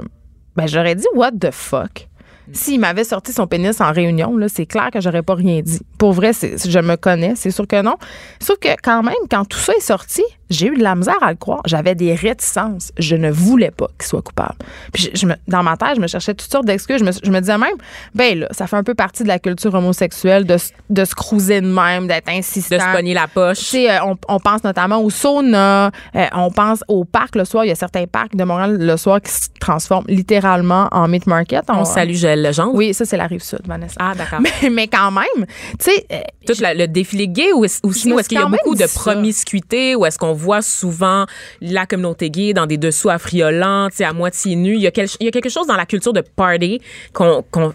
ben, 0.56 0.66
j'aurais 0.68 0.94
dit 0.94 1.06
what 1.14 1.32
the 1.32 1.50
fuck? 1.50 2.06
S'il 2.52 2.80
m'avait 2.80 3.04
sorti 3.04 3.32
son 3.32 3.46
pénis 3.46 3.80
en 3.80 3.92
réunion, 3.92 4.36
là, 4.36 4.48
c'est 4.48 4.66
clair 4.66 4.90
que 4.92 5.00
j'aurais 5.00 5.22
pas 5.22 5.34
rien 5.34 5.60
dit. 5.60 5.80
Pour 5.98 6.12
vrai, 6.12 6.32
je 6.32 6.78
me 6.80 6.96
connais, 6.96 7.34
c'est 7.36 7.50
sûr 7.52 7.66
que 7.66 7.80
non. 7.82 7.96
Sauf 8.40 8.58
que 8.58 8.68
quand 8.82 9.02
même, 9.04 9.14
quand 9.30 9.44
tout 9.44 9.58
ça 9.58 9.72
est 9.74 9.80
sorti, 9.80 10.22
j'ai 10.50 10.66
eu 10.66 10.76
de 10.76 10.82
la 10.82 10.94
misère 10.94 11.16
à 11.22 11.30
le 11.30 11.36
croire. 11.36 11.62
J'avais 11.66 11.94
des 11.94 12.14
réticences. 12.14 12.92
Je 12.98 13.16
ne 13.16 13.30
voulais 13.30 13.70
pas 13.70 13.86
qu'il 13.98 14.08
soit 14.08 14.22
coupable. 14.22 14.56
Puis 14.92 15.04
je, 15.14 15.20
je 15.20 15.26
me- 15.26 15.36
dans 15.48 15.62
ma 15.62 15.76
tête, 15.76 15.96
je 15.96 16.00
me 16.00 16.06
cherchais 16.06 16.34
toutes 16.34 16.50
sortes 16.50 16.66
d'excuses. 16.66 16.98
Je 16.98 17.04
me, 17.04 17.12
je 17.12 17.30
me 17.30 17.40
disais 17.40 17.56
même, 17.58 17.74
ben 18.14 18.40
là, 18.40 18.48
ça 18.50 18.66
fait 18.66 18.76
un 18.76 18.82
peu 18.82 18.94
partie 18.94 19.22
de 19.22 19.28
la 19.28 19.38
culture 19.38 19.72
homosexuelle 19.74 20.44
de, 20.44 20.56
se- 20.58 20.70
de 20.90 21.04
se 21.04 21.14
cruiser 21.14 21.60
de 21.60 21.66
même, 21.68 22.06
d'être 22.08 22.28
insistant. 22.28 22.76
De 22.76 22.80
se 22.80 22.92
pogner 22.96 23.14
la 23.14 23.28
poche. 23.28 23.58
Tu 23.58 23.64
sais, 23.64 23.90
euh, 23.90 24.04
on, 24.04 24.16
on 24.28 24.38
pense 24.40 24.64
notamment 24.64 25.00
au 25.02 25.10
sauna, 25.10 25.90
euh, 26.16 26.26
on 26.34 26.50
pense 26.50 26.82
au 26.88 27.04
parc 27.04 27.36
le 27.36 27.44
soir. 27.44 27.64
Il 27.64 27.68
y 27.68 27.72
a 27.72 27.76
certains 27.76 28.06
parcs 28.06 28.34
de 28.34 28.44
Montréal 28.44 28.76
le 28.78 28.96
soir 28.96 29.20
qui 29.20 29.30
se 29.32 29.48
transforment 29.60 30.06
littéralement 30.08 30.88
en 30.92 31.06
meat 31.08 31.26
market. 31.26 31.62
On 31.68 31.84
salue 31.84 32.14
Joël 32.14 32.42
Legendre. 32.42 32.74
Oui, 32.74 32.92
ça, 32.94 33.04
c'est 33.04 33.16
la 33.16 33.26
rive 33.26 33.42
sud, 33.42 33.60
Vanessa. 33.66 33.94
Ah, 33.98 34.14
d'accord. 34.16 34.40
Mais, 34.62 34.70
mais 34.70 34.88
quand 34.88 35.10
même, 35.10 35.46
tu 35.78 35.90
sais, 35.90 36.06
euh, 36.12 36.20
Tout 36.46 36.54
la- 36.60 36.74
le 36.74 36.88
défilé 36.88 37.28
gay 37.28 37.52
ou 37.52 37.64
aussi 37.64 38.10
est-ce 38.10 38.28
qu'il 38.28 38.38
y 38.38 38.42
a 38.42 38.46
beaucoup 38.46 38.74
de 38.74 38.86
promiscuité 39.24 39.94
ou 39.94 40.06
est-ce 40.06 40.18
qu'on 40.18 40.32
voit 40.40 40.62
souvent 40.62 41.26
la 41.60 41.86
communauté 41.86 42.30
gay 42.30 42.52
dans 42.52 42.66
des 42.66 42.78
dessous 42.78 43.10
affriolants, 43.10 43.88
à 44.00 44.12
moitié 44.12 44.56
nus. 44.56 44.74
Il 44.74 44.80
y, 44.80 44.86
a 44.86 44.90
quel- 44.90 45.08
il 45.20 45.26
y 45.26 45.28
a 45.28 45.30
quelque 45.30 45.48
chose 45.48 45.66
dans 45.66 45.76
la 45.76 45.86
culture 45.86 46.12
de 46.12 46.20
party 46.22 46.80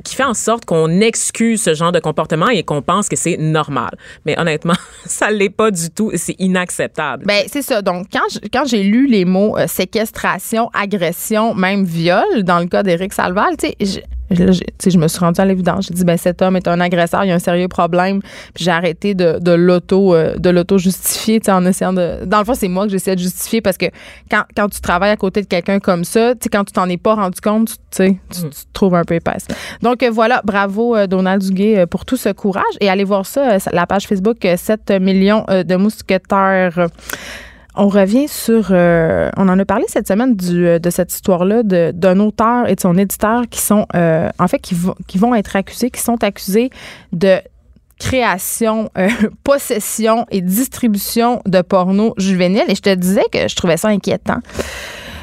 qui 0.04 0.16
fait 0.16 0.24
en 0.24 0.34
sorte 0.34 0.66
qu'on 0.66 1.02
excuse 1.02 1.62
ce 1.62 1.74
genre 1.74 1.92
de 1.92 2.00
comportement 2.00 2.50
et 2.50 2.64
qu'on 2.64 2.82
pense 2.82 3.08
que 3.10 3.16
c'est 3.16 3.38
normal. 3.38 3.92
Mais 4.26 4.40
honnêtement, 4.40 4.74
ça 5.06 5.30
l'est 5.32 5.50
pas 5.50 5.72
du 5.72 5.90
tout 5.90 6.12
et 6.12 6.18
c'est 6.18 6.36
inacceptable. 6.40 7.26
Ben, 7.26 7.44
c'est 7.52 7.62
ça. 7.62 7.82
Donc, 7.82 8.08
quand 8.54 8.66
j'ai 8.66 8.84
lu 8.84 9.08
les 9.08 9.26
mots 9.26 9.58
euh, 9.58 9.68
séquestration, 9.68 10.70
agression, 10.74 11.54
même 11.54 11.84
viol, 11.86 12.44
dans 12.44 12.60
le 12.60 12.66
cas 12.66 12.84
d'Éric 12.84 13.14
Salval, 13.14 13.56
tu 13.58 13.68
sais, 13.86 14.04
Là, 14.30 14.52
je 14.52 14.98
me 14.98 15.08
suis 15.08 15.20
rendue 15.20 15.42
à 15.42 15.46
l'évidence. 15.46 15.88
J'ai 15.88 15.94
dit, 15.94 16.04
ben, 16.04 16.18
cet 16.18 16.42
homme 16.42 16.56
est 16.56 16.68
un 16.68 16.80
agresseur, 16.80 17.24
il 17.24 17.30
y 17.30 17.32
a 17.32 17.36
un 17.36 17.40
sérieux 17.40 17.68
problème. 17.68 18.22
Puis 18.54 18.64
j'ai 18.64 18.72
arrêté 18.72 19.14
de, 19.14 19.40
de 19.40 19.52
l'auto, 19.52 20.16
euh, 20.16 20.36
de 20.38 20.50
l'auto-justifier, 20.50 21.40
sais, 21.44 21.52
en 21.52 21.66
essayant 21.66 21.94
de. 21.94 22.26
Dans 22.26 22.40
le 22.40 22.46
fond, 22.46 22.54
c'est 22.56 22.68
moi 22.68 22.86
que 22.86 22.92
j'essaie 22.92 23.16
de 23.16 23.22
justifier 23.22 23.62
parce 23.62 23.78
que 23.78 23.86
quand, 24.30 24.44
quand 24.56 24.70
tu 24.70 24.82
travailles 24.82 25.12
à 25.12 25.18
côté 25.18 25.42
de 25.42 25.48
quelqu'un 25.48 25.80
comme 25.80 26.04
ça, 26.04 26.34
tu 26.36 26.50
quand 26.50 26.64
tu 26.64 26.74
t'en 26.74 26.90
es 26.90 26.98
pas 26.98 27.16
rendu 27.16 27.40
compte, 27.42 27.70
tu 27.70 27.76
tu 27.96 28.20
tu 28.32 28.50
te 28.50 28.74
trouves 28.74 28.96
un 28.96 29.04
peu 29.04 29.16
épaisse. 29.16 29.48
Donc 29.82 30.04
euh, 30.04 30.10
voilà, 30.10 30.42
bravo 30.44 30.96
euh, 30.96 31.08
Donald 31.08 31.42
Duguay 31.42 31.80
euh, 31.80 31.86
pour 31.86 32.06
tout 32.06 32.18
ce 32.18 32.30
courage. 32.30 32.64
Et 32.82 32.90
allez 32.90 33.04
voir 33.04 33.26
ça, 33.26 33.54
euh, 33.54 33.60
la 33.72 33.86
page 33.86 34.08
Facebook 34.08 34.44
euh, 34.46 34.58
7 34.58 34.92
millions 35.02 35.46
euh, 35.50 35.64
de 35.64 35.76
mousquetaires. 35.76 36.88
On 37.78 37.88
revient 37.90 38.28
sur. 38.28 38.68
euh, 38.72 39.30
on 39.38 39.50
en 39.50 39.60
a 39.60 39.66
parlé 39.66 39.86
cette 39.88 40.08
semaine 40.08 40.38
euh, 40.52 40.80
de 40.80 40.90
cette 40.90 41.12
histoire-là 41.14 41.64
d'un 41.64 42.20
auteur 42.20 42.68
et 42.70 42.76
de 42.76 42.80
son 42.80 42.98
éditeur 42.98 43.44
qui 43.50 43.60
sont, 43.62 43.86
euh, 43.96 44.30
en 44.40 44.48
fait, 44.48 44.60
qui, 44.60 44.76
vont- 44.76 45.36
être 45.36 45.56
accusés, 45.56 45.90
qui 45.92 46.02
sont 46.02 46.24
accusés 46.24 46.70
de 47.12 47.38
création, 48.00 48.90
possession 49.44 50.26
et 50.32 50.42
distribution 50.42 51.42
de 51.46 51.62
porno 51.62 52.14
juvénile. 52.18 52.64
Et 52.68 52.76
je 52.76 52.82
te 52.82 52.94
disais 52.94 53.24
que 53.32 53.48
je 53.48 53.56
trouvais 53.56 53.78
ça 53.78 53.88
inquiétant. 53.90 54.40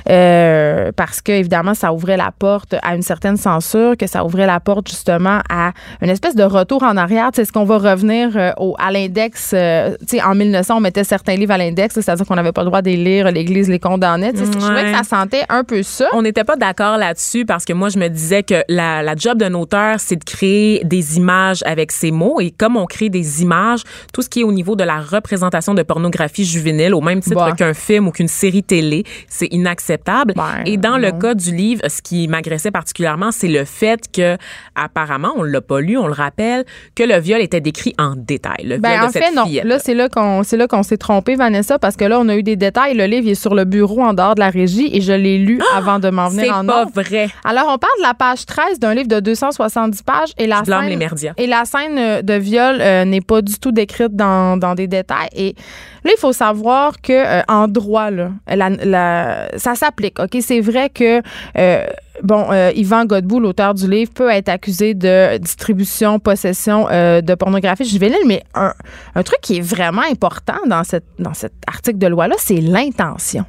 Euh, 0.09 0.90
parce 0.97 1.21
que 1.21 1.32
évidemment 1.32 1.75
ça 1.75 1.92
ouvrait 1.92 2.16
la 2.16 2.30
porte 2.37 2.75
à 2.82 2.94
une 2.94 3.02
certaine 3.02 3.37
censure, 3.37 3.97
que 3.97 4.06
ça 4.06 4.25
ouvrait 4.25 4.47
la 4.47 4.61
porte 4.61 4.88
justement 4.88 5.40
à 5.50 5.73
une 6.00 6.11
espèce 6.11 6.35
de 6.35 6.42
retour 6.44 6.82
en 6.82 6.97
arrière. 6.97 7.30
Sais, 7.35 7.42
Est-ce 7.42 7.52
qu'on 7.52 7.64
va 7.64 7.78
revenir 7.78 8.30
euh, 8.37 8.50
au, 8.59 8.75
à 8.78 8.90
l'index 8.90 9.52
euh, 9.54 9.97
tu 10.00 10.16
sais, 10.18 10.23
En 10.23 10.35
1900, 10.35 10.76
on 10.76 10.80
mettait 10.80 11.04
certains 11.04 11.35
livres 11.37 11.52
à 11.52 11.59
l'index, 11.59 11.94
c'est-à-dire 11.94 12.26
qu'on 12.26 12.35
n'avait 12.37 12.52
pas 12.52 12.62
le 12.62 12.66
droit 12.68 12.82
de 12.82 12.90
les 12.90 12.97
lire, 12.97 13.30
l'Église 13.30 13.68
les 13.68 13.78
condamnait. 13.78 14.32
Tu 14.32 14.38
sais, 14.38 14.47
Je 14.47 14.50
trouvais 14.59 14.73
Ouais. 14.82 14.90
que 14.92 14.97
ça 14.97 15.04
sentait 15.04 15.42
un 15.49 15.64
peu 15.64 15.82
ça. 15.82 16.09
On 16.12 16.23
n'était 16.23 16.44
pas 16.44 16.56
d'accord 16.56 16.97
là-dessus 16.99 17.44
parce 17.44 17.64
que 17.64 17.73
moi, 17.73 17.88
je 17.88 17.99
me 17.99 18.09
disais 18.09 18.42
que 18.42 18.62
la, 18.68 19.02
la 19.02 19.14
job 19.16 19.38
d'un 19.38 19.54
auteur, 19.54 19.97
c'est 20.00 20.16
de 20.16 20.25
créer 20.25 20.82
des 20.85 21.16
images 21.18 21.62
avec 21.66 21.92
ses 21.92 22.11
mots. 22.11 22.40
Et 22.40 22.50
comme 22.50 22.76
on 22.76 22.87
crée 22.87 23.09
des 23.09 23.42
images, 23.42 23.82
tout 24.12 24.23
ce 24.23 24.28
qui 24.28 24.40
est 24.40 24.44
au 24.44 24.52
niveau 24.52 24.76
de 24.76 24.85
la 24.85 24.99
représentation 25.00 25.75
de 25.75 25.82
pornographie 25.82 26.44
juvénile, 26.44 26.94
au 26.94 27.00
même 27.00 27.21
titre 27.21 27.37
Bah. 27.37 27.52
qu'un 27.52 27.75
film 27.75 28.09
ou 28.09 28.11
qu'une 28.12 28.28
série 28.28 28.62
télé, 28.62 29.04
c'est 29.28 29.47
inacceptable. 29.52 29.92
Ben, 30.37 30.63
et 30.67 30.77
dans 30.77 30.99
le 30.99 31.11
cas 31.13 31.35
du 31.35 31.55
livre, 31.55 31.83
ce 31.89 32.03
qui 32.03 32.29
m'agressait 32.29 32.71
particulièrement, 32.71 33.31
c'est 33.33 33.49
le 33.49 33.65
fait 33.65 34.01
que, 34.13 34.37
apparemment, 34.75 35.33
on 35.37 35.43
l'a 35.43 35.61
pas 35.61 35.81
lu, 35.81 35.97
on 35.99 36.07
le 36.07 36.13
rappelle, 36.13 36.65
que 36.95 37.03
le 37.03 37.19
viol 37.19 37.41
était 37.41 37.61
décrit 37.61 37.95
en 37.99 38.15
détail. 38.17 38.65
Le 38.65 38.79
Ben, 38.79 38.91
viol 38.93 39.03
en 39.03 39.07
de 39.09 39.13
cette 39.13 39.25
fait, 39.25 39.33
non. 39.35 39.45
fillette. 39.47 39.65
Là, 39.65 39.79
c'est 39.79 39.95
là 39.95 40.09
qu'on 40.09 40.43
c'est 40.43 40.57
là 40.57 40.67
qu'on 40.67 40.83
s'est 40.83 40.97
trompé, 40.97 41.35
Vanessa, 41.37 41.79
parce 41.79 41.97
que 41.97 42.05
là, 42.05 42.19
on 42.21 42.29
a 42.29 42.37
eu 42.37 42.43
des 42.43 42.57
détails. 42.57 42.95
Le 42.97 43.05
livre 43.05 43.27
il 43.27 43.31
est 43.31 43.35
sur 43.35 43.55
le 43.55 43.65
bureau 43.65 44.03
en 44.03 44.15
dehors 44.15 44.35
de 44.35 44.41
la 44.41 44.51
régie 44.51 44.91
et 44.93 45.01
je 45.01 45.13
l'ai 45.13 45.39
lu 45.39 45.61
avant 45.77 45.99
de 45.99 46.11
m'en 46.11 46.29
venir 46.29 46.45
c'est 46.47 46.51
en 46.51 46.65
pas 46.65 46.85
ondes. 46.85 46.93
vrai. 46.95 47.29
Alors, 47.45 47.65
on 47.69 47.79
parle 47.79 47.93
de 47.99 48.03
la 48.03 48.15
page 48.15 48.47
13 48.47 48.79
d'un 48.79 48.95
livre 48.95 49.09
de 49.09 49.21
270 49.21 50.03
pages 50.03 50.31
et 50.39 50.47
la 50.47 50.61
Je 50.61 50.71
scène, 50.71 50.87
les. 50.87 50.97
Et 51.37 51.47
la 51.47 51.65
scène 51.65 51.99
euh, 51.99 52.23
de 52.23 52.35
viol 52.35 52.79
euh, 52.81 53.05
n'est 53.05 53.21
pas 53.21 53.43
du 53.43 53.59
tout 53.59 53.73
décrite 53.73 54.15
dans, 54.17 54.57
dans 54.57 54.75
des 54.75 54.87
détails. 54.87 55.29
Et 55.35 55.55
là, 56.05 56.11
il 56.17 56.19
faut 56.19 56.33
savoir 56.33 57.01
que 57.01 57.13
euh, 57.13 57.43
en 57.49 57.69
droit, 57.69 58.11
là, 58.11 58.31
la- 58.49 58.71
la- 58.71 59.59
ça 59.59 59.75
s'applique. 59.83 60.19
Ok, 60.21 60.37
c'est 60.41 60.61
vrai 60.61 60.91
que 60.91 61.23
euh, 61.59 61.87
bon, 62.23 62.47
euh, 62.51 62.71
Yvan 62.75 63.05
Godbout, 63.05 63.41
l'auteur 63.41 63.75
du 63.75 63.89
livre, 63.89 64.12
peut 64.12 64.31
être 64.31 64.49
accusé 64.49 64.95
de 64.95 65.39
distribution, 65.39 66.19
possession 66.19 66.89
euh, 66.91 67.21
de 67.21 67.35
pornographie 67.35 67.85
juvénile, 67.85 68.25
mais 68.27 68.43
un, 68.55 68.73
un 69.15 69.23
truc 69.23 69.41
qui 69.41 69.59
est 69.59 69.61
vraiment 69.61 70.03
important 70.11 70.61
dans 70.67 70.85
cette 70.85 71.07
dans 71.19 71.35
cet 71.35 71.53
article 71.67 71.99
de 71.99 72.07
loi 72.07 72.29
là, 72.29 72.37
c'est 72.39 72.61
l'intention. 72.61 73.45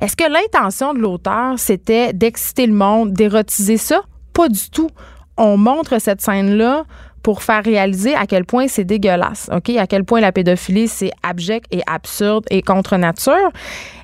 Est-ce 0.00 0.16
que 0.16 0.24
l'intention 0.24 0.94
de 0.94 1.00
l'auteur, 1.00 1.58
c'était 1.58 2.12
d'exciter 2.14 2.66
le 2.66 2.72
monde, 2.72 3.12
d'érotiser 3.12 3.76
ça? 3.76 4.00
Pas 4.32 4.48
du 4.48 4.70
tout. 4.70 4.88
On 5.36 5.56
montre 5.58 6.00
cette 6.00 6.22
scène-là 6.22 6.84
pour 7.22 7.42
faire 7.42 7.62
réaliser 7.62 8.14
à 8.14 8.26
quel 8.26 8.44
point 8.44 8.66
c'est 8.66 8.84
dégueulasse, 8.84 9.50
OK? 9.54 9.70
À 9.76 9.86
quel 9.86 10.04
point 10.04 10.20
la 10.20 10.32
pédophilie, 10.32 10.88
c'est 10.88 11.10
abject 11.22 11.66
et 11.70 11.82
absurde 11.86 12.44
et 12.50 12.62
contre 12.62 12.96
nature. 12.96 13.50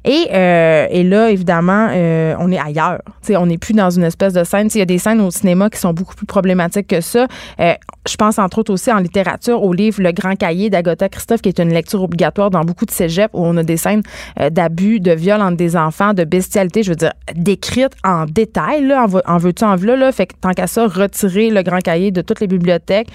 Et, 0.07 0.29
euh, 0.33 0.87
et 0.89 1.03
là, 1.03 1.31
évidemment, 1.31 1.89
euh, 1.91 2.35
on 2.39 2.51
est 2.53 2.59
ailleurs. 2.59 3.03
On 3.31 3.47
n'est 3.47 3.59
plus 3.59 3.75
dans 3.75 3.91
une 3.91 4.05
espèce 4.05 4.33
de 4.33 4.45
scène. 4.45 4.69
Il 4.73 4.79
y 4.79 4.83
a 4.83 4.87
des 4.87 4.99
scènes 4.99 5.21
au 5.21 5.33
cinéma 5.33 5.69
qui 5.69 5.79
sont 5.81 5.93
beaucoup 5.93 6.15
plus 6.15 6.27
problématiques 6.27 6.87
que 6.87 7.01
ça. 7.01 7.27
Euh, 7.61 7.75
je 8.09 8.15
pense 8.15 8.39
entre 8.39 8.61
autres 8.61 8.73
aussi 8.73 8.93
en 8.93 8.99
littérature 8.99 9.65
au 9.65 9.73
livre 9.73 10.01
Le 10.01 10.13
Grand 10.13 10.37
Cahier 10.37 10.71
d'Agatha 10.71 11.09
Christophe, 11.09 11.43
qui 11.43 11.49
est 11.49 11.59
une 11.59 11.73
lecture 11.73 12.01
obligatoire 12.03 12.51
dans 12.51 12.61
beaucoup 12.61 12.87
de 12.87 12.93
cégeps 12.93 13.31
où 13.35 13.45
on 13.45 13.57
a 13.57 13.65
des 13.65 13.77
scènes 13.77 14.03
d'abus, 14.53 15.01
de 15.01 15.11
viol 15.11 15.41
entre 15.43 15.57
des 15.57 15.77
enfants, 15.77 16.15
de 16.15 16.23
bestialité, 16.23 16.85
je 16.85 16.91
veux 16.91 16.97
dire, 16.97 17.13
décrites 17.35 17.95
en 18.05 18.27
détail. 18.27 18.87
Là, 18.87 19.03
en, 19.03 19.07
veux- 19.07 19.23
en 19.27 19.39
veux-tu, 19.39 19.65
en 19.65 19.75
veux 19.75 19.97
là? 19.97 20.13
Fait 20.13 20.27
que 20.27 20.35
tant 20.41 20.53
qu'à 20.53 20.69
ça, 20.69 20.87
retirer 20.87 21.51
Le 21.51 21.63
Grand 21.63 21.81
Cahier 21.81 22.13
de 22.13 22.21
toutes 22.21 22.39
les 22.39 22.47
bibliothèques, 22.47 23.09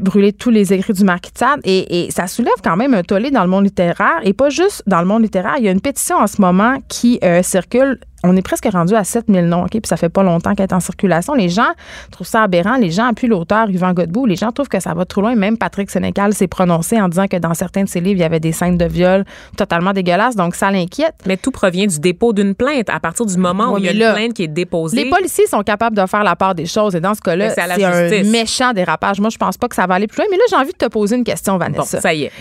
brûler 0.00 0.32
tous 0.32 0.48
les 0.48 0.72
écrits 0.72 0.94
du 0.94 1.04
Marquis 1.04 1.32
de 1.32 1.38
Sade. 1.38 1.60
Et, 1.64 2.06
et 2.06 2.10
ça 2.10 2.26
soulève 2.26 2.54
quand 2.62 2.78
même 2.78 2.94
un 2.94 3.02
tollé 3.02 3.30
dans 3.30 3.42
le 3.42 3.50
monde 3.50 3.64
littéraire. 3.64 4.20
Et 4.22 4.32
pas 4.32 4.48
juste 4.48 4.82
dans 4.86 5.00
le 5.00 5.06
monde 5.06 5.22
littéraire. 5.22 5.56
Il 5.58 5.64
y 5.64 5.68
a 5.68 5.70
une 5.70 5.82
pétition 5.82 6.13
en 6.20 6.26
ce 6.26 6.40
moment 6.40 6.76
qui 6.88 7.18
euh, 7.24 7.42
circule. 7.42 7.98
On 8.26 8.34
est 8.38 8.42
presque 8.42 8.66
rendu 8.72 8.94
à 8.94 9.04
7000 9.04 9.44
noms, 9.44 9.64
OK? 9.64 9.72
Puis 9.72 9.80
ça 9.84 9.98
fait 9.98 10.08
pas 10.08 10.22
longtemps 10.22 10.54
qu'elle 10.54 10.64
est 10.68 10.72
en 10.72 10.80
circulation. 10.80 11.34
Les 11.34 11.50
gens 11.50 11.68
trouvent 12.10 12.26
ça 12.26 12.42
aberrant. 12.44 12.76
Les 12.76 12.90
gens 12.90 13.06
appuient 13.08 13.26
l'auteur 13.26 13.68
Yvan 13.68 13.92
Godbout. 13.92 14.24
Les 14.24 14.36
gens 14.36 14.50
trouvent 14.50 14.68
que 14.70 14.80
ça 14.80 14.94
va 14.94 15.04
trop 15.04 15.20
loin. 15.20 15.34
Même 15.34 15.58
Patrick 15.58 15.90
Sénécal 15.90 16.32
s'est 16.32 16.46
prononcé 16.46 16.98
en 16.98 17.10
disant 17.10 17.26
que 17.26 17.36
dans 17.36 17.52
certains 17.52 17.84
de 17.84 17.88
ses 17.90 18.00
livres, 18.00 18.16
il 18.16 18.22
y 18.22 18.24
avait 18.24 18.40
des 18.40 18.52
scènes 18.52 18.78
de 18.78 18.86
viol 18.86 19.26
totalement 19.58 19.92
dégueulasses. 19.92 20.36
Donc, 20.36 20.54
ça 20.54 20.70
l'inquiète. 20.70 21.16
Mais 21.26 21.36
tout 21.36 21.50
provient 21.50 21.86
du 21.86 21.98
dépôt 22.00 22.32
d'une 22.32 22.54
plainte. 22.54 22.88
À 22.88 22.98
partir 22.98 23.26
du 23.26 23.36
moment 23.36 23.74
où 23.74 23.76
il 23.78 23.84
y 23.84 23.88
a 23.88 23.92
une 23.92 24.14
plainte 24.14 24.32
qui 24.32 24.44
est 24.44 24.48
déposée. 24.48 25.04
Les 25.04 25.10
policiers 25.10 25.46
sont 25.46 25.62
capables 25.62 25.94
de 25.94 26.06
faire 26.06 26.24
la 26.24 26.34
part 26.34 26.54
des 26.54 26.64
choses. 26.64 26.94
Et 26.94 27.00
dans 27.00 27.12
ce 27.14 27.20
cas-là, 27.20 27.48
Mais 27.48 27.74
c'est 27.74 27.84
un 27.84 28.30
méchant 28.30 28.72
dérapage. 28.72 29.20
Moi, 29.20 29.28
je 29.28 29.36
pense 29.36 29.58
pas 29.58 29.68
que 29.68 29.74
ça 29.74 29.86
va 29.86 29.96
aller 29.96 30.06
plus 30.06 30.16
loin. 30.16 30.26
Mais 30.30 30.38
là, 30.38 30.44
j'ai 30.48 30.56
envie 30.56 30.72
de 30.72 30.78
te 30.78 30.86
poser 30.86 31.16
une 31.16 31.24
question, 31.24 31.58
Bon, 31.58 31.58
Vanessa. 31.58 32.00
ça 32.00 32.14
y 32.14 32.22
est. 32.22 32.32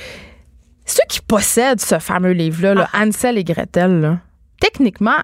Ceux 0.85 1.03
qui 1.09 1.21
possèdent 1.21 1.79
ce 1.81 1.99
fameux 1.99 2.31
livre-là, 2.33 2.73
là, 2.73 2.89
Ah. 2.93 3.03
Ansel 3.05 3.37
et 3.37 3.43
Gretel, 3.43 4.01
là, 4.01 4.19
techniquement, 4.59 5.19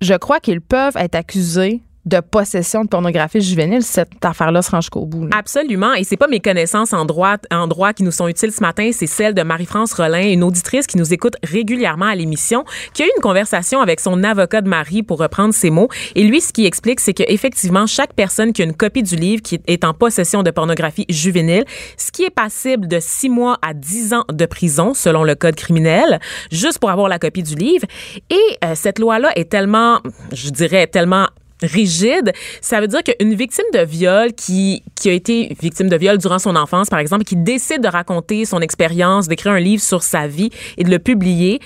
je 0.00 0.14
crois 0.14 0.40
qu'ils 0.40 0.60
peuvent 0.60 0.96
être 0.96 1.14
accusés 1.14 1.82
de 2.06 2.20
possession 2.20 2.84
de 2.84 2.88
pornographie 2.88 3.40
juvénile 3.40 3.82
cette 3.82 4.24
affaire-là 4.24 4.62
se 4.62 4.70
range 4.70 4.84
jusqu'au 4.84 5.06
bout. 5.06 5.28
Absolument. 5.32 5.92
Et 5.94 6.04
c'est 6.04 6.16
pas 6.16 6.28
mes 6.28 6.40
connaissances 6.40 6.92
en 6.92 7.04
droit, 7.04 7.36
en 7.50 7.66
droit 7.66 7.92
qui 7.92 8.02
nous 8.02 8.10
sont 8.10 8.28
utiles 8.28 8.52
ce 8.52 8.62
matin, 8.62 8.90
c'est 8.92 9.06
celle 9.06 9.34
de 9.34 9.42
Marie-France 9.42 9.92
Rollin, 9.92 10.30
une 10.30 10.42
auditrice 10.42 10.86
qui 10.86 10.96
nous 10.96 11.12
écoute 11.12 11.36
régulièrement 11.42 12.06
à 12.06 12.14
l'émission, 12.14 12.64
qui 12.94 13.02
a 13.02 13.06
eu 13.06 13.10
une 13.16 13.22
conversation 13.22 13.80
avec 13.80 14.00
son 14.00 14.24
avocat 14.24 14.62
de 14.62 14.68
mari 14.68 15.02
pour 15.02 15.18
reprendre 15.18 15.52
ses 15.52 15.70
mots. 15.70 15.88
Et 16.14 16.24
lui, 16.24 16.40
ce 16.40 16.52
qu'il 16.52 16.66
explique, 16.66 17.00
c'est 17.00 17.12
qu'effectivement, 17.12 17.86
chaque 17.86 18.14
personne 18.14 18.52
qui 18.52 18.62
a 18.62 18.64
une 18.64 18.74
copie 18.74 19.02
du 19.02 19.16
livre 19.16 19.42
qui 19.42 19.60
est 19.66 19.84
en 19.84 19.94
possession 19.94 20.42
de 20.42 20.50
pornographie 20.50 21.06
juvénile, 21.08 21.64
ce 21.96 22.10
qui 22.10 22.24
est 22.24 22.30
passible 22.30 22.88
de 22.88 22.98
six 23.00 23.28
mois 23.28 23.58
à 23.62 23.74
dix 23.74 24.14
ans 24.14 24.24
de 24.32 24.46
prison, 24.46 24.94
selon 24.94 25.24
le 25.24 25.34
code 25.34 25.54
criminel, 25.54 26.20
juste 26.50 26.78
pour 26.78 26.90
avoir 26.90 27.08
la 27.08 27.18
copie 27.18 27.42
du 27.42 27.54
livre. 27.54 27.86
Et 28.30 28.36
euh, 28.64 28.74
cette 28.74 28.98
loi-là 28.98 29.30
est 29.36 29.50
tellement, 29.50 30.00
je 30.32 30.50
dirais, 30.50 30.86
tellement 30.86 31.26
rigide, 31.62 32.32
ça 32.60 32.80
veut 32.80 32.88
dire 32.88 33.02
qu'une 33.02 33.34
victime 33.34 33.64
de 33.72 33.80
viol 33.80 34.32
qui, 34.32 34.82
qui 34.94 35.08
a 35.08 35.12
été 35.12 35.56
victime 35.60 35.88
de 35.88 35.96
viol 35.96 36.18
durant 36.18 36.38
son 36.38 36.56
enfance, 36.56 36.88
par 36.88 36.98
exemple, 36.98 37.24
qui 37.24 37.36
décide 37.36 37.82
de 37.82 37.88
raconter 37.88 38.44
son 38.44 38.60
expérience, 38.60 39.28
d'écrire 39.28 39.52
un 39.52 39.60
livre 39.60 39.82
sur 39.82 40.02
sa 40.02 40.26
vie 40.26 40.50
et 40.76 40.84
de 40.84 40.90
le 40.90 40.98
publier, 40.98 41.60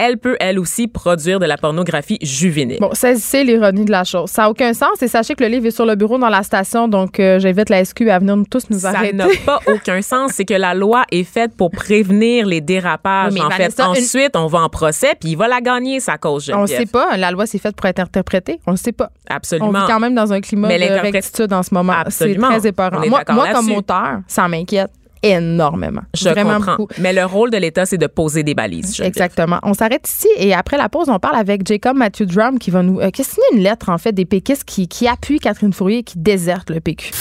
elle 0.00 0.16
peut, 0.18 0.36
elle 0.40 0.58
aussi, 0.58 0.88
produire 0.88 1.38
de 1.38 1.46
la 1.46 1.56
pornographie 1.56 2.18
juvénile. 2.22 2.78
Bon, 2.80 2.90
saisissez 2.94 3.44
l'ironie 3.44 3.84
de 3.84 3.90
la 3.90 4.04
chose. 4.04 4.30
Ça 4.30 4.42
n'a 4.42 4.50
aucun 4.50 4.72
sens 4.72 5.02
et 5.02 5.08
sachez 5.08 5.34
que 5.34 5.42
le 5.44 5.50
livre 5.50 5.66
est 5.66 5.70
sur 5.70 5.84
le 5.86 5.94
bureau 5.94 6.18
dans 6.18 6.28
la 6.28 6.42
station, 6.42 6.88
donc 6.88 7.20
euh, 7.20 7.38
j'invite 7.38 7.68
la 7.68 7.84
SQ 7.84 8.08
à 8.08 8.18
venir 8.18 8.36
nous 8.36 8.44
tous 8.46 8.64
nous 8.70 8.78
ça 8.80 8.90
arrêter. 8.90 9.14
n'a 9.16 9.26
pas 9.44 9.60
aucun 9.66 10.00
sens. 10.02 10.32
C'est 10.34 10.44
que 10.44 10.54
la 10.54 10.74
loi 10.74 11.04
est 11.12 11.24
faite 11.24 11.52
pour 11.56 11.70
prévenir 11.70 12.46
les 12.46 12.60
dérapages. 12.60 13.32
Oui, 13.34 13.40
en 13.42 13.50
fait, 13.50 13.72
une- 13.78 13.84
ensuite, 13.84 14.36
on 14.36 14.46
va 14.46 14.60
en 14.60 14.68
procès, 14.68 15.12
puis 15.20 15.30
il 15.30 15.36
va 15.36 15.48
la 15.48 15.60
gagner, 15.60 16.00
sa 16.00 16.16
cause, 16.18 16.48
On 16.50 16.62
ne 16.62 16.66
Geneviève. 16.66 16.78
sait 16.80 16.86
pas. 16.86 17.16
La 17.16 17.30
loi, 17.30 17.46
c'est 17.46 17.58
faite 17.58 17.76
pour 17.76 17.86
être 17.86 18.00
interprétée. 18.00 18.58
On 18.66 18.72
ne 18.72 18.76
sait 18.76 18.92
pas. 18.92 19.10
On 19.30 19.34
Absolument. 19.36 19.72
vit 19.72 19.86
quand 19.86 20.00
même 20.00 20.14
dans 20.14 20.32
un 20.32 20.40
climat 20.40 20.68
Mais 20.68 20.78
de 20.78 21.12
rectitude 21.12 21.52
en 21.52 21.62
ce 21.62 21.74
moment. 21.74 21.92
C'est 22.08 22.24
Absolument. 22.24 22.48
très 22.48 22.66
épeurant. 22.66 23.00
On 23.04 23.08
Moi, 23.08 23.22
moi 23.30 23.48
comme 23.52 23.70
auteur, 23.72 24.20
ça 24.26 24.48
m'inquiète 24.48 24.90
énormément. 25.22 26.02
Je 26.14 26.28
Vraiment 26.28 26.54
comprends. 26.56 26.76
beaucoup. 26.76 26.94
Mais 26.98 27.12
le 27.12 27.24
rôle 27.24 27.50
de 27.50 27.56
l'État, 27.56 27.86
c'est 27.86 27.98
de 27.98 28.06
poser 28.06 28.42
des 28.42 28.54
balises. 28.54 28.94
Geneviève. 28.96 29.06
Exactement. 29.08 29.58
On 29.62 29.74
s'arrête 29.74 30.08
ici 30.08 30.28
et 30.36 30.54
après 30.54 30.76
la 30.76 30.88
pause, 30.88 31.08
on 31.08 31.18
parle 31.18 31.36
avec 31.36 31.66
Jacob 31.66 31.96
Matthew 31.96 32.22
Drum 32.24 32.58
qui 32.58 32.70
va 32.70 32.82
nous 32.82 33.00
euh, 33.00 33.10
qui 33.10 33.22
a 33.22 33.24
signé 33.24 33.44
une 33.54 33.62
lettre 33.62 33.88
en 33.88 33.98
fait 33.98 34.12
des 34.12 34.24
péquistes 34.24 34.64
qui, 34.64 34.88
qui 34.88 35.06
appuient 35.08 35.38
Catherine 35.40 35.72
Fourier 35.72 35.98
et 35.98 36.02
qui 36.02 36.18
désertent 36.18 36.70
le 36.70 36.80
PQ. 36.80 37.12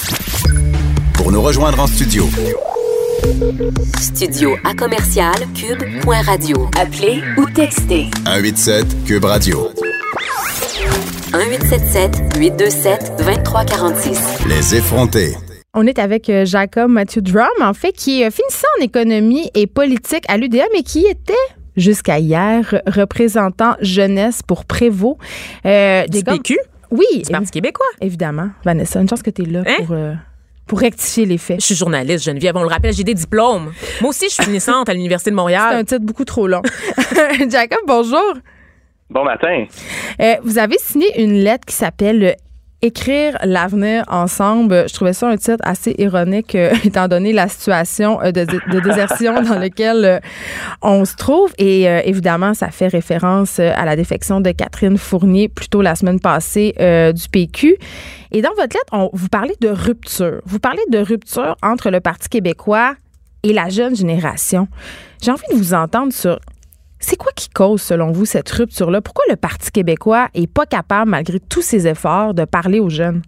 Pour 1.14 1.32
nous 1.32 1.42
rejoindre 1.42 1.80
en 1.82 1.88
studio, 1.88 2.28
Studio 4.00 4.56
à 4.64 4.74
commercial 4.74 5.36
cube.radio. 5.54 6.70
Appelez 6.80 7.22
ou 7.38 7.46
textez 7.50 8.10
187 8.26 9.04
Cube 9.06 9.26
Radio. 9.26 9.70
1877 11.34 12.38
827 12.40 13.12
2346. 13.20 14.20
Les 14.48 14.76
effrontés. 14.76 15.36
On 15.76 15.86
est 15.86 16.00
avec 16.00 16.30
euh, 16.30 16.46
Jacob 16.46 16.90
Matthew 16.90 17.20
Drum 17.20 17.48
en 17.62 17.74
fait 17.76 17.92
qui 17.92 18.22
est 18.22 18.26
euh, 18.28 18.32
finissant 18.32 18.68
en 18.80 18.84
économie 18.84 19.52
et 19.54 19.68
politique 19.68 20.24
à 20.28 20.38
l'UDM 20.38 20.64
et 20.76 20.82
qui 20.84 21.06
était 21.06 21.34
jusqu'à 21.78 22.18
hier 22.18 22.82
représentant 22.88 23.76
jeunesse 23.80 24.42
pour 24.42 24.66
Prévost. 24.66 25.18
Euh, 25.66 26.06
Du 26.08 26.24
PQ? 26.24 26.58
Oui, 26.92 27.06
du 27.24 27.32
Parti 27.32 27.52
québécois. 27.52 27.86
évidemment. 28.02 28.50
Vanessa, 28.66 29.00
une 29.00 29.08
chance 29.08 29.22
que 29.22 29.30
tu 29.30 29.44
es 29.44 29.46
là 29.46 29.64
Hein? 29.68 29.76
pour, 29.86 29.96
euh, 29.96 30.14
pour 30.66 30.80
rectifier 30.80 31.28
les 31.28 31.38
faits. 31.38 31.60
Je 31.62 31.66
suis 31.68 31.76
journaliste, 31.76 32.26
Geneviève, 32.26 32.58
on 32.58 32.64
le 32.64 32.68
rappelle, 32.68 32.92
j'ai 32.94 33.04
des 33.04 33.14
diplômes. 33.14 33.72
Moi 34.02 34.10
aussi, 34.10 34.26
je 34.28 34.34
suis 34.34 34.44
finissante 34.46 34.90
à 34.90 34.94
l'Université 34.96 35.30
de 35.30 35.36
C'est 35.36 35.42
Montréal. 35.42 35.76
un 35.76 35.84
titre 35.84 36.04
beaucoup 36.04 36.26
trop 36.26 36.48
long. 36.48 36.64
Jacob, 37.50 37.80
bonjour. 37.86 38.34
Bon 39.12 39.24
matin. 39.24 39.66
Euh, 40.20 40.36
vous 40.44 40.58
avez 40.58 40.78
signé 40.80 41.22
une 41.22 41.34
lettre 41.44 41.66
qui 41.68 41.76
s'appelle 41.76 42.24
euh, 42.24 42.34
Écrire 42.82 43.38
l'avenir 43.44 44.06
ensemble. 44.08 44.88
Je 44.88 44.94
trouvais 44.94 45.12
ça 45.12 45.28
un 45.28 45.36
titre 45.36 45.62
assez 45.64 45.94
ironique, 45.98 46.56
euh, 46.56 46.74
étant 46.86 47.10
donné 47.10 47.34
la 47.34 47.50
situation 47.50 48.22
euh, 48.22 48.32
de, 48.32 48.46
de 48.46 48.80
désertion 48.80 49.42
dans 49.42 49.60
laquelle 49.60 50.06
euh, 50.06 50.20
on 50.82 51.04
se 51.04 51.16
trouve. 51.18 51.52
Et 51.58 51.84
évidemment, 51.84 52.54
ça 52.54 52.70
fait 52.70 52.88
référence 52.88 53.60
à 53.60 53.84
la 53.84 53.98
défection 53.98 54.40
de 54.40 54.52
Catherine 54.52 54.98
Fournier, 54.98 55.50
plutôt 55.50 55.82
la 55.82 55.96
semaine 55.96 56.22
passée, 56.22 56.74
du 57.14 57.30
PQ. 57.30 57.76
Et 58.32 58.42
dans 58.42 58.50
votre 58.52 58.76
lettre, 58.76 58.94
on, 58.94 59.10
vous 59.12 59.28
parlez 59.28 59.56
de 59.60 59.70
rupture. 59.70 60.40
Vous 60.46 60.60
parlez 60.60 60.82
de 60.90 61.00
rupture 61.00 61.58
entre 61.62 61.90
le 61.90 62.00
Parti 62.00 62.30
québécois 62.30 62.96
et 63.44 63.52
la 63.52 63.70
jeune 63.70 63.96
génération. 63.96 64.68
J'ai 65.22 65.32
envie 65.32 65.44
de 65.52 65.58
vous 65.58 65.74
entendre 65.74 66.14
sur 66.14 66.40
c'est 67.00 67.18
quoi 67.18 67.32
qui 67.36 67.50
cause, 67.50 67.82
selon 67.82 68.12
vous, 68.12 68.26
cette 68.26 68.50
rupture-là? 68.50 69.02
Pourquoi 69.02 69.24
le 69.30 69.36
Parti 69.36 69.72
québécois 69.72 70.28
est 70.34 70.54
pas 70.54 70.66
capable, 70.66 71.12
malgré 71.12 71.40
tous 71.40 71.62
ses 71.62 71.88
efforts, 71.88 72.34
de 72.34 72.46
parler 72.46 72.80
aux 72.80 72.90
jeunes? 72.90 73.22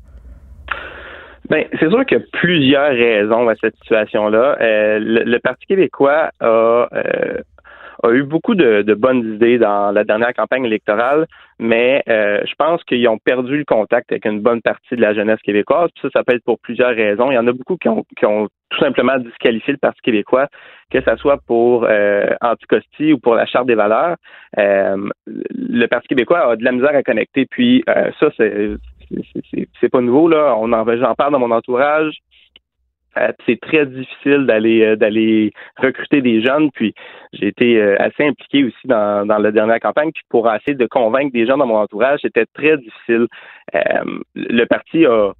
Ben, 1.50 1.66
c'est 1.80 1.90
sûr 1.90 2.06
qu'il 2.06 2.18
y 2.18 2.22
a 2.22 2.24
plusieurs 2.32 2.92
raisons 2.92 3.50
à 3.50 3.56
cette 3.56 3.76
situation-là. 3.78 4.58
Euh, 4.62 5.00
le, 5.02 5.38
Parti 5.40 5.66
québécois 5.66 6.32
a, 6.40 6.88
euh, 6.94 8.14
eu 8.14 8.24
beaucoup 8.24 8.56
de, 8.56 8.84
de 8.84 8.94
bonnes 8.94 9.36
idées 9.36 9.58
dans 9.58 9.92
la 9.92 10.04
dernière 10.04 10.34
campagne 10.34 10.64
électorale, 10.64 11.28
mais 11.60 12.04
euh, 12.08 12.40
je 12.46 12.54
pense 12.58 12.84
qu'ils 12.86 13.08
ont 13.08 13.18
perdu 13.18 13.58
le 13.58 13.66
contact 13.66 14.12
avec 14.12 14.26
une 14.26 14.40
bonne 14.40 14.62
partie 14.62 14.96
de 14.96 15.02
la 15.02 15.14
jeunesse 15.14 15.42
québécoise. 15.44 15.90
Puis 15.94 16.04
ça, 16.04 16.10
ça 16.14 16.24
peut 16.24 16.36
être 16.36 16.44
pour 16.44 16.60
plusieurs 16.60 16.96
raisons. 16.96 17.32
Il 17.32 17.36
y 17.36 17.40
en 17.40 17.48
a 17.48 17.52
beaucoup 17.52 17.76
qui 17.76 17.90
ont, 17.90 18.06
qui 18.18 18.26
ont 18.26 18.48
tout 18.70 18.80
simplement 18.80 19.18
disqualifié 19.18 19.74
le 19.74 19.80
Parti 19.80 20.00
québécois, 20.02 20.48
que 20.92 21.02
ce 21.02 21.16
soit 21.18 21.38
pour 21.48 21.86
euh, 21.86 22.28
Anticosti 22.42 23.14
ou 23.14 23.18
pour 23.20 23.36
la 23.36 23.46
Charte 23.46 23.68
des 23.68 23.76
valeurs. 23.76 24.18
Euh, 24.58 25.10
le 25.26 25.86
Parti 25.88 26.08
québécois 26.10 26.52
a 26.52 26.56
de 26.56 26.64
la 26.64 26.72
misère 26.72 26.96
à 26.96 27.04
connecter. 27.04 27.46
Puis 27.50 27.84
euh, 27.90 28.12
ça, 28.20 28.30
c'est 28.38 28.72
c'est- 29.80 29.90
pas 29.90 30.02
nouveau 30.02 30.28
là. 30.30 30.56
On 30.58 30.72
en 30.72 30.86
j'en 30.98 31.16
parle 31.16 31.34
dans 31.34 31.40
mon 31.40 31.52
entourage. 31.52 32.14
Euh, 33.18 33.34
c'est 33.46 33.60
très 33.60 33.86
difficile 33.86 34.46
d'aller 34.46 34.84
euh, 34.84 34.96
d'aller 34.96 35.52
recruter 35.76 36.22
des 36.22 36.42
jeunes. 36.42 36.72
Puis 36.72 36.94
j'ai 37.34 37.48
été 37.48 37.82
euh, 37.82 37.98
assez 38.00 38.24
impliqué 38.26 38.64
aussi 38.64 38.88
dans, 38.88 39.26
dans 39.28 39.38
la 39.38 39.52
dernière 39.52 39.80
campagne. 39.82 40.12
Puis 40.14 40.24
pour 40.30 40.50
essayer 40.54 40.76
de 40.76 40.86
convaincre 40.88 41.34
des 41.34 41.46
gens 41.46 41.58
dans 41.58 41.66
mon 41.68 41.76
entourage, 41.78 42.20
c'était 42.22 42.46
très 42.54 42.78
difficile. 42.78 43.28
Le 44.36 44.64
parti 44.66 45.06
a, 45.06 45.34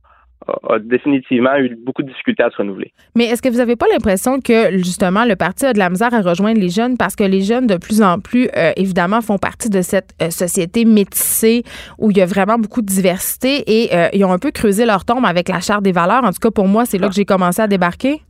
a, 0.48 0.80
définitivement 0.80 1.56
eu 1.58 1.76
beaucoup 1.76 2.04
de 2.04 2.08
difficultés 2.08 2.44
à 2.44 2.50
se 2.50 2.58
renouveler. 2.58 2.94
Mais 3.16 3.26
est-ce 3.26 3.42
que 3.42 3.50
vous 3.50 3.58
n'avez 3.58 3.76
pas 3.76 3.88
l'impression 3.92 4.40
que, 4.40 4.78
justement, 4.78 5.26
le 5.26 5.36
parti 5.36 5.66
a 5.66 5.74
de 5.74 5.80
la 5.80 5.90
misère 5.90 6.14
à 6.14 6.22
rejoindre 6.22 6.60
les 6.60 6.70
jeunes 6.70 6.98
parce 6.98 7.16
que 7.16 7.24
les 7.24 7.42
jeunes, 7.42 7.68
de 7.68 7.78
plus 7.78 8.02
en 8.02 8.20
plus, 8.20 8.50
euh, 8.58 8.72
évidemment, 8.76 9.22
font 9.22 9.38
partie 9.38 9.70
de 9.70 9.82
cette 9.82 10.12
euh, 10.22 10.30
société 10.30 10.86
métissée 10.86 11.64
où 11.98 12.12
il 12.12 12.18
y 12.18 12.22
a 12.22 12.26
vraiment 12.26 12.58
beaucoup 12.58 12.82
de 12.82 12.88
diversité 12.88 13.64
et 13.68 13.96
euh, 13.96 14.10
ils 14.14 14.24
ont 14.26 14.32
un 14.32 14.40
peu 14.40 14.52
creusé 14.52 14.86
leur 14.86 15.06
tombe 15.06 15.26
avec 15.26 15.50
la 15.50 15.60
charte 15.60 15.84
des 15.84 15.92
valeurs? 15.92 16.24
En 16.24 16.32
tout 16.32 16.40
cas, 16.42 16.52
pour 16.52 16.68
moi, 16.68 16.86
c'est 16.86 16.98
là 16.98 17.08
que 17.08 17.16
j'ai 17.16 17.26
commencé 17.26 17.62
à 17.62 17.68
débarquer. 17.68 18.22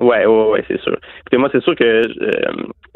Ouais, 0.00 0.26
ouais, 0.26 0.48
ouais, 0.50 0.64
c'est 0.68 0.80
sûr. 0.80 0.96
Écoutez, 1.20 1.38
moi, 1.38 1.48
c'est 1.52 1.62
sûr 1.62 1.74
que 1.74 1.84
euh, 1.84 2.02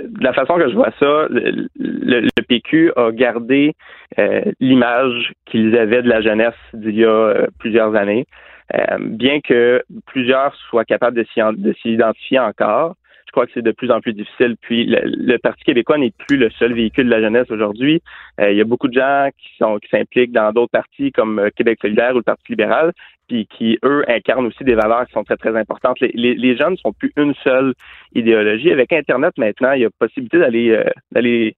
de 0.02 0.22
la 0.24 0.32
façon 0.34 0.56
que 0.56 0.68
je 0.68 0.74
vois 0.74 0.90
ça, 0.98 1.26
le, 1.30 1.66
le- 1.78 2.20
le 2.20 2.42
PQ 2.46 2.92
a 2.96 3.10
gardé 3.12 3.72
euh, 4.18 4.42
l'image 4.60 5.32
qu'ils 5.46 5.76
avaient 5.78 6.02
de 6.02 6.08
la 6.08 6.20
jeunesse 6.20 6.54
d'il 6.74 6.96
y 6.96 7.04
a 7.04 7.08
euh, 7.08 7.46
plusieurs 7.58 7.94
années, 7.94 8.26
Euh, 8.72 8.98
bien 9.00 9.40
que 9.40 9.82
plusieurs 10.06 10.54
soient 10.68 10.84
capables 10.84 11.16
de 11.16 11.24
s'y 11.32 11.42
en- 11.42 11.52
de 11.52 11.72
s'y 11.82 11.88
identifier 11.94 12.38
encore. 12.38 12.94
Je 13.26 13.32
crois 13.32 13.46
que 13.46 13.52
c'est 13.54 13.62
de 13.70 13.72
plus 13.72 13.90
en 13.90 14.00
plus 14.00 14.12
difficile. 14.12 14.54
Puis 14.60 14.86
le, 14.86 15.00
le 15.04 15.38
Parti 15.38 15.64
québécois 15.64 15.98
n'est 15.98 16.12
plus 16.26 16.36
le 16.36 16.50
seul 16.50 16.72
véhicule 16.74 17.06
de 17.06 17.10
la 17.10 17.20
jeunesse 17.20 17.50
aujourd'hui. 17.50 18.00
Euh, 18.40 18.50
il 18.52 18.56
y 18.58 18.60
a 18.60 18.64
beaucoup 18.64 18.86
de 18.88 18.92
gens 19.00 19.28
qui 19.38 19.50
sont 19.58 19.78
qui 19.80 19.88
s'impliquent 19.88 20.30
dans 20.32 20.52
d'autres 20.52 20.70
partis 20.72 21.10
comme 21.12 21.38
euh, 21.40 21.48
Québec 21.56 21.78
solidaire 21.82 22.12
ou 22.14 22.18
le 22.18 22.22
Parti 22.22 22.44
libéral, 22.52 22.92
puis 23.30 23.46
qui, 23.46 23.78
eux, 23.84 24.02
incarnent 24.08 24.46
aussi 24.46 24.64
des 24.64 24.74
valeurs 24.74 25.06
qui 25.06 25.12
sont 25.12 25.22
très, 25.22 25.36
très 25.36 25.56
importantes. 25.56 25.98
Les, 26.00 26.56
jeunes 26.56 26.72
ne 26.72 26.76
sont 26.76 26.92
plus 26.92 27.12
une 27.16 27.32
seule 27.44 27.74
idéologie. 28.12 28.72
Avec 28.72 28.92
Internet, 28.92 29.32
maintenant, 29.38 29.70
il 29.70 29.82
y 29.82 29.84
a 29.84 29.90
possibilité 30.00 30.40
d'aller 30.40 30.70
euh, 30.70 31.50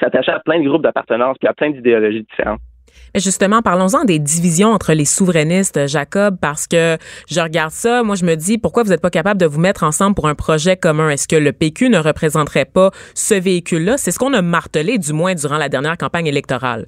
s'attacher 0.00 0.32
à 0.32 0.40
plein 0.40 0.60
de 0.60 0.66
groupes 0.66 0.82
d'appartenance 0.82 1.36
puis 1.38 1.46
à 1.46 1.52
plein 1.52 1.70
d'idéologies 1.70 2.22
différentes. 2.22 2.60
Justement, 3.14 3.60
parlons-en 3.60 4.04
des 4.06 4.18
divisions 4.18 4.68
entre 4.68 4.94
les 4.94 5.04
souverainistes, 5.04 5.86
Jacob, 5.88 6.38
parce 6.40 6.66
que 6.66 6.96
je 7.28 7.38
regarde 7.38 7.70
ça, 7.70 8.02
moi 8.02 8.16
je 8.16 8.24
me 8.24 8.34
dis, 8.34 8.56
pourquoi 8.56 8.82
vous 8.82 8.88
n'êtes 8.88 9.02
pas 9.02 9.10
capable 9.10 9.38
de 9.38 9.44
vous 9.44 9.60
mettre 9.60 9.84
ensemble 9.84 10.14
pour 10.14 10.26
un 10.26 10.34
projet 10.34 10.78
commun? 10.78 11.10
Est-ce 11.10 11.28
que 11.28 11.36
le 11.36 11.52
PQ 11.52 11.90
ne 11.90 11.98
représenterait 11.98 12.64
pas 12.64 12.90
ce 13.14 13.34
véhicule-là? 13.34 13.98
C'est 13.98 14.10
ce 14.10 14.18
qu'on 14.18 14.32
a 14.32 14.40
martelé, 14.40 14.96
du 14.96 15.12
moins, 15.12 15.34
durant 15.34 15.58
la 15.58 15.68
dernière 15.68 15.98
campagne 15.98 16.28
électorale. 16.28 16.86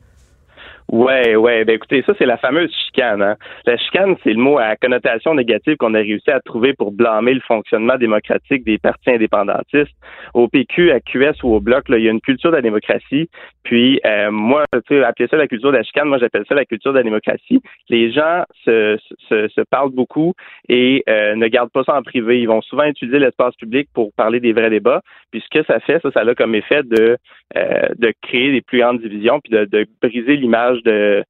Ouais, 0.93 1.37
ouais. 1.37 1.65
Ben 1.65 1.77
écoutez, 1.77 2.03
ça 2.05 2.15
c'est 2.19 2.27
la 2.27 2.37
fameuse 2.37 2.73
chicane. 2.87 3.23
Hein. 3.23 3.37
La 3.65 3.77
chicane, 3.77 4.17
c'est 4.25 4.33
le 4.33 4.41
mot 4.41 4.59
à 4.59 4.75
connotation 4.75 5.35
négative 5.35 5.77
qu'on 5.77 5.95
a 5.95 5.99
réussi 5.99 6.31
à 6.33 6.41
trouver 6.41 6.75
pour 6.75 6.91
blâmer 6.91 7.35
le 7.35 7.41
fonctionnement 7.47 7.97
démocratique 7.97 8.65
des 8.65 8.79
partis 8.79 9.11
indépendantistes. 9.11 9.95
Au 10.35 10.49
PQ, 10.49 10.91
à 10.91 10.99
QS 10.99 11.45
ou 11.45 11.55
au 11.55 11.61
Bloc, 11.61 11.89
là, 11.89 11.99
il 11.99 12.05
y 12.05 12.09
a 12.09 12.11
une 12.11 12.21
culture 12.21 12.51
de 12.51 12.57
la 12.57 12.63
démocratie. 12.63 13.31
Puis 13.63 14.01
euh, 14.05 14.33
moi, 14.33 14.65
tu 14.73 14.81
sais, 14.97 15.05
appeler 15.05 15.29
ça 15.29 15.37
la 15.37 15.47
culture 15.47 15.71
de 15.71 15.77
la 15.77 15.85
chicane, 15.85 16.09
moi 16.09 16.19
j'appelle 16.19 16.45
ça 16.49 16.57
la 16.57 16.65
culture 16.65 16.93
de 16.93 16.99
la 16.99 17.05
démocratie. 17.05 17.63
Les 17.89 18.11
gens 18.11 18.43
se, 18.65 18.99
se, 19.29 19.47
se 19.47 19.61
parlent 19.71 19.93
beaucoup 19.93 20.35
et 20.69 21.05
euh, 21.09 21.37
ne 21.37 21.47
gardent 21.47 21.71
pas 21.71 21.85
ça 21.85 21.97
en 21.97 22.03
privé. 22.03 22.41
Ils 22.41 22.49
vont 22.49 22.63
souvent 22.63 22.85
utiliser 22.85 23.21
l'espace 23.21 23.55
public 23.55 23.89
pour 23.95 24.13
parler 24.15 24.41
des 24.41 24.53
vrais 24.53 24.71
débats. 24.71 25.03
Puis 25.31 25.41
ce 25.41 25.57
que 25.57 25.65
ça 25.67 25.79
fait, 25.79 26.01
ça, 26.03 26.11
ça 26.11 26.21
a 26.23 26.35
comme 26.35 26.57
effet 26.57 26.83
de 26.83 27.17
euh, 27.57 27.89
de 27.99 28.13
créer 28.23 28.53
des 28.53 28.61
plus 28.61 28.79
grandes 28.79 29.01
divisions 29.01 29.41
puis 29.41 29.53
de, 29.53 29.65
de 29.65 29.85
briser 30.01 30.37
l'image 30.37 30.80
de, 30.83 31.25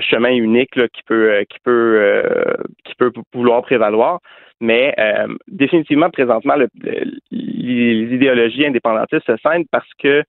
chemin 0.00 0.30
unique 0.30 0.74
qui 0.92 1.02
peut 1.06 1.32
euh, 1.32 1.44
qui 1.44 1.58
peut 1.64 1.98
euh, 2.00 2.54
qui 2.84 2.94
peut 2.94 3.12
vouloir 3.32 3.62
prévaloir. 3.62 4.20
Mais 4.60 4.94
euh, 4.98 5.26
définitivement, 5.48 6.10
présentement, 6.10 6.56
le, 6.56 6.68
le- 6.82 7.12
les 7.30 8.14
idéologies 8.14 8.66
indépendantistes 8.66 9.26
se 9.26 9.36
scindent 9.42 9.66
parce 9.70 9.92
que 9.98 10.22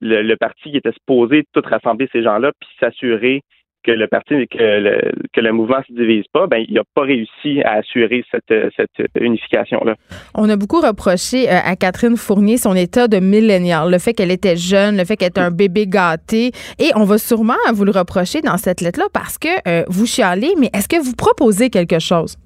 le, 0.00 0.22
le 0.22 0.36
parti 0.36 0.70
qui 0.70 0.76
était 0.76 0.92
supposé 0.92 1.44
tout 1.52 1.62
rassembler 1.64 2.08
ces 2.12 2.22
gens-là 2.22 2.52
puis 2.60 2.68
s'assurer 2.78 3.42
que 3.84 3.92
le 3.92 4.06
parti 4.06 4.46
que 4.48 4.58
le, 4.58 5.12
que 5.32 5.40
le 5.40 5.52
mouvement 5.52 5.80
se 5.88 5.92
divise 5.92 6.24
pas, 6.32 6.46
ben 6.46 6.64
il 6.68 6.74
n'a 6.74 6.82
pas 6.94 7.02
réussi 7.02 7.62
à 7.64 7.78
assurer 7.78 8.24
cette, 8.30 8.52
cette 8.76 9.08
unification 9.20 9.80
là. 9.84 9.94
On 10.34 10.48
a 10.48 10.56
beaucoup 10.56 10.80
reproché 10.80 11.48
euh, 11.48 11.58
à 11.64 11.76
Catherine 11.76 12.16
Fournier 12.16 12.56
son 12.56 12.74
état 12.74 13.08
de 13.08 13.18
millénial, 13.18 13.90
le 13.90 13.98
fait 13.98 14.12
qu'elle 14.12 14.30
était 14.30 14.56
jeune, 14.56 14.96
le 14.96 15.04
fait 15.04 15.16
qu'elle 15.16 15.28
était 15.28 15.40
un 15.40 15.50
bébé 15.50 15.86
gâté. 15.86 16.52
Et 16.78 16.90
on 16.94 17.04
va 17.04 17.18
sûrement 17.18 17.54
vous 17.72 17.84
le 17.84 17.92
reprocher 17.92 18.40
dans 18.40 18.56
cette 18.56 18.80
lettre-là 18.80 19.06
parce 19.12 19.38
que 19.38 19.48
euh, 19.68 19.84
vous 19.88 20.06
chialez, 20.06 20.54
mais 20.58 20.68
est-ce 20.74 20.88
que 20.88 21.02
vous 21.02 21.14
proposez 21.16 21.70
quelque 21.70 21.98
chose? 21.98 22.36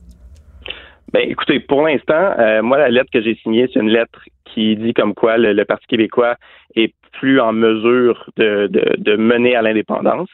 Ben, 1.12 1.28
écoutez, 1.28 1.60
pour 1.60 1.82
l'instant, 1.82 2.32
euh, 2.38 2.62
moi, 2.62 2.78
la 2.78 2.88
lettre 2.88 3.10
que 3.12 3.22
j'ai 3.22 3.36
signée, 3.36 3.68
c'est 3.72 3.80
une 3.80 3.90
lettre 3.90 4.20
qui 4.52 4.76
dit 4.76 4.94
comme 4.94 5.14
quoi 5.14 5.36
le, 5.36 5.52
le 5.52 5.64
Parti 5.64 5.86
québécois 5.86 6.36
est 6.74 6.92
plus 7.18 7.40
en 7.40 7.52
mesure 7.52 8.30
de, 8.36 8.66
de, 8.68 8.94
de 8.98 9.16
mener 9.16 9.56
à 9.56 9.62
l'indépendance. 9.62 10.30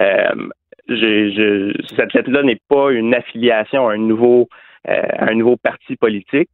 Euh, 0.00 0.48
lettre-là 0.88 2.42
n'est 2.42 2.60
pas 2.68 2.90
une 2.90 3.14
affiliation 3.14 3.88
à 3.88 3.94
un 3.94 3.98
nouveau, 3.98 4.48
euh, 4.88 5.02
à 5.18 5.30
un 5.30 5.34
nouveau 5.34 5.56
parti 5.56 5.96
politique. 5.96 6.50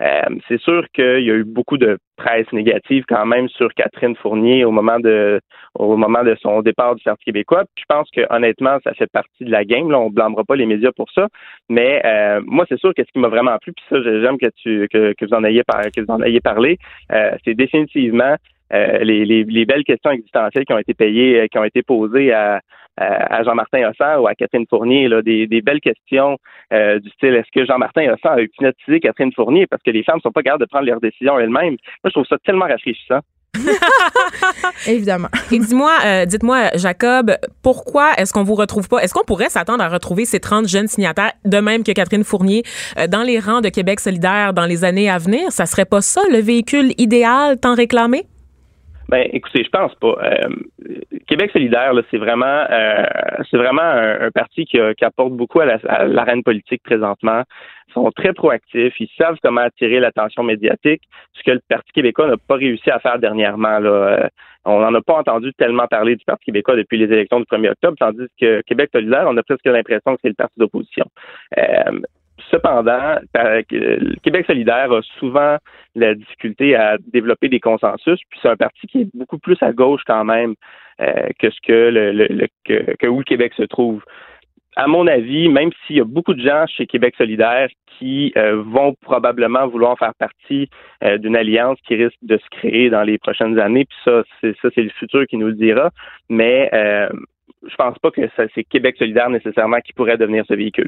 Euh, 0.00 0.36
c'est 0.46 0.60
sûr 0.60 0.84
qu'il 0.94 1.24
y 1.24 1.30
a 1.30 1.34
eu 1.34 1.44
beaucoup 1.44 1.76
de 1.76 1.98
presse 2.16 2.46
négative 2.52 3.04
quand 3.08 3.26
même 3.26 3.48
sur 3.48 3.74
Catherine 3.74 4.14
Fournier 4.14 4.64
au 4.64 4.70
moment 4.70 5.00
de 5.00 5.40
au 5.74 5.96
moment 5.96 6.22
de 6.22 6.36
son 6.40 6.62
départ 6.62 6.94
du 6.94 7.02
Parti 7.02 7.24
québécois. 7.24 7.64
Puis 7.74 7.84
je 7.88 7.94
pense 7.94 8.08
que 8.10 8.20
honnêtement, 8.30 8.78
ça 8.84 8.94
fait 8.94 9.10
partie 9.10 9.44
de 9.44 9.50
la 9.50 9.64
game. 9.64 9.90
Là, 9.90 9.98
on 9.98 10.10
blâmera 10.10 10.44
pas 10.44 10.54
les 10.54 10.66
médias 10.66 10.92
pour 10.92 11.10
ça. 11.10 11.26
Mais 11.68 12.00
euh, 12.04 12.40
moi, 12.46 12.64
c'est 12.68 12.78
sûr 12.78 12.94
que 12.94 13.02
ce 13.02 13.10
qui 13.10 13.18
m'a 13.18 13.28
vraiment 13.28 13.58
plu, 13.58 13.72
puis 13.72 13.84
ça, 13.88 14.00
j'aime 14.00 14.38
que 14.38 14.50
tu 14.62 14.86
que, 14.88 15.14
que 15.14 15.24
vous 15.24 15.34
en 15.34 15.42
ayez 15.42 15.64
par, 15.64 15.82
que 15.82 16.00
vous 16.00 16.12
en 16.12 16.22
ayez 16.22 16.40
parlé, 16.40 16.78
euh, 17.12 17.32
c'est 17.44 17.54
définitivement 17.54 18.36
euh, 18.72 18.98
les, 18.98 19.24
les, 19.24 19.44
les 19.44 19.64
belles 19.64 19.84
questions 19.84 20.10
existentielles 20.10 20.64
qui 20.64 20.72
ont 20.72 20.78
été 20.78 20.94
payées, 20.94 21.40
euh, 21.40 21.46
qui 21.46 21.58
ont 21.58 21.64
été 21.64 21.82
posées 21.82 22.32
à, 22.32 22.60
à 22.96 23.36
à 23.38 23.42
Jean-Martin 23.44 23.88
Hossan 23.88 24.20
ou 24.20 24.26
à 24.26 24.34
Catherine 24.34 24.66
Fournier, 24.68 25.08
là, 25.08 25.22
des, 25.22 25.46
des 25.46 25.62
belles 25.62 25.80
questions 25.80 26.36
euh, 26.72 26.98
du 26.98 27.08
style 27.10 27.34
est-ce 27.34 27.50
que 27.54 27.64
Jean-Martin 27.64 28.12
Hossan 28.12 28.38
a 28.38 28.40
hypnotisé 28.40 29.00
Catherine 29.00 29.32
Fournier? 29.32 29.66
Parce 29.66 29.82
que 29.82 29.90
les 29.90 30.02
femmes 30.02 30.20
sont 30.20 30.32
pas 30.32 30.42
capables 30.42 30.62
de 30.62 30.68
prendre 30.68 30.86
leurs 30.86 31.00
décisions 31.00 31.38
elles-mêmes. 31.38 31.76
Moi, 32.02 32.06
je 32.06 32.10
trouve 32.10 32.26
ça 32.26 32.36
tellement 32.44 32.66
rafraîchissant. 32.66 33.20
Évidemment. 34.86 35.28
Et 35.50 35.58
dis-moi, 35.58 35.92
euh, 36.04 36.24
dites-moi, 36.26 36.70
Jacob, 36.74 37.36
pourquoi 37.62 38.12
est-ce 38.16 38.32
qu'on 38.32 38.44
vous 38.44 38.54
retrouve 38.54 38.88
pas? 38.88 38.98
Est-ce 38.98 39.14
qu'on 39.14 39.24
pourrait 39.24 39.48
s'attendre 39.48 39.82
à 39.82 39.88
retrouver 39.88 40.24
ces 40.24 40.40
30 40.40 40.68
jeunes 40.68 40.86
signataires, 40.86 41.32
de 41.44 41.58
même 41.58 41.82
que 41.82 41.92
Catherine 41.92 42.24
Fournier, 42.24 42.62
euh, 42.98 43.06
dans 43.06 43.22
les 43.22 43.38
rangs 43.38 43.60
de 43.60 43.68
Québec 43.68 44.00
solidaire 44.00 44.52
dans 44.52 44.66
les 44.66 44.84
années 44.84 45.10
à 45.10 45.18
venir? 45.18 45.50
Ça 45.50 45.66
serait 45.66 45.86
pas 45.86 46.00
ça 46.00 46.20
le 46.30 46.38
véhicule 46.38 46.92
idéal 46.98 47.58
tant 47.58 47.74
réclamé? 47.74 48.24
Ben, 49.08 49.26
écoutez, 49.32 49.64
je 49.64 49.70
pense 49.70 49.94
pas. 49.94 50.18
Euh, 50.22 50.48
Québec 51.26 51.50
solidaire, 51.52 51.92
c'est 52.10 52.18
vraiment, 52.18 52.66
euh, 52.70 53.06
c'est 53.50 53.56
vraiment 53.56 53.80
un, 53.80 54.30
parti 54.30 54.66
qui, 54.66 54.78
apporte 55.02 55.32
beaucoup 55.32 55.60
à 55.60 56.04
l'arène 56.04 56.42
politique 56.42 56.82
présentement. 56.82 57.42
Ils 57.88 57.92
sont 57.94 58.10
très 58.10 58.34
proactifs, 58.34 59.00
ils 59.00 59.08
savent 59.16 59.38
comment 59.42 59.62
attirer 59.62 59.98
l'attention 59.98 60.42
médiatique, 60.42 61.02
ce 61.32 61.42
que 61.42 61.52
le 61.52 61.60
Parti 61.66 61.90
québécois 61.92 62.28
n'a 62.28 62.36
pas 62.36 62.56
réussi 62.56 62.90
à 62.90 62.98
faire 62.98 63.18
dernièrement. 63.18 63.78
Là. 63.78 63.90
Euh, 63.90 64.28
on 64.66 64.80
n'en 64.80 64.94
a 64.94 65.00
pas 65.00 65.14
entendu 65.14 65.54
tellement 65.54 65.86
parler 65.86 66.16
du 66.16 66.24
Parti 66.26 66.46
québécois 66.46 66.76
depuis 66.76 66.98
les 66.98 67.06
élections 67.06 67.40
du 67.40 67.46
1er 67.46 67.70
octobre, 67.70 67.96
tandis 67.98 68.26
que 68.38 68.60
Québec 68.62 68.90
solidaire, 68.92 69.24
on 69.26 69.36
a 69.38 69.42
presque 69.42 69.64
l'impression 69.64 70.14
que 70.16 70.20
c'est 70.20 70.28
le 70.28 70.34
parti 70.34 70.58
d'opposition. 70.58 71.06
Euh, 71.56 72.00
cependant, 72.50 73.16
Québec 74.22 74.46
solidaire 74.46 74.92
a 74.92 75.02
souvent 75.18 75.56
la 75.94 76.14
difficulté 76.14 76.76
à 76.76 76.96
développer 77.12 77.48
des 77.48 77.60
consensus, 77.60 78.20
puis 78.30 78.38
c'est 78.42 78.48
un 78.48 78.56
parti 78.56 78.86
qui 78.86 79.02
est 79.02 79.08
beaucoup 79.14 79.38
plus 79.38 79.56
à 79.62 79.72
gauche 79.72 80.02
quand 80.06 80.24
même 80.24 80.54
euh, 81.00 81.28
que 81.38 81.50
ce 81.50 81.60
que 81.62 81.90
le, 81.90 82.46
que, 82.64 83.06
où 83.06 83.18
le 83.18 83.24
Québec 83.24 83.52
se 83.56 83.64
trouve 83.64 84.02
à 84.78 84.86
mon 84.86 85.08
avis, 85.08 85.48
même 85.48 85.70
s'il 85.86 85.96
y 85.96 86.00
a 86.00 86.04
beaucoup 86.04 86.34
de 86.34 86.40
gens 86.40 86.64
chez 86.68 86.86
Québec 86.86 87.14
solidaire 87.18 87.68
qui 87.98 88.32
euh, 88.36 88.62
vont 88.62 88.94
probablement 89.00 89.66
vouloir 89.66 89.98
faire 89.98 90.14
partie 90.14 90.70
euh, 91.02 91.18
d'une 91.18 91.34
alliance 91.34 91.78
qui 91.84 91.96
risque 91.96 92.16
de 92.22 92.38
se 92.38 92.48
créer 92.50 92.88
dans 92.88 93.02
les 93.02 93.18
prochaines 93.18 93.58
années, 93.58 93.86
puis 93.86 93.98
ça, 94.04 94.22
c'est 94.40 94.54
ça, 94.62 94.68
c'est 94.72 94.82
le 94.82 94.90
futur 94.90 95.26
qui 95.26 95.36
nous 95.36 95.48
le 95.48 95.54
dira. 95.54 95.90
Mais 96.28 96.70
euh, 96.72 97.08
je 97.66 97.74
pense 97.74 97.98
pas 97.98 98.10
que 98.10 98.20
c'est 98.54 98.64
Québec 98.64 98.96
solidaire 98.98 99.30
nécessairement 99.30 99.78
qui 99.80 99.92
pourrait 99.92 100.16
devenir 100.16 100.44
ce 100.48 100.54
véhicule. 100.54 100.86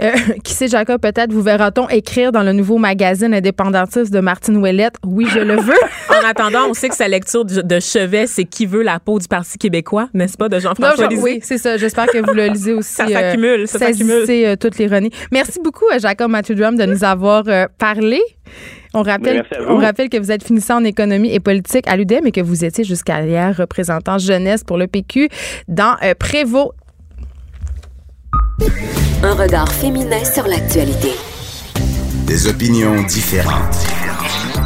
Euh, 0.00 0.10
qui 0.44 0.52
sait, 0.52 0.68
Jacob, 0.68 1.00
peut-être 1.00 1.32
vous 1.32 1.42
verra-t-on 1.42 1.88
écrire 1.88 2.32
dans 2.32 2.42
le 2.42 2.52
nouveau 2.52 2.78
magazine 2.78 3.32
indépendantiste 3.32 4.12
de 4.12 4.20
Martine 4.20 4.56
Ouellette 4.58 4.96
Oui, 5.04 5.26
je 5.28 5.40
le 5.40 5.54
veux. 5.54 5.72
en 6.10 6.26
attendant, 6.26 6.68
on 6.68 6.74
sait 6.74 6.88
que 6.88 6.94
sa 6.94 7.08
lecture 7.08 7.44
de 7.44 7.80
chevet, 7.80 8.26
c'est 8.26 8.44
Qui 8.44 8.66
veut 8.66 8.82
la 8.82 9.00
peau 9.00 9.18
du 9.18 9.28
Parti 9.28 9.58
québécois, 9.58 10.08
n'est-ce 10.12 10.36
pas, 10.36 10.48
de 10.48 10.58
Jean-François 10.58 11.06
Lisée? 11.06 11.22
Oui, 11.22 11.38
c'est 11.42 11.58
ça. 11.58 11.76
J'espère 11.76 12.06
que 12.06 12.18
vous 12.18 12.34
le 12.34 12.48
lisez 12.48 12.74
aussi. 12.74 12.92
ça 12.92 13.06
s'accumule, 13.06 13.66
ça 13.66 13.78
s'accumule. 13.78 14.24
C'est 14.26 14.46
euh, 14.46 14.56
toute 14.56 14.78
l'ironie. 14.78 15.10
Merci 15.30 15.60
beaucoup, 15.62 15.86
euh, 15.92 15.98
Jacob 15.98 16.30
Mathieu 16.30 16.54
Drum, 16.54 16.76
de 16.76 16.84
nous 16.84 17.04
avoir 17.04 17.44
parlé. 17.78 18.20
On 18.94 19.02
rappelle, 19.02 19.44
on 19.68 19.76
rappelle 19.76 20.10
que 20.10 20.18
vous 20.18 20.30
êtes 20.30 20.44
finissant 20.44 20.76
en 20.76 20.84
économie 20.84 21.32
et 21.32 21.40
politique 21.40 21.86
à 21.88 21.96
l'UDEM 21.96 22.26
et 22.26 22.32
que 22.32 22.42
vous 22.42 22.64
étiez 22.64 22.84
jusqu'à 22.84 23.24
hier 23.24 23.56
représentant 23.56 24.18
jeunesse 24.18 24.64
pour 24.64 24.76
le 24.76 24.86
PQ 24.86 25.28
dans 25.68 25.96
euh, 26.02 26.14
Prévost. 26.14 26.72
Un 29.22 29.34
regard 29.34 29.72
féminin 29.72 30.22
sur 30.24 30.46
l'actualité. 30.46 31.12
Des 32.26 32.48
opinions 32.48 33.02
différentes. 33.04 33.76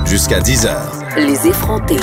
Jusqu'à 0.07 0.41
10 0.41 0.67
heures. 0.67 0.93
Les 1.17 1.47
effronter. 1.47 1.97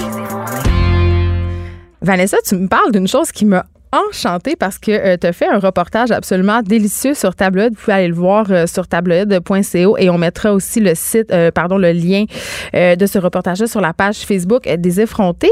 Vanessa, 2.01 2.37
tu 2.45 2.55
me 2.55 2.67
parles 2.67 2.91
d'une 2.91 3.07
chose 3.07 3.31
qui 3.31 3.45
m'a 3.45 3.65
enchantée 3.93 4.55
parce 4.55 4.79
que 4.79 4.91
euh, 4.91 5.17
tu 5.19 5.27
as 5.27 5.33
fait 5.33 5.47
un 5.47 5.59
reportage 5.59 6.11
absolument 6.11 6.61
délicieux 6.61 7.13
sur 7.13 7.35
Tabloïd. 7.35 7.73
Vous 7.73 7.79
pouvez 7.79 7.93
aller 7.93 8.07
le 8.07 8.15
voir 8.15 8.45
euh, 8.49 8.67
sur 8.67 8.87
tabloïd.co 8.87 9.97
et 9.97 10.09
on 10.09 10.17
mettra 10.17 10.53
aussi 10.53 10.79
le 10.79 10.95
site, 10.95 11.31
euh, 11.31 11.51
pardon, 11.51 11.77
le 11.77 11.91
lien 11.91 12.25
de 12.73 13.05
ce 13.05 13.19
reportage 13.19 13.65
sur 13.65 13.81
la 13.81 13.93
page 13.93 14.17
Facebook 14.17 14.67
des 14.67 15.01
effrontés. 15.01 15.51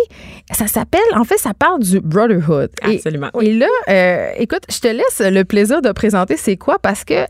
Ça 0.52 0.68
s'appelle, 0.68 1.02
en 1.16 1.24
fait, 1.24 1.38
ça 1.38 1.54
parle 1.54 1.82
du 1.82 2.00
Brotherhood. 2.00 2.70
Absolument. 2.82 3.30
Et, 3.42 3.54
là, 3.54 4.38
écoute, 4.38 4.64
je 4.70 4.80
te 4.80 4.88
laisse 4.88 5.22
le 5.22 5.44
plaisir 5.44 5.82
de 5.82 5.92
présenter 5.92 6.38
c'est 6.38 6.58
quoi 6.58 6.80
parce 6.80 7.04
que 7.04 7.26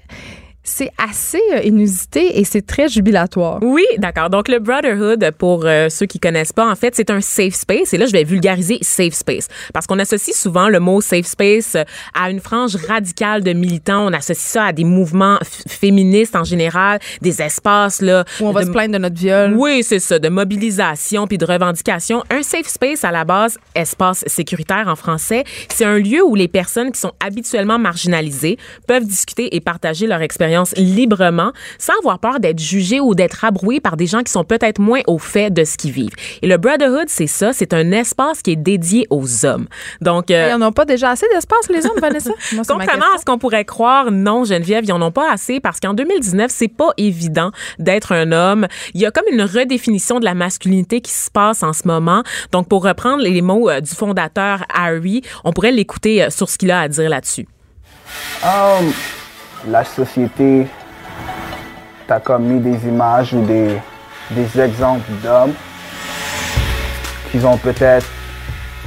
c'est 0.63 0.91
assez 0.97 1.41
euh, 1.54 1.62
inusité 1.63 2.39
et 2.39 2.43
c'est 2.43 2.65
très 2.65 2.88
jubilatoire. 2.88 3.60
Oui, 3.62 3.86
d'accord. 3.97 4.30
Donc 4.30 4.47
le 4.47 4.60
Brotherhood, 4.60 5.32
pour 5.38 5.65
euh, 5.65 5.89
ceux 5.89 6.06
qui 6.06 6.19
connaissent 6.19 6.54
pas, 6.54 6.69
en 6.69 6.76
fait, 6.76 6.95
c'est 6.95 7.10
un 7.10 7.21
safe 7.21 7.56
space. 7.56 7.93
Et 7.93 7.97
là, 7.97 8.06
je 8.06 8.12
vais 8.12 8.24
vulgariser 8.24 8.78
safe 8.82 9.13
space 9.13 9.47
parce 9.74 9.88
qu'on 9.88 9.97
associe 10.00 10.36
souvent 10.36 10.69
le 10.69 10.80
mot 10.80 11.02
safe 11.02 11.26
space 11.26 11.76
euh, 11.76 11.84
à 12.13 12.30
une 12.30 12.39
frange 12.39 12.76
radicale 12.76 13.43
de 13.43 13.54
militants. 13.54 14.06
On 14.06 14.13
associe 14.13 14.38
ça 14.38 14.65
à 14.65 14.74
des 14.74 14.84
mouvements 14.84 15.39
féministes 15.67 16.36
en 16.36 16.43
général, 16.43 17.00
des 17.21 17.41
espaces 17.41 18.02
là 18.02 18.24
où 18.39 18.47
on 18.47 18.52
va 18.52 18.63
se 18.63 18.69
plaindre 18.69 18.93
de 18.93 19.00
notre 19.00 19.17
viol. 19.17 19.56
Oui, 19.58 19.84
c'est 19.84 20.00
ça, 20.00 20.19
de 20.19 20.30
mobilisation 20.30 21.26
puis 21.26 21.38
de 21.38 21.45
revendication. 21.45 22.24
Un 22.30 22.43
safe 22.43 22.67
space 22.67 23.04
à 23.04 23.12
la 23.12 23.26
base, 23.26 23.58
espace 23.74 24.24
sécuritaire 24.28 24.88
en 24.88 24.95
français, 24.95 25.43
c'est 25.69 25.86
un 25.86 25.97
lieu 25.97 26.24
où 26.24 26.36
les 26.36 26.47
personnes 26.47 26.91
qui 26.91 27.00
sont 27.00 27.13
habituellement 27.19 27.80
marginalisées 27.80 28.58
peuvent 28.88 29.06
discuter 29.06 29.56
et 29.56 29.60
partager 29.60 30.06
leur 30.06 30.21
expérience 30.21 30.50
librement 30.75 31.51
sans 31.77 31.93
avoir 31.99 32.19
peur 32.19 32.39
d'être 32.39 32.59
jugé 32.59 32.99
ou 32.99 33.15
d'être 33.15 33.43
abroué 33.45 33.79
par 33.79 33.97
des 33.97 34.07
gens 34.07 34.21
qui 34.23 34.31
sont 34.31 34.43
peut-être 34.43 34.79
moins 34.79 35.01
au 35.07 35.17
fait 35.17 35.49
de 35.49 35.63
ce 35.63 35.77
qu'ils 35.77 35.91
vivent. 35.91 36.15
Et 36.41 36.47
le 36.47 36.57
Brotherhood, 36.57 37.07
c'est 37.07 37.27
ça, 37.27 37.53
c'est 37.53 37.73
un 37.73 37.91
espace 37.91 38.41
qui 38.41 38.51
est 38.51 38.55
dédié 38.55 39.07
aux 39.09 39.45
hommes. 39.45 39.67
Donc, 40.01 40.31
euh, 40.31 40.49
ils 40.51 40.57
n'en 40.57 40.67
ont 40.67 40.71
pas 40.71 40.85
déjà 40.85 41.11
assez 41.11 41.25
d'espace, 41.33 41.69
les 41.69 41.85
hommes, 41.85 41.99
Vanessa? 41.99 42.31
contrairement 42.67 43.05
à 43.15 43.19
ce 43.19 43.25
qu'on 43.25 43.37
pourrait 43.37 43.65
croire, 43.65 44.11
non, 44.11 44.43
Geneviève, 44.43 44.83
ils 44.85 44.89
n'en 44.89 45.01
ont 45.01 45.11
pas 45.11 45.31
assez 45.31 45.59
parce 45.59 45.79
qu'en 45.79 45.93
2019, 45.93 46.51
c'est 46.53 46.67
pas 46.67 46.91
évident 46.97 47.51
d'être 47.79 48.11
un 48.11 48.31
homme. 48.31 48.67
Il 48.93 49.01
y 49.01 49.05
a 49.05 49.11
comme 49.11 49.25
une 49.31 49.43
redéfinition 49.43 50.19
de 50.19 50.25
la 50.25 50.33
masculinité 50.33 51.01
qui 51.01 51.11
se 51.11 51.29
passe 51.29 51.63
en 51.63 51.73
ce 51.73 51.87
moment. 51.87 52.23
Donc, 52.51 52.67
pour 52.67 52.83
reprendre 52.83 53.23
les 53.23 53.41
mots 53.41 53.69
euh, 53.69 53.81
du 53.81 53.91
fondateur 53.91 54.63
Harry, 54.73 55.21
on 55.43 55.53
pourrait 55.53 55.71
l'écouter 55.71 56.23
euh, 56.23 56.29
sur 56.29 56.49
ce 56.49 56.57
qu'il 56.57 56.71
a 56.71 56.81
à 56.81 56.87
dire 56.87 57.09
là-dessus. 57.09 57.47
Um, 58.43 58.93
la 59.67 59.84
société 59.84 60.67
t'a 62.08 62.19
comme 62.19 62.43
mis 62.43 62.60
des 62.60 62.88
images 62.88 63.34
ou 63.34 63.41
des, 63.41 63.78
des 64.32 64.60
exemples 64.60 65.10
d'hommes 65.24 65.54
qui 67.32 67.43
ont 67.45 67.58
peut-être 67.58 68.08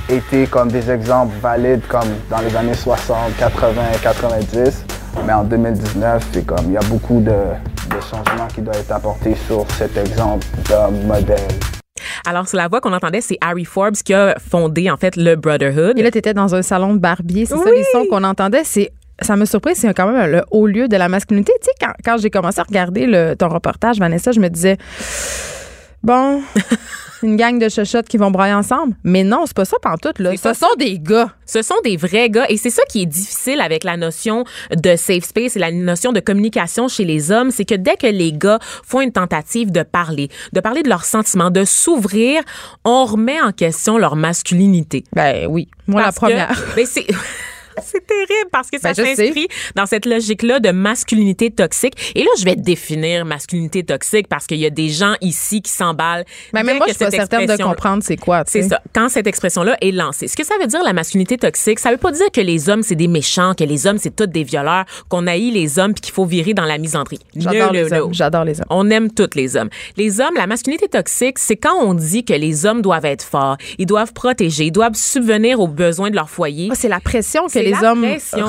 été 0.09 0.47
comme 0.47 0.71
des 0.71 0.91
exemples 0.91 1.35
valides 1.41 1.87
comme 1.89 2.09
dans 2.29 2.41
les 2.41 2.55
années 2.57 2.75
60, 2.75 3.17
80, 3.39 3.83
90. 4.03 4.85
Mais 5.27 5.33
en 5.33 5.45
2019, 5.45 6.27
c'est 6.33 6.45
comme 6.45 6.67
il 6.67 6.73
y 6.73 6.77
a 6.77 6.83
beaucoup 6.89 7.21
de, 7.21 7.31
de 7.31 8.01
changements 8.01 8.49
qui 8.55 8.61
doivent 8.61 8.81
être 8.81 8.93
apportés 8.93 9.35
sur 9.47 9.65
cet 9.79 9.97
exemple 9.97 10.45
d'homme 10.69 11.07
modèle. 11.07 11.39
Alors, 12.27 12.49
c'est 12.49 12.57
la 12.57 12.69
voix 12.69 12.81
qu'on 12.81 12.93
entendait, 12.93 13.21
c'est 13.21 13.39
Harry 13.41 13.65
Forbes 13.65 13.95
qui 13.95 14.15
a 14.15 14.35
fondé, 14.39 14.91
en 14.91 14.97
fait, 14.97 15.17
le 15.17 15.37
Brotherhood. 15.37 15.99
Et 15.99 16.03
là, 16.03 16.11
tu 16.11 16.19
étais 16.19 16.35
dans 16.35 16.55
un 16.55 16.63
salon 16.63 16.95
de 16.95 16.99
barbier. 16.99 17.47
C'est 17.47 17.57
ça, 17.57 17.71
les 17.71 17.85
sons 17.85 18.07
qu'on 18.11 18.25
entendait? 18.25 18.65
C'est 18.65 18.91
ça 19.25 19.37
me 19.37 19.45
surpris, 19.45 19.75
c'est 19.75 19.93
quand 19.95 20.11
même 20.11 20.31
le 20.31 20.43
haut 20.51 20.67
lieu 20.67 20.89
de 20.89 20.97
la 20.97 21.09
masculinité. 21.09 21.53
Tu 21.61 21.67
sais, 21.67 21.93
quand, 22.05 22.17
j'ai 22.19 22.31
commencé 22.31 22.61
à 22.61 22.65
regarder 22.65 23.07
le, 23.07 23.35
ton 23.35 23.49
reportage, 23.49 23.99
Vanessa, 23.99 24.33
je 24.33 24.41
me 24.41 24.49
disais, 24.49 24.77
bon, 26.03 26.43
une 27.23 27.37
gang 27.37 27.59
de 27.59 27.69
chuchotes 27.69 28.07
qui 28.07 28.19
vont 28.19 28.31
broyer 28.31 28.53
ensemble. 28.53 28.95
Mais 29.03 29.25
non, 29.25 29.45
c'est 29.47 29.57
pas 29.57 29.65
ça 29.65 29.77
pantoute, 29.83 30.19
là. 30.19 30.37
Ce 30.37 30.53
sont 30.53 30.75
des 30.79 30.99
gars. 30.99 31.31
Ce 31.47 31.63
sont 31.63 31.75
des 31.83 31.97
vrais 31.97 32.29
gars. 32.29 32.45
Et 32.49 32.57
c'est 32.57 32.71
ça 32.71 32.83
qui 32.89 33.03
est 33.03 33.07
difficile 33.07 33.61
avec 33.61 33.83
la 33.83 33.97
notion 33.97 34.45
de 34.71 34.97
safe 34.97 35.25
space 35.25 35.57
et 35.57 35.59
la 35.59 35.73
notion 35.73 36.13
de 36.13 36.21
communication 36.21 36.89
chez 36.89 37.05
les 37.05 37.33
hommes. 37.33 37.51
C'est 37.51 37.65
que 37.65 37.75
dès 37.75 37.97
que 37.97 38.07
les 38.07 38.33
gars 38.33 38.59
font 38.61 39.01
une 39.01 39.13
tentative 39.13 39.73
de 39.73 39.83
parler, 39.83 40.29
de 40.53 40.61
parler 40.61 40.83
de 40.83 40.89
leurs 40.89 41.05
sentiments, 41.05 41.51
de 41.51 41.65
s'ouvrir, 41.65 42.43
on 42.85 43.05
remet 43.05 43.41
en 43.41 43.53
question 43.53 43.97
leur 43.99 44.17
masculinité. 44.17 45.05
Ben 45.15 45.47
oui. 45.49 45.69
Moi, 45.87 46.03
la 46.03 46.13
première. 46.13 46.53
ben 46.77 46.87
c'est. 46.87 47.07
C'est 47.83 48.07
terrible 48.07 48.51
parce 48.51 48.71
que 48.71 48.81
ça 48.81 48.93
ben, 48.93 49.17
s'inscrit 49.17 49.49
dans 49.75 49.87
cette 49.87 50.07
logique-là 50.07 50.61
de 50.61 50.71
masculinité 50.71 51.51
toxique. 51.51 51.95
Et 52.15 52.23
là, 52.23 52.31
je 52.39 52.45
vais 52.45 52.57
définir 52.57 53.25
masculinité 53.25 53.83
toxique 53.85 54.29
parce 54.29 54.47
qu'il 54.47 54.59
y 54.59 54.67
a 54.67 54.71
des 54.71 54.89
gens 54.89 55.15
ici 55.21 55.63
qui 55.63 55.71
s'emballent. 55.71 56.25
Mais 56.53 56.61
ben, 56.61 56.67
même 56.67 56.77
moi, 56.79 56.87
je 56.89 56.95
suis 56.95 57.05
pas 57.05 57.11
certaine 57.11 57.47
de 57.47 57.63
comprendre 57.63 58.03
c'est 58.03 58.17
quoi. 58.17 58.45
C'est 58.47 58.63
ça. 58.63 58.81
Quand 58.95 59.09
cette 59.09 59.27
expression-là 59.27 59.77
est 59.81 59.91
lancée. 59.91 60.29
Ce 60.29 60.37
que 60.37 60.45
ça 60.45 60.55
veut 60.61 60.67
dire, 60.67 60.83
la 60.83 60.93
masculinité 60.93 61.37
toxique, 61.39 61.79
ça 61.79 61.91
veut 61.91 61.97
pas 61.97 62.13
dire 62.13 62.31
que 62.33 62.41
les 62.41 62.69
hommes, 62.69 62.83
c'est 62.83 62.95
des 62.95 63.09
méchants, 63.09 63.55
que 63.55 63.65
les 63.65 63.87
hommes, 63.87 63.99
c'est 63.99 64.15
tous 64.15 64.27
des 64.27 64.45
violeurs, 64.45 64.85
qu'on 65.09 65.27
haït 65.27 65.51
les 65.51 65.79
hommes 65.79 65.95
puis 65.95 66.03
qu'il 66.03 66.15
faut 66.15 66.25
virer 66.25 66.55
dans 66.55 66.65
la 66.65 66.79
misandrie. 66.79 67.21
J'adore 67.37 67.73
les 67.73 67.93
hommes. 67.93 68.15
J'adore 68.15 68.45
les 68.45 68.61
hommes. 68.61 68.67
On 68.71 68.91
aime 68.91 69.11
tous 69.11 69.31
les 69.35 69.57
hommes. 69.57 69.69
Les 69.97 70.21
hommes, 70.21 70.35
la 70.37 70.47
masculinité 70.47 70.89
toxique, 70.89 71.39
c'est 71.39 71.57
quand 71.57 71.77
on 71.81 71.95
dit 71.95 72.25
que 72.25 72.35
les 72.35 72.67
hommes 72.67 72.83
doivent 72.83 73.05
être 73.05 73.25
forts, 73.25 73.57
ils 73.79 73.87
doivent 73.87 74.13
protéger, 74.13 74.67
ils 74.67 74.73
doivent 74.73 74.95
subvenir 74.95 75.61
aux 75.61 75.69
besoins 75.69 76.11
de 76.11 76.17
leur 76.17 76.31
foyer. 76.31 76.69
Oh, 76.71 76.75
c'est 76.77 76.89
la 76.89 77.01
pression 77.01 77.47
que 77.47 77.59
les 77.65 77.85
hommes 77.85 78.05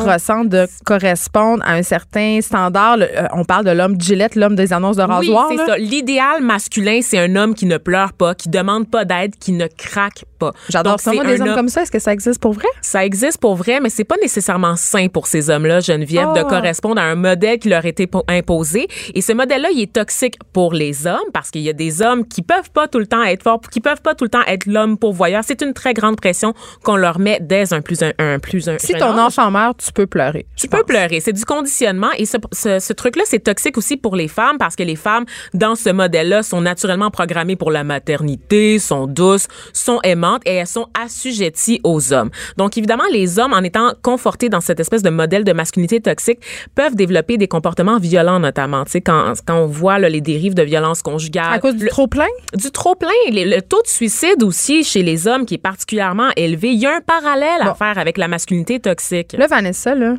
ressentent 0.07 0.49
de 0.49 0.67
correspondre 0.85 1.63
à 1.65 1.73
un 1.73 1.83
certain 1.83 2.39
standard. 2.41 2.97
Euh, 2.99 3.27
on 3.33 3.43
parle 3.43 3.65
de 3.65 3.71
l'homme 3.71 3.99
Gillette, 3.99 4.35
l'homme 4.35 4.55
des 4.55 4.73
annonces 4.73 4.97
de 4.97 5.01
rasoir. 5.01 5.47
Oui, 5.49 5.57
c'est 5.57 5.65
ça. 5.65 5.77
L'idéal 5.77 6.41
masculin, 6.41 6.99
c'est 7.01 7.19
un 7.19 7.35
homme 7.35 7.55
qui 7.55 7.65
ne 7.65 7.77
pleure 7.77 8.13
pas, 8.13 8.35
qui 8.35 8.49
demande 8.49 8.89
pas 8.89 9.05
d'aide, 9.05 9.35
qui 9.39 9.51
ne 9.51 9.67
craque 9.67 10.25
pas. 10.39 10.51
J'adore 10.69 10.99
ça. 10.99 11.13
Moi, 11.13 11.23
des 11.23 11.41
hommes 11.41 11.55
comme 11.55 11.69
ça, 11.69 11.83
est-ce 11.83 11.91
que 11.91 11.99
ça 11.99 12.13
existe 12.13 12.39
pour 12.39 12.53
vrai? 12.53 12.67
Ça 12.81 13.05
existe 13.05 13.39
pour 13.39 13.55
vrai, 13.55 13.79
mais 13.79 13.89
c'est 13.89 14.03
pas 14.03 14.17
nécessairement 14.21 14.75
sain 14.75 15.07
pour 15.07 15.27
ces 15.27 15.49
hommes-là, 15.49 15.79
Geneviève, 15.79 16.33
de 16.33 16.39
ah. 16.39 16.43
correspondre 16.43 17.01
à 17.01 17.05
un 17.05 17.15
modèle 17.15 17.59
qui 17.59 17.69
leur 17.69 17.85
a 17.85 17.87
été 17.87 18.09
imposé. 18.27 18.87
Et 19.13 19.21
ce 19.21 19.33
modèle-là, 19.33 19.69
il 19.73 19.81
est 19.81 19.93
toxique 19.93 20.37
pour 20.53 20.73
les 20.73 21.07
hommes 21.07 21.29
parce 21.33 21.51
qu'il 21.51 21.61
y 21.61 21.69
a 21.69 21.73
des 21.73 22.01
hommes 22.01 22.27
qui 22.27 22.41
peuvent 22.41 22.71
pas 22.71 22.87
tout 22.87 22.99
le 22.99 23.07
temps 23.07 23.23
être 23.23 23.43
forts, 23.43 23.61
qui 23.71 23.81
peuvent 23.81 24.01
pas 24.01 24.15
tout 24.15 24.25
le 24.25 24.29
temps 24.29 24.43
être 24.47 24.65
l'homme 24.65 24.97
pourvoyeur. 24.97 25.43
C'est 25.45 25.61
une 25.61 25.73
très 25.73 25.93
grande 25.93 26.17
pression 26.17 26.53
qu'on 26.83 26.95
leur 26.95 27.19
met 27.19 27.39
dès 27.41 27.73
un 27.73 27.81
plus 27.81 28.01
un, 28.03 28.11
un 28.19 28.39
plus 28.39 28.67
un. 28.69 28.77
Si 28.79 28.93
ton 29.13 29.17
enfant 29.19 29.51
meurt, 29.51 29.77
tu 29.85 29.91
peux 29.91 30.07
pleurer. 30.07 30.45
Tu 30.55 30.67
peux 30.67 30.83
pleurer. 30.83 31.19
C'est 31.19 31.33
du 31.33 31.45
conditionnement. 31.45 32.09
Et 32.17 32.25
ce, 32.25 32.37
ce, 32.51 32.79
ce 32.79 32.93
truc-là, 32.93 33.23
c'est 33.25 33.39
toxique 33.43 33.77
aussi 33.77 33.97
pour 33.97 34.15
les 34.15 34.27
femmes 34.27 34.57
parce 34.57 34.75
que 34.75 34.83
les 34.83 34.95
femmes, 34.95 35.25
dans 35.53 35.75
ce 35.75 35.89
modèle-là, 35.89 36.43
sont 36.43 36.61
naturellement 36.61 37.11
programmées 37.11 37.55
pour 37.55 37.71
la 37.71 37.83
maternité, 37.83 38.79
sont 38.79 39.07
douces, 39.07 39.47
sont 39.73 39.99
aimantes 40.03 40.41
et 40.45 40.53
elles 40.55 40.67
sont 40.67 40.87
assujetties 40.99 41.81
aux 41.83 42.13
hommes. 42.13 42.29
Donc, 42.57 42.77
évidemment, 42.77 43.03
les 43.11 43.39
hommes, 43.39 43.53
en 43.53 43.61
étant 43.63 43.93
confortés 44.01 44.49
dans 44.49 44.61
cette 44.61 44.79
espèce 44.79 45.01
de 45.03 45.09
modèle 45.09 45.43
de 45.43 45.53
masculinité 45.53 45.99
toxique, 46.01 46.39
peuvent 46.75 46.95
développer 46.95 47.37
des 47.37 47.47
comportements 47.47 47.97
violents, 47.99 48.39
notamment. 48.39 48.85
Tu 48.85 48.91
sais, 48.93 49.01
quand, 49.01 49.33
quand 49.45 49.57
on 49.57 49.67
voit 49.67 49.99
là, 49.99 50.09
les 50.09 50.21
dérives 50.21 50.53
de 50.55 50.63
violence 50.63 51.01
conjugale. 51.01 51.53
À 51.53 51.59
cause 51.59 51.75
du 51.75 51.85
Le- 51.85 51.89
trop-plein? 51.89 52.27
du 52.55 52.71
trop-plein. 52.71 53.09
Le, 53.29 53.55
le 53.55 53.61
taux 53.61 53.81
de 53.81 53.87
suicide 53.87 54.43
aussi 54.43 54.83
chez 54.83 55.03
les 55.03 55.27
hommes 55.27 55.45
qui 55.45 55.55
est 55.55 55.59
particulièrement 55.59 56.29
élevé. 56.35 56.69
Il 56.71 56.79
y 56.79 56.85
a 56.85 56.95
un 56.95 57.01
parallèle 57.01 57.61
à 57.61 57.73
faire 57.75 57.97
avec 57.97 58.17
la 58.17 58.27
masculinité 58.27 58.79
toxique. 58.79 58.94
Là, 59.37 59.47
Vanessa, 59.47 59.95
là, 59.95 60.15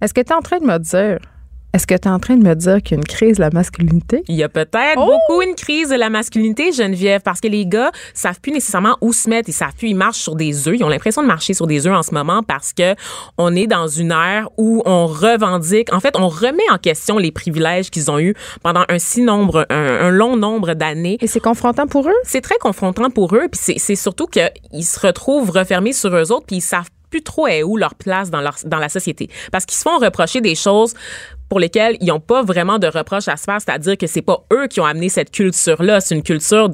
est-ce 0.00 0.14
que 0.14 0.20
tu 0.20 0.28
es 0.32 0.34
en 0.34 0.40
train 0.42 0.58
de 0.58 0.64
me 0.66 0.78
dire, 0.78 1.18
est-ce 1.72 1.86
que 1.86 1.94
tu 1.94 2.08
es 2.08 2.10
en 2.10 2.18
train 2.18 2.36
de 2.36 2.42
me 2.42 2.54
dire 2.56 2.82
qu'il 2.82 2.92
y 2.92 2.94
a 2.94 2.96
une 3.00 3.04
crise 3.06 3.36
de 3.36 3.42
la 3.42 3.50
masculinité? 3.50 4.24
Il 4.26 4.34
y 4.34 4.42
a 4.42 4.48
peut-être 4.48 4.96
Oh! 4.96 5.06
beaucoup 5.28 5.40
une 5.42 5.54
crise 5.54 5.90
de 5.90 5.94
la 5.94 6.10
masculinité, 6.10 6.72
Geneviève, 6.72 7.20
parce 7.22 7.40
que 7.40 7.46
les 7.46 7.64
gars 7.64 7.92
savent 8.12 8.40
plus 8.40 8.50
nécessairement 8.50 8.96
où 9.00 9.12
se 9.12 9.28
mettre. 9.30 9.48
Ils 9.48 9.52
savent 9.52 9.74
plus, 9.78 9.90
ils 9.90 9.94
marchent 9.94 10.18
sur 10.18 10.34
des 10.34 10.66
œufs. 10.66 10.74
Ils 10.76 10.82
ont 10.82 10.88
l'impression 10.88 11.22
de 11.22 11.28
marcher 11.28 11.54
sur 11.54 11.68
des 11.68 11.86
œufs 11.86 11.94
en 11.94 12.02
ce 12.02 12.12
moment 12.12 12.42
parce 12.42 12.72
que 12.72 12.96
on 13.38 13.54
est 13.54 13.68
dans 13.68 13.86
une 13.86 14.10
ère 14.10 14.48
où 14.56 14.82
on 14.84 15.06
revendique, 15.06 15.92
en 15.94 16.00
fait, 16.00 16.16
on 16.18 16.26
remet 16.28 16.68
en 16.72 16.78
question 16.78 17.18
les 17.18 17.30
privilèges 17.30 17.90
qu'ils 17.90 18.10
ont 18.10 18.18
eus 18.18 18.34
pendant 18.64 18.84
un 18.88 18.98
si 18.98 19.22
nombre, 19.22 19.64
un, 19.70 19.76
un 19.76 20.10
long 20.10 20.36
nombre 20.36 20.74
d'années. 20.74 21.18
Et 21.20 21.28
c'est 21.28 21.38
confrontant 21.38 21.86
pour 21.86 22.08
eux? 22.08 22.14
c'est 22.24 22.40
très 22.40 22.58
confrontant 22.58 23.10
pour 23.10 23.34
eux. 23.36 23.46
Puis 23.50 23.60
c'est- 23.62 23.78
c'est 23.78 23.94
surtout 23.96 24.26
qu'ils 24.26 24.84
se 24.84 24.98
retrouvent 24.98 25.50
refermés 25.50 25.92
sur 25.92 26.12
eux 26.16 26.32
autres, 26.32 26.46
puis 26.46 26.56
ils 26.56 26.60
savent 26.62 26.88
plus 27.10 27.22
trop 27.22 27.46
est 27.46 27.62
où 27.62 27.76
leur 27.76 27.94
place 27.94 28.30
dans, 28.30 28.40
leur, 28.40 28.56
dans 28.64 28.78
la 28.78 28.88
société. 28.88 29.28
Parce 29.52 29.66
qu'ils 29.66 29.76
se 29.76 29.82
font 29.82 29.98
reprocher 29.98 30.40
des 30.40 30.54
choses 30.54 30.94
pour 31.50 31.60
lesquelles 31.60 31.96
ils 32.00 32.06
n'ont 32.06 32.20
pas 32.20 32.42
vraiment 32.42 32.78
de 32.78 32.86
reproches 32.86 33.26
à 33.28 33.36
se 33.36 33.44
faire, 33.44 33.58
c'est-à-dire 33.60 33.98
que 33.98 34.06
c'est 34.06 34.22
pas 34.22 34.44
eux 34.52 34.68
qui 34.68 34.80
ont 34.80 34.84
amené 34.84 35.08
cette 35.08 35.32
culture-là, 35.32 36.00
c'est 36.00 36.14
une 36.14 36.22
culture 36.22 36.70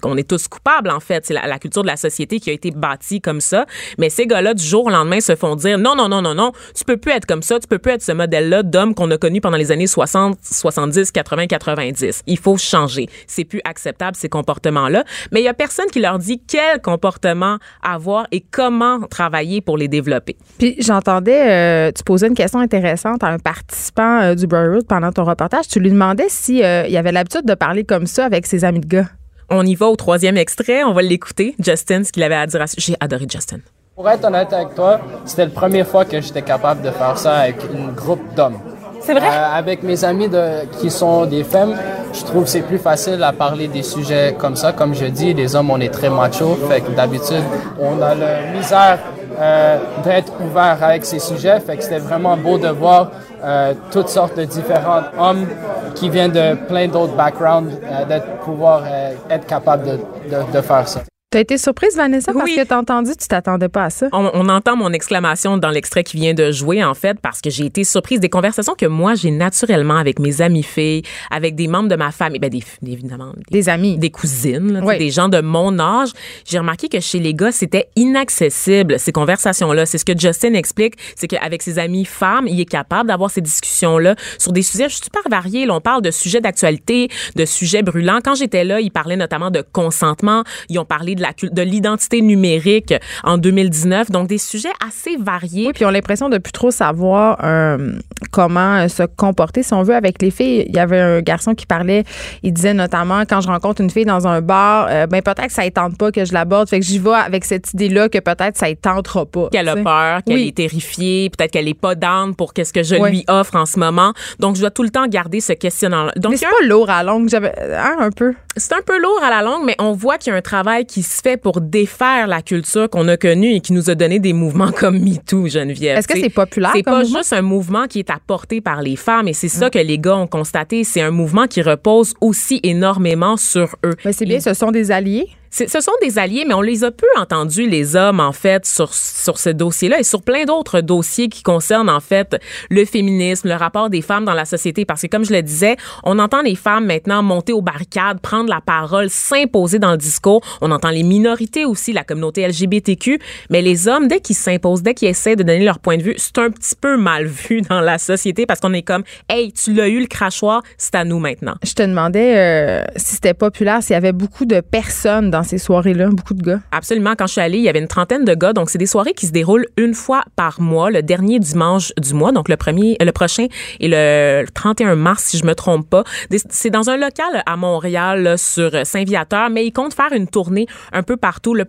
qu'on 0.00 0.16
est 0.16 0.28
tous 0.28 0.46
coupables 0.46 0.90
en 0.90 1.00
fait, 1.00 1.26
c'est 1.26 1.34
la, 1.34 1.46
la 1.48 1.58
culture 1.58 1.82
de 1.82 1.88
la 1.88 1.96
société 1.96 2.38
qui 2.38 2.48
a 2.48 2.52
été 2.52 2.70
bâtie 2.70 3.20
comme 3.20 3.40
ça. 3.40 3.66
Mais 3.98 4.10
ces 4.10 4.28
gars-là 4.28 4.54
du 4.54 4.64
jour 4.64 4.86
au 4.86 4.90
lendemain 4.90 5.20
se 5.20 5.34
font 5.34 5.56
dire 5.56 5.76
non 5.76 5.96
non 5.96 6.08
non 6.08 6.22
non 6.22 6.34
non, 6.34 6.52
tu 6.74 6.84
peux 6.84 6.96
plus 6.96 7.10
être 7.10 7.26
comme 7.26 7.42
ça, 7.42 7.58
tu 7.58 7.66
peux 7.66 7.78
plus 7.78 7.92
être 7.92 8.02
ce 8.02 8.12
modèle-là 8.12 8.62
d'homme 8.62 8.94
qu'on 8.94 9.10
a 9.10 9.18
connu 9.18 9.40
pendant 9.40 9.56
les 9.56 9.72
années 9.72 9.88
60, 9.88 10.38
70, 10.40 11.10
80, 11.10 11.48
90. 11.48 12.22
Il 12.28 12.38
faut 12.38 12.56
changer. 12.56 13.08
C'est 13.26 13.44
plus 13.44 13.60
acceptable 13.64 14.16
ces 14.16 14.28
comportements-là, 14.28 15.04
mais 15.32 15.40
il 15.40 15.44
y 15.44 15.48
a 15.48 15.54
personne 15.54 15.86
qui 15.86 15.98
leur 15.98 16.20
dit 16.20 16.40
quel 16.46 16.80
comportement 16.80 17.58
avoir 17.82 18.28
et 18.30 18.40
comment 18.40 19.00
travailler 19.00 19.60
pour 19.60 19.76
les 19.76 19.88
développer. 19.88 20.36
Puis 20.58 20.76
j'entendais, 20.78 21.50
euh, 21.50 21.92
tu 21.92 22.04
posais 22.04 22.28
une 22.28 22.34
question 22.34 22.60
intéressante 22.60 23.24
à 23.24 23.28
un 23.28 23.38
participant 23.38 24.11
euh, 24.20 24.34
du 24.34 24.46
Brotherhood 24.46 24.86
pendant 24.86 25.12
ton 25.12 25.24
reportage. 25.24 25.68
Tu 25.68 25.80
lui 25.80 25.90
demandais 25.90 26.26
si 26.28 26.62
euh, 26.62 26.86
il 26.88 26.96
avait 26.96 27.12
l'habitude 27.12 27.44
de 27.46 27.54
parler 27.54 27.84
comme 27.84 28.06
ça 28.06 28.24
avec 28.26 28.46
ses 28.46 28.64
amis 28.64 28.80
de 28.80 28.86
gars. 28.86 29.06
On 29.50 29.64
y 29.66 29.74
va 29.74 29.86
au 29.86 29.96
troisième 29.96 30.36
extrait, 30.36 30.82
on 30.84 30.92
va 30.92 31.02
l'écouter. 31.02 31.54
Justin, 31.58 32.04
ce 32.04 32.12
qu'il 32.12 32.22
avait 32.22 32.34
à 32.34 32.46
dire 32.46 32.60
à 32.62 32.66
ce- 32.66 32.76
J'ai 32.78 32.96
adoré 33.00 33.26
Justin. 33.30 33.58
Pour 33.94 34.08
être 34.08 34.24
honnête 34.24 34.52
avec 34.52 34.74
toi, 34.74 35.00
c'était 35.26 35.44
la 35.44 35.50
première 35.50 35.86
fois 35.86 36.04
que 36.06 36.20
j'étais 36.20 36.42
capable 36.42 36.82
de 36.82 36.90
faire 36.90 37.16
ça 37.18 37.34
avec 37.40 37.56
un 37.74 37.92
groupe 37.92 38.22
d'hommes. 38.34 38.58
C'est 39.02 39.12
vrai? 39.14 39.26
Euh, 39.26 39.52
avec 39.58 39.82
mes 39.82 40.04
amis 40.04 40.28
de, 40.28 40.64
qui 40.80 40.88
sont 40.90 41.26
des 41.26 41.42
femmes, 41.44 41.74
je 42.14 42.22
trouve 42.22 42.44
que 42.44 42.48
c'est 42.50 42.62
plus 42.62 42.78
facile 42.78 43.22
à 43.22 43.32
parler 43.32 43.66
des 43.68 43.82
sujets 43.82 44.34
comme 44.38 44.54
ça. 44.56 44.72
Comme 44.72 44.94
je 44.94 45.06
dis, 45.06 45.34
les 45.34 45.54
hommes, 45.56 45.70
on 45.70 45.80
est 45.80 45.92
très 45.92 46.08
macho, 46.08 46.56
fait 46.68 46.80
que 46.80 46.92
d'habitude, 46.92 47.42
on 47.80 48.00
a 48.00 48.14
la 48.14 48.52
misère 48.56 48.98
euh, 49.40 49.78
d'être 50.04 50.32
ouvert 50.40 50.78
avec 50.82 51.04
ces 51.04 51.18
sujets. 51.18 51.58
Fait 51.60 51.76
que 51.76 51.82
c'était 51.82 51.98
vraiment 51.98 52.36
beau 52.36 52.58
de 52.58 52.68
voir 52.68 53.10
euh, 53.42 53.74
toutes 53.90 54.08
sortes 54.08 54.36
de 54.36 54.44
différents 54.44 55.02
hommes 55.18 55.46
qui 55.94 56.08
viennent 56.08 56.32
de 56.32 56.54
plein 56.66 56.88
d'autres 56.88 57.14
backgrounds, 57.14 57.72
euh, 57.84 58.04
d'être 58.04 58.38
pouvoir 58.44 58.82
euh, 58.86 59.14
être 59.30 59.46
capable 59.46 59.84
de, 59.84 59.92
de, 60.30 60.52
de 60.52 60.60
faire 60.60 60.86
ça. 60.88 61.02
T'as 61.32 61.40
été 61.40 61.56
surprise, 61.56 61.96
Vanessa, 61.96 62.30
parce 62.34 62.44
Oui. 62.44 62.56
que 62.56 62.62
t'as 62.62 62.76
entendu, 62.78 63.12
tu 63.18 63.26
t'attendais 63.26 63.70
pas 63.70 63.84
à 63.84 63.90
ça? 63.90 64.06
On, 64.12 64.30
on 64.34 64.50
entend 64.50 64.76
mon 64.76 64.92
exclamation 64.92 65.56
dans 65.56 65.70
l'extrait 65.70 66.04
qui 66.04 66.18
vient 66.18 66.34
de 66.34 66.52
jouer, 66.52 66.84
en 66.84 66.92
fait, 66.92 67.18
parce 67.22 67.40
que 67.40 67.48
j'ai 67.48 67.64
été 67.64 67.84
surprise 67.84 68.20
des 68.20 68.28
conversations 68.28 68.74
que 68.76 68.84
moi, 68.84 69.14
j'ai 69.14 69.30
naturellement 69.30 69.96
avec 69.96 70.18
mes 70.18 70.42
amies 70.42 70.62
filles, 70.62 71.00
avec 71.30 71.54
des 71.54 71.68
membres 71.68 71.88
de 71.88 71.96
ma 71.96 72.10
famille, 72.10 72.38
ben, 72.38 72.50
des, 72.50 72.62
évidemment, 72.86 73.32
des, 73.50 73.60
Des 73.62 73.68
amis. 73.70 73.96
des 73.96 74.10
cousines, 74.10 74.74
là, 74.74 74.80
Oui. 74.84 74.98
des 74.98 75.10
gens 75.10 75.30
de 75.30 75.40
mon 75.40 75.78
âge. 75.78 76.10
J'ai 76.44 76.58
remarqué 76.58 76.90
que 76.90 77.00
chez 77.00 77.18
les 77.18 77.32
gars, 77.32 77.50
c'était 77.50 77.88
inaccessible, 77.96 78.98
ces 78.98 79.12
conversations-là. 79.12 79.86
C'est 79.86 79.96
ce 79.96 80.04
que 80.04 80.12
Justin 80.18 80.52
explique, 80.52 80.96
c'est 81.16 81.28
qu'avec 81.28 81.62
ses 81.62 81.78
amis 81.78 82.04
femmes, 82.04 82.46
il 82.46 82.60
est 82.60 82.66
capable 82.66 83.08
d'avoir 83.08 83.30
ces 83.30 83.40
discussions-là 83.40 84.16
sur 84.38 84.52
des 84.52 84.60
sujets 84.62 84.90
super 84.90 85.22
variés. 85.30 85.64
Là, 85.64 85.76
on 85.76 85.80
parle 85.80 86.02
de 86.02 86.10
sujets 86.10 86.42
d'actualité, 86.42 87.08
de 87.36 87.46
sujets 87.46 87.82
brûlants. 87.82 88.18
Quand 88.22 88.34
j'étais 88.34 88.64
là, 88.64 88.80
ils 88.80 88.90
parlaient 88.90 89.16
notamment 89.16 89.50
de 89.50 89.64
consentement. 89.72 90.44
Ils 90.68 90.78
ont 90.78 90.84
parlé 90.84 91.14
de 91.14 91.21
la 91.22 91.32
de 91.42 91.62
l'identité 91.62 92.20
numérique 92.20 92.94
en 93.24 93.38
2019. 93.38 94.10
Donc, 94.10 94.28
des 94.28 94.38
sujets 94.38 94.72
assez 94.86 95.16
variés. 95.18 95.66
Oui, 95.68 95.72
puis 95.72 95.82
ils 95.82 95.86
ont 95.86 95.90
l'impression 95.90 96.28
de 96.28 96.38
plus 96.38 96.52
trop 96.52 96.70
savoir 96.70 97.38
euh, 97.44 97.92
comment 98.30 98.76
euh, 98.76 98.88
se 98.88 99.02
comporter, 99.04 99.62
si 99.62 99.72
on 99.74 99.82
veut, 99.82 99.94
avec 99.94 100.20
les 100.22 100.30
filles. 100.30 100.64
Il 100.68 100.76
y 100.76 100.78
avait 100.78 101.00
un 101.00 101.20
garçon 101.20 101.54
qui 101.54 101.66
parlait, 101.66 102.04
il 102.42 102.52
disait 102.52 102.74
notamment, 102.74 103.22
quand 103.28 103.40
je 103.40 103.48
rencontre 103.48 103.80
une 103.80 103.90
fille 103.90 104.04
dans 104.04 104.26
un 104.26 104.40
bar, 104.40 104.88
euh, 104.90 105.06
ben 105.06 105.22
peut-être 105.22 105.46
que 105.46 105.52
ça 105.52 105.64
ne 105.64 105.70
tente 105.70 105.96
pas 105.98 106.10
que 106.12 106.24
je 106.24 106.32
l'aborde, 106.32 106.68
fait 106.68 106.80
que 106.80 106.86
j'y 106.86 106.98
vais 106.98 107.10
avec 107.14 107.44
cette 107.44 107.72
idée-là 107.74 108.08
que 108.08 108.18
peut-être 108.18 108.56
ça 108.56 108.68
ne 108.68 108.74
tentera 108.74 109.24
pas. 109.26 109.48
qu'elle 109.50 109.68
a 109.68 109.76
peur, 109.76 110.20
qu'elle 110.24 110.36
Oui. 110.36 110.48
est 110.48 110.56
terrifiée, 110.56 111.30
peut-être 111.30 111.50
qu'elle 111.52 111.68
est 111.68 111.74
pas 111.78 111.94
down 111.94 112.34
pour 112.34 112.52
qu'est-ce 112.54 112.72
que 112.72 112.82
je 112.82 112.96
Oui. 112.96 113.10
lui 113.10 113.24
offre 113.28 113.56
en 113.56 113.66
ce 113.66 113.78
moment. 113.78 114.12
Donc, 114.38 114.56
je 114.56 114.60
dois 114.60 114.70
tout 114.70 114.82
le 114.82 114.90
temps 114.90 115.06
garder 115.06 115.40
ce 115.40 115.52
questionnement-là. 115.52 116.12
Donc, 116.16 116.34
c'est 116.36 116.44
a 116.44 116.48
un- 116.48 116.52
pas 116.60 116.66
lourd 116.66 116.90
à 116.90 117.02
longue, 117.02 117.28
j'avais 117.28 117.52
hein, 117.74 117.96
un 118.00 118.10
peu. 118.10 118.34
c'est 118.56 118.72
un 118.74 118.82
peu 118.84 119.00
lourd 119.00 119.20
à 119.22 119.30
la 119.30 119.42
longue, 119.42 119.62
mais 119.64 119.76
on 119.78 119.92
voit 119.92 120.18
qu'il 120.18 120.32
y 120.32 120.34
a 120.34 120.38
un 120.38 120.42
travail 120.42 120.86
qui 120.86 121.02
se 121.12 121.20
fait 121.22 121.36
pour 121.36 121.60
défaire 121.60 122.26
la 122.26 122.42
culture 122.42 122.88
qu'on 122.90 123.06
a 123.08 123.16
connue 123.16 123.54
et 123.54 123.60
qui 123.60 123.72
nous 123.72 123.90
a 123.90 123.94
donné 123.94 124.18
des 124.18 124.32
mouvements 124.32 124.72
comme 124.78 124.98
MeToo, 124.98 125.46
Geneviève. 125.48 125.98
Est-ce 125.98 126.08
que 126.08 126.18
c'est 126.18 126.30
populaire 126.30 126.72
C'est 126.74 126.82
pas 126.82 127.00
mouvement? 127.02 127.18
juste 127.18 127.32
un 127.32 127.42
mouvement 127.42 127.86
qui 127.86 127.98
est 128.00 128.10
apporté 128.10 128.60
par 128.60 128.82
les 128.82 128.96
femmes 128.96 129.28
et 129.28 129.32
c'est 129.32 129.48
ça 129.48 129.70
que 129.70 129.78
les 129.78 129.98
gars 129.98 130.16
ont 130.16 130.26
constaté. 130.26 130.84
C'est 130.84 131.02
un 131.02 131.10
mouvement 131.10 131.46
qui 131.46 131.62
repose 131.62 132.14
aussi 132.20 132.60
énormément 132.62 133.36
sur 133.36 133.76
eux. 133.84 133.94
Mais 134.04 134.12
c'est 134.12 134.24
bien, 134.26 134.40
ce 134.40 134.54
sont 134.54 134.70
des 134.70 134.90
alliés? 134.90 135.28
Ce 135.52 135.80
sont 135.82 135.92
des 136.00 136.18
alliés, 136.18 136.44
mais 136.48 136.54
on 136.54 136.62
les 136.62 136.82
a 136.82 136.90
peu 136.90 137.06
entendus, 137.18 137.68
les 137.68 137.94
hommes, 137.94 138.20
en 138.20 138.32
fait, 138.32 138.64
sur, 138.64 138.94
sur 138.94 139.38
ce 139.38 139.50
dossier-là 139.50 140.00
et 140.00 140.02
sur 140.02 140.22
plein 140.22 140.44
d'autres 140.44 140.80
dossiers 140.80 141.28
qui 141.28 141.42
concernent, 141.42 141.90
en 141.90 142.00
fait, 142.00 142.40
le 142.70 142.86
féminisme, 142.86 143.48
le 143.48 143.54
rapport 143.54 143.90
des 143.90 144.00
femmes 144.00 144.24
dans 144.24 144.32
la 144.32 144.46
société. 144.46 144.86
Parce 144.86 145.02
que, 145.02 145.08
comme 145.08 145.26
je 145.26 145.32
le 145.32 145.42
disais, 145.42 145.76
on 146.04 146.18
entend 146.18 146.40
les 146.40 146.54
femmes 146.54 146.86
maintenant 146.86 147.22
monter 147.22 147.52
aux 147.52 147.60
barricades, 147.60 148.18
prendre 148.20 148.48
la 148.48 148.62
parole, 148.62 149.10
s'imposer 149.10 149.78
dans 149.78 149.90
le 149.90 149.98
discours. 149.98 150.40
On 150.62 150.70
entend 150.70 150.88
les 150.88 151.02
minorités 151.02 151.66
aussi, 151.66 151.92
la 151.92 152.02
communauté 152.02 152.48
LGBTQ. 152.48 153.20
Mais 153.50 153.60
les 153.60 153.88
hommes, 153.88 154.08
dès 154.08 154.20
qu'ils 154.20 154.36
s'imposent, 154.36 154.82
dès 154.82 154.94
qu'ils 154.94 155.08
essaient 155.08 155.36
de 155.36 155.42
donner 155.42 155.64
leur 155.64 155.80
point 155.80 155.98
de 155.98 156.02
vue, 156.02 156.14
c'est 156.16 156.38
un 156.38 156.50
petit 156.50 156.76
peu 156.80 156.96
mal 156.96 157.26
vu 157.26 157.60
dans 157.68 157.82
la 157.82 157.98
société 157.98 158.46
parce 158.46 158.60
qu'on 158.60 158.72
est 158.72 158.82
comme, 158.82 159.02
hey, 159.28 159.52
tu 159.52 159.74
l'as 159.74 159.88
eu 159.88 160.00
le 160.00 160.06
crachoir, 160.06 160.62
c'est 160.78 160.94
à 160.94 161.04
nous 161.04 161.18
maintenant. 161.18 161.56
Je 161.62 161.74
te 161.74 161.82
demandais 161.82 162.38
euh, 162.38 162.84
si 162.96 163.16
c'était 163.16 163.34
populaire, 163.34 163.82
s'il 163.82 163.92
y 163.92 163.96
avait 163.96 164.12
beaucoup 164.12 164.46
de 164.46 164.60
personnes 164.60 165.30
dans 165.30 165.41
ces 165.44 165.58
soirées-là, 165.58 166.08
beaucoup 166.10 166.34
de 166.34 166.42
gars? 166.42 166.60
Absolument. 166.72 167.14
Quand 167.16 167.26
je 167.26 167.32
suis 167.32 167.40
allée, 167.40 167.58
il 167.58 167.64
y 167.64 167.68
avait 167.68 167.78
une 167.80 167.88
trentaine 167.88 168.24
de 168.24 168.34
gars. 168.34 168.52
Donc, 168.52 168.70
c'est 168.70 168.78
des 168.78 168.86
soirées 168.86 169.12
qui 169.14 169.26
se 169.26 169.32
déroulent 169.32 169.66
une 169.76 169.94
fois 169.94 170.22
par 170.36 170.60
mois, 170.60 170.90
le 170.90 171.02
dernier 171.02 171.38
dimanche 171.38 171.92
du 172.00 172.14
mois. 172.14 172.32
Donc, 172.32 172.48
le 172.48 172.56
premier, 172.56 172.96
le 173.00 173.10
prochain 173.12 173.46
est 173.80 173.88
le 173.88 174.44
31 174.54 174.94
mars, 174.96 175.24
si 175.24 175.38
je 175.38 175.44
me 175.44 175.54
trompe 175.54 175.88
pas. 175.88 176.04
C'est 176.50 176.70
dans 176.70 176.90
un 176.90 176.96
local 176.96 177.42
à 177.46 177.56
Montréal, 177.56 178.22
là, 178.22 178.36
sur 178.36 178.70
Saint-Viateur, 178.84 179.50
mais 179.50 179.66
ils 179.66 179.72
comptent 179.72 179.94
faire 179.94 180.12
une 180.12 180.26
tournée 180.28 180.66
un 180.92 181.02
peu 181.02 181.16
partout. 181.16 181.54
Le- 181.54 181.66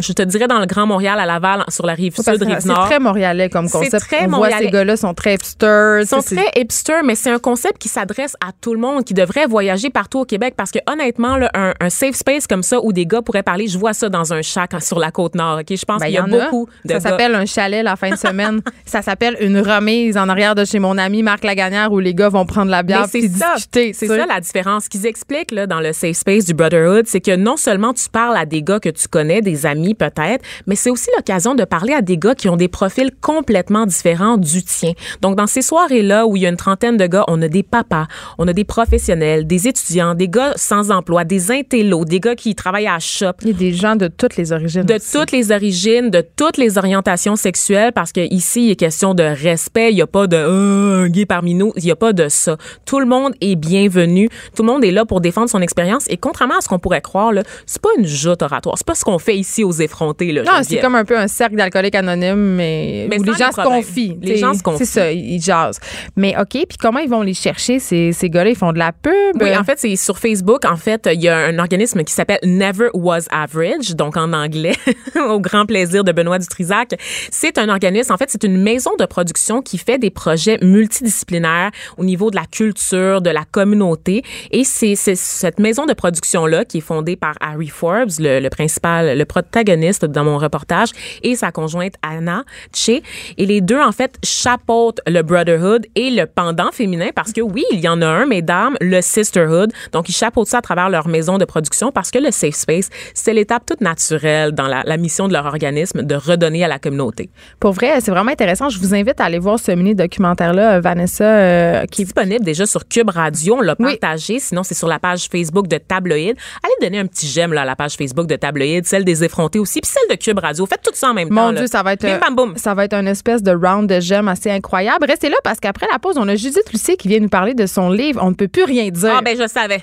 je 0.00 0.12
te 0.12 0.22
dirais 0.22 0.46
dans 0.48 0.60
le 0.60 0.66
Grand 0.66 0.86
Montréal, 0.86 1.18
à 1.18 1.26
Laval, 1.26 1.64
sur 1.68 1.86
la 1.86 1.94
rive 1.94 2.14
sud, 2.14 2.42
rive 2.42 2.56
c'est 2.60 2.66
nord. 2.68 2.86
très 2.86 2.98
montréalais 2.98 3.48
comme 3.48 3.68
C'est 3.68 3.78
concept. 3.78 4.04
très 4.06 4.16
On 4.24 4.28
voit 4.28 4.38
montréalais. 4.38 4.66
ces 4.66 4.70
gars-là 4.70 4.96
sont 4.96 5.14
très 5.14 5.34
hipsters. 5.34 6.00
Ils 6.02 6.06
sont 6.06 6.20
c'est- 6.20 6.36
très 6.36 6.60
hipster, 6.60 7.00
mais 7.04 7.14
c'est 7.14 7.30
un 7.30 7.38
concept 7.38 7.78
qui 7.78 7.88
s'adresse 7.88 8.36
à 8.46 8.50
tout 8.60 8.74
le 8.74 8.80
monde, 8.80 9.04
qui 9.04 9.14
devrait 9.14 9.46
voyager 9.46 9.88
partout 9.90 10.20
au 10.20 10.24
Québec 10.24 10.54
parce 10.56 10.70
que 10.70 10.78
honnêtement, 10.90 11.36
là, 11.38 11.50
un, 11.54 11.72
un 11.80 11.88
safe 11.90 12.14
space 12.16 12.46
comme 12.46 12.62
ça 12.62 12.80
où 12.82 12.92
des 12.92 13.06
gars 13.12 13.22
pourraient 13.22 13.42
parler, 13.42 13.66
je 13.68 13.78
vois 13.78 13.92
ça 13.92 14.08
dans 14.08 14.32
un 14.32 14.42
shack 14.42 14.72
sur 14.80 14.98
la 14.98 15.10
côte 15.10 15.34
nord. 15.34 15.58
Ok, 15.60 15.76
je 15.76 15.84
pense 15.84 16.00
Ben, 16.00 16.06
qu'il 16.06 16.14
y 16.14 16.18
a 16.18 16.22
beaucoup 16.22 16.66
de 16.84 16.92
Ça 16.92 17.00
s'appelle 17.00 17.34
un 17.34 17.46
chalet 17.46 17.82
la 17.84 17.96
fin 17.96 18.10
de 18.10 18.16
semaine. 18.16 18.60
ça 18.86 19.02
s'appelle 19.02 19.36
une 19.40 19.58
remise 19.58 20.16
en 20.16 20.28
arrière 20.28 20.54
de 20.54 20.64
chez 20.64 20.78
mon 20.78 20.96
ami 20.98 21.22
Marc 21.22 21.44
Lagagnère 21.44 21.92
où 21.92 21.98
les 21.98 22.14
gars 22.14 22.28
vont 22.30 22.46
prendre 22.46 22.70
la 22.70 22.82
bière 22.82 23.06
puis 23.10 23.28
discuter. 23.28 23.92
c'est 23.92 24.06
ça 24.06 24.26
la 24.26 24.40
différence. 24.40 24.84
Ce 24.84 24.88
qu'ils 24.88 25.06
expliquent 25.06 25.50
là, 25.50 25.66
dans 25.66 25.80
le 25.80 25.92
safe 25.92 26.16
space 26.16 26.44
du 26.46 26.54
Brotherhood, 26.54 27.06
c'est 27.06 27.20
que 27.20 27.36
non 27.36 27.56
seulement 27.56 27.92
tu 27.92 28.08
parles 28.08 28.36
à 28.36 28.46
des 28.46 28.62
gars 28.62 28.80
que 28.80 28.88
tu 28.88 29.08
connais, 29.08 29.40
des 29.42 29.66
amis 29.66 29.94
peut-être, 29.94 30.44
mais 30.66 30.74
c'est 30.74 30.90
aussi 30.90 31.08
l'occasion 31.16 31.54
de 31.54 31.64
parler 31.64 31.92
à 31.92 32.00
des 32.02 32.16
gars 32.18 32.34
qui 32.34 32.48
ont 32.48 32.56
des 32.56 32.68
profils 32.68 33.10
complètement 33.20 33.86
différents 33.86 34.36
du 34.38 34.62
tien. 34.62 34.92
Donc 35.20 35.36
dans 35.36 35.46
ces 35.46 35.62
soirées-là 35.62 36.26
où 36.26 36.36
il 36.36 36.42
y 36.42 36.46
a 36.46 36.48
une 36.48 36.56
trentaine 36.56 36.96
de 36.96 37.06
gars, 37.06 37.24
on 37.28 37.40
a 37.42 37.48
des 37.48 37.62
papas, 37.62 38.06
on 38.38 38.48
a 38.48 38.52
des 38.52 38.64
professionnels, 38.64 39.46
des 39.46 39.68
étudiants, 39.68 40.14
des 40.14 40.28
gars 40.28 40.52
sans 40.56 40.90
emploi, 40.90 41.24
des 41.24 41.50
intellos, 41.50 42.04
des 42.04 42.20
gars 42.20 42.34
qui 42.34 42.54
travaillent 42.54 42.86
à 42.86 42.98
shop. 43.02 43.32
Il 43.42 43.48
y 43.48 43.50
a 43.50 43.54
des 43.54 43.72
gens 43.72 43.96
de 43.96 44.08
toutes 44.08 44.36
les 44.36 44.52
origines. 44.52 44.82
De 44.82 44.94
aussi. 44.94 45.12
toutes 45.12 45.32
les 45.32 45.50
origines, 45.50 46.10
de 46.10 46.24
toutes 46.36 46.56
les 46.56 46.78
orientations 46.78 47.36
sexuelles, 47.36 47.92
parce 47.92 48.12
que 48.12 48.20
ici, 48.32 48.66
il 48.66 48.70
est 48.70 48.76
question 48.76 49.14
de 49.14 49.22
respect. 49.22 49.90
Il 49.90 49.96
n'y 49.96 50.02
a 50.02 50.06
pas 50.06 50.26
de 50.26 50.36
euh, 50.36 51.08
gay 51.08 51.26
parmi 51.26 51.54
nous. 51.54 51.72
Il 51.76 51.84
n'y 51.84 51.90
a 51.90 51.96
pas 51.96 52.12
de 52.12 52.28
ça. 52.28 52.56
Tout 52.86 53.00
le 53.00 53.06
monde 53.06 53.34
est 53.40 53.56
bienvenu. 53.56 54.28
Tout 54.54 54.62
le 54.62 54.68
monde 54.68 54.84
est 54.84 54.90
là 54.90 55.04
pour 55.04 55.20
défendre 55.20 55.50
son 55.50 55.60
expérience. 55.60 56.04
Et 56.08 56.16
contrairement 56.16 56.58
à 56.58 56.60
ce 56.60 56.68
qu'on 56.68 56.78
pourrait 56.78 57.00
croire, 57.00 57.32
là, 57.32 57.42
c'est 57.66 57.82
pas 57.82 57.90
une 57.98 58.06
joute 58.06 58.42
oratoire. 58.42 58.76
C'est 58.78 58.86
pas 58.86 58.94
ce 58.94 59.04
qu'on 59.04 59.18
fait 59.18 59.36
ici 59.36 59.64
aux 59.64 59.72
effrontés. 59.72 60.32
Là, 60.32 60.42
Non, 60.44 60.52
c'est 60.62 60.78
comme 60.78 60.94
un 60.94 61.04
peu 61.04 61.18
un 61.18 61.28
cercle 61.28 61.56
d'alcooliques 61.56 61.94
anonymes, 61.94 62.54
mais, 62.56 63.06
Mais 63.10 63.18
où 63.18 63.24
sans 63.24 63.32
les 63.32 63.38
gens 63.38 63.46
les 63.48 63.52
se 63.52 63.68
confient. 63.68 64.18
Les 64.22 64.36
gens 64.36 64.54
se 64.54 64.62
confient. 64.62 64.86
C'est 64.86 65.00
ça, 65.00 65.10
ils 65.10 65.32
ils 65.32 65.42
jasent. 65.42 65.80
Mais 66.16 66.34
OK, 66.38 66.50
puis 66.50 66.78
comment 66.78 66.98
ils 66.98 67.08
vont 67.08 67.22
les 67.22 67.34
chercher, 67.34 67.78
ces, 67.78 68.12
ces 68.12 68.30
gars-là? 68.30 68.50
Ils 68.50 68.56
font 68.56 68.72
de 68.72 68.78
la 68.78 68.92
pub? 68.92 69.12
Oui, 69.40 69.56
en 69.56 69.64
fait, 69.64 69.78
c'est 69.78 69.96
sur 69.96 70.18
Facebook. 70.18 70.64
En 70.64 70.76
fait, 70.76 71.08
il 71.12 71.22
y 71.22 71.28
a 71.28 71.36
un 71.36 71.58
organisme 71.58 72.04
qui 72.04 72.12
s'appelle 72.12 72.38
Never 72.44 72.88
Was 72.94 73.26
Average, 73.30 73.94
donc 73.94 74.16
en 74.16 74.32
anglais, 74.32 74.76
au 75.28 75.40
grand 75.40 75.66
plaisir 75.66 76.04
de 76.04 76.12
Benoît 76.12 76.38
Dutrisac. 76.38 76.94
C'est 77.30 77.58
un 77.58 77.68
organisme, 77.68 78.12
en 78.12 78.16
fait, 78.16 78.30
c'est 78.30 78.44
une 78.44 78.60
maison 78.60 78.92
de 78.98 79.04
production 79.06 79.62
qui 79.62 79.78
fait 79.78 79.98
des 79.98 80.10
projets 80.10 80.58
multidisciplinaires 80.62 81.70
au 81.96 82.04
niveau 82.04 82.30
de 82.30 82.36
la 82.36 82.46
culture, 82.46 83.20
de 83.20 83.30
la 83.30 83.44
communauté. 83.44 84.22
Et 84.50 84.64
c'est 84.64 84.94
cette 84.96 85.58
maison 85.58 85.86
de 85.86 85.92
production-là 85.92 86.64
qui 86.64 86.78
est 86.78 86.82
fondée 86.82 87.16
par 87.16 87.34
Harry 87.40 87.68
Forbes, 87.68 88.10
le, 88.18 88.40
le 88.40 88.50
principal, 88.50 89.16
le 89.16 89.24
protagoniste 89.24 90.04
dans 90.04 90.24
mon 90.24 90.38
reportage, 90.38 90.90
et 91.22 91.36
sa 91.36 91.52
conjointe 91.52 91.94
Anna 92.02 92.44
Che. 92.74 93.02
Et 93.38 93.46
les 93.46 93.60
deux, 93.60 93.80
en 93.80 93.92
fait, 93.92 94.16
chapeautent 94.24 95.00
le 95.06 95.22
Brotherhood 95.22 95.86
et 95.94 96.10
le 96.10 96.26
pendant 96.26 96.70
féminin 96.72 97.10
parce 97.14 97.32
que 97.32 97.40
oui, 97.40 97.64
il 97.72 97.80
y 97.80 97.88
en 97.88 98.02
a 98.02 98.06
un, 98.06 98.26
mesdames, 98.26 98.76
le 98.80 99.00
Sisterhood. 99.00 99.72
Donc, 99.92 100.08
ils 100.08 100.14
chapeautent 100.14 100.48
ça 100.48 100.58
à 100.58 100.62
travers 100.62 100.90
leur 100.90 101.08
maison 101.08 101.38
de 101.38 101.44
production 101.44 101.92
parce 101.92 102.10
que 102.10 102.18
le 102.18 102.30
Safe 102.30 102.54
Space, 102.54 102.71
c'est 103.14 103.32
l'étape 103.32 103.64
toute 103.66 103.80
naturelle 103.80 104.52
dans 104.52 104.66
la, 104.66 104.82
la 104.84 104.96
mission 104.96 105.28
de 105.28 105.32
leur 105.32 105.46
organisme 105.46 106.02
de 106.02 106.14
redonner 106.14 106.64
à 106.64 106.68
la 106.68 106.78
communauté. 106.78 107.30
Pour 107.60 107.72
vrai, 107.72 108.00
c'est 108.00 108.10
vraiment 108.10 108.30
intéressant. 108.32 108.68
Je 108.68 108.78
vous 108.78 108.94
invite 108.94 109.20
à 109.20 109.24
aller 109.24 109.38
voir 109.38 109.58
ce 109.58 109.72
mini-documentaire-là, 109.72 110.74
euh, 110.76 110.80
Vanessa, 110.80 111.24
euh, 111.24 111.84
qui 111.86 112.02
est 112.02 112.04
disponible 112.04 112.44
déjà 112.44 112.66
sur 112.66 112.86
Cube 112.88 113.10
Radio. 113.10 113.56
On 113.58 113.60
l'a 113.60 113.74
Oui. 113.78 113.96
partagé. 113.98 114.38
Sinon, 114.38 114.62
c'est 114.62 114.74
sur 114.74 114.88
la 114.88 114.98
page 114.98 115.28
Facebook 115.30 115.68
de 115.68 115.78
Tabloïd. 115.78 116.36
Allez 116.62 116.74
donner 116.80 116.98
un 116.98 117.06
petit 117.06 117.26
j'aime 117.26 117.52
à 117.52 117.64
la 117.64 117.76
page 117.76 117.94
Facebook 117.94 118.26
de 118.26 118.36
Tabloïd, 118.36 118.86
celle 118.86 119.04
des 119.04 119.24
effrontés 119.24 119.58
aussi, 119.58 119.80
puis 119.80 119.90
celle 119.90 120.16
de 120.16 120.22
Cube 120.22 120.38
Radio. 120.38 120.66
Faites 120.66 120.82
tout 120.82 120.90
ça 120.94 121.10
en 121.10 121.14
même 121.14 121.28
temps. 121.28 121.34
Mon 121.34 121.50
là. 121.50 121.58
Dieu, 121.60 121.66
ça 121.66 121.82
va 121.82 121.92
être 121.94 122.02
Bim, 122.02 122.18
bam, 122.18 122.34
boum. 122.34 122.56
ça 122.56 122.74
va 122.74 122.84
être 122.84 122.94
une 122.94 123.08
espèce 123.08 123.42
de 123.42 123.52
round 123.52 123.88
de 123.88 124.00
gemmes 124.00 124.28
assez 124.28 124.50
incroyable. 124.50 125.06
Restez 125.08 125.28
là 125.28 125.36
parce 125.44 125.60
qu'après 125.60 125.86
la 125.92 125.98
pause, 125.98 126.16
on 126.18 126.28
a 126.28 126.34
Judith 126.36 126.70
Lucie 126.72 126.96
qui 126.96 127.08
vient 127.08 127.20
nous 127.20 127.28
parler 127.28 127.54
de 127.54 127.66
son 127.66 127.90
livre 127.90 128.20
On 128.22 128.30
ne 128.30 128.34
peut 128.34 128.48
plus 128.48 128.64
rien 128.64 128.88
dire. 128.90 129.14
Ah, 129.18 129.22
ben, 129.22 129.36
je 129.40 129.46
savais. 129.48 129.82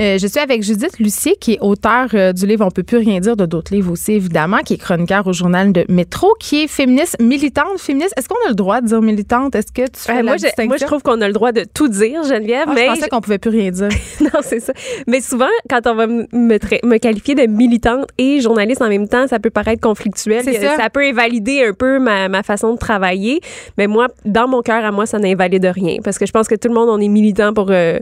Euh, 0.00 0.16
je 0.18 0.26
suis 0.28 0.38
avec 0.38 0.62
Judith 0.62 0.98
Lucier, 1.00 1.34
qui 1.40 1.54
est 1.54 1.58
auteure 1.60 2.08
euh, 2.14 2.32
du 2.32 2.46
livre 2.46 2.64
On 2.64 2.70
peut 2.70 2.84
plus 2.84 2.98
rien 2.98 3.18
dire, 3.18 3.36
de 3.36 3.46
d'autres 3.46 3.74
livres 3.74 3.90
aussi, 3.90 4.12
évidemment, 4.12 4.58
qui 4.58 4.74
est 4.74 4.78
chroniqueur 4.78 5.26
au 5.26 5.32
journal 5.32 5.72
de 5.72 5.84
Métro, 5.88 6.34
qui 6.38 6.62
est 6.62 6.68
féministe, 6.68 7.16
militante, 7.20 7.78
féministe. 7.78 8.14
Est-ce 8.16 8.28
qu'on 8.28 8.36
a 8.46 8.50
le 8.50 8.54
droit 8.54 8.80
de 8.80 8.86
dire 8.86 9.02
militante? 9.02 9.56
Est-ce 9.56 9.72
que 9.72 9.82
tu 9.82 9.98
fais 10.00 10.12
Euh, 10.12 10.16
la 10.16 10.22
moi, 10.22 10.36
je, 10.36 10.42
distinction? 10.44 10.66
moi, 10.68 10.76
je 10.80 10.84
trouve 10.84 11.02
qu'on 11.02 11.20
a 11.20 11.26
le 11.26 11.32
droit 11.32 11.50
de 11.50 11.64
tout 11.72 11.88
dire, 11.88 12.22
Geneviève, 12.22 12.66
Ah, 12.68 12.72
mais 12.74 12.82
je 12.82 12.86
pensais 12.94 13.08
qu'on 13.08 13.20
pouvait 13.20 13.38
plus 13.38 13.50
rien 13.50 13.70
dire. 13.72 13.88
non, 14.20 14.40
c'est 14.42 14.60
ça. 14.60 14.72
Mais 15.08 15.20
souvent, 15.20 15.48
quand 15.68 15.80
on 15.86 15.94
va 15.96 16.06
me, 16.06 16.24
tra- 16.58 16.84
me 16.86 16.98
qualifier 16.98 17.34
de 17.34 17.46
militante 17.46 18.06
et 18.18 18.40
journaliste 18.40 18.82
en 18.82 18.88
même 18.88 19.08
temps, 19.08 19.26
ça 19.26 19.40
peut 19.40 19.50
paraître 19.50 19.80
conflictuel. 19.82 20.42
C'est 20.44 20.64
Euh, 20.64 20.76
ça. 20.76 20.90
peut 20.90 21.02
invalider 21.04 21.64
un 21.64 21.72
peu 21.72 21.98
ma, 21.98 22.28
ma 22.28 22.42
façon 22.44 22.72
de 22.74 22.78
travailler. 22.78 23.40
Mais 23.76 23.88
moi, 23.88 24.06
dans 24.24 24.46
mon 24.46 24.62
cœur, 24.62 24.84
à 24.84 24.92
moi, 24.92 25.06
ça 25.06 25.18
n'invalide 25.18 25.64
rien. 25.74 25.96
Parce 26.04 26.18
que 26.18 26.26
je 26.26 26.30
pense 26.32 26.46
que 26.46 26.54
tout 26.54 26.68
le 26.68 26.74
monde, 26.74 26.88
on 26.88 27.00
est 27.00 27.08
militant 27.08 27.52
pour 27.52 27.68
euh, 27.70 27.98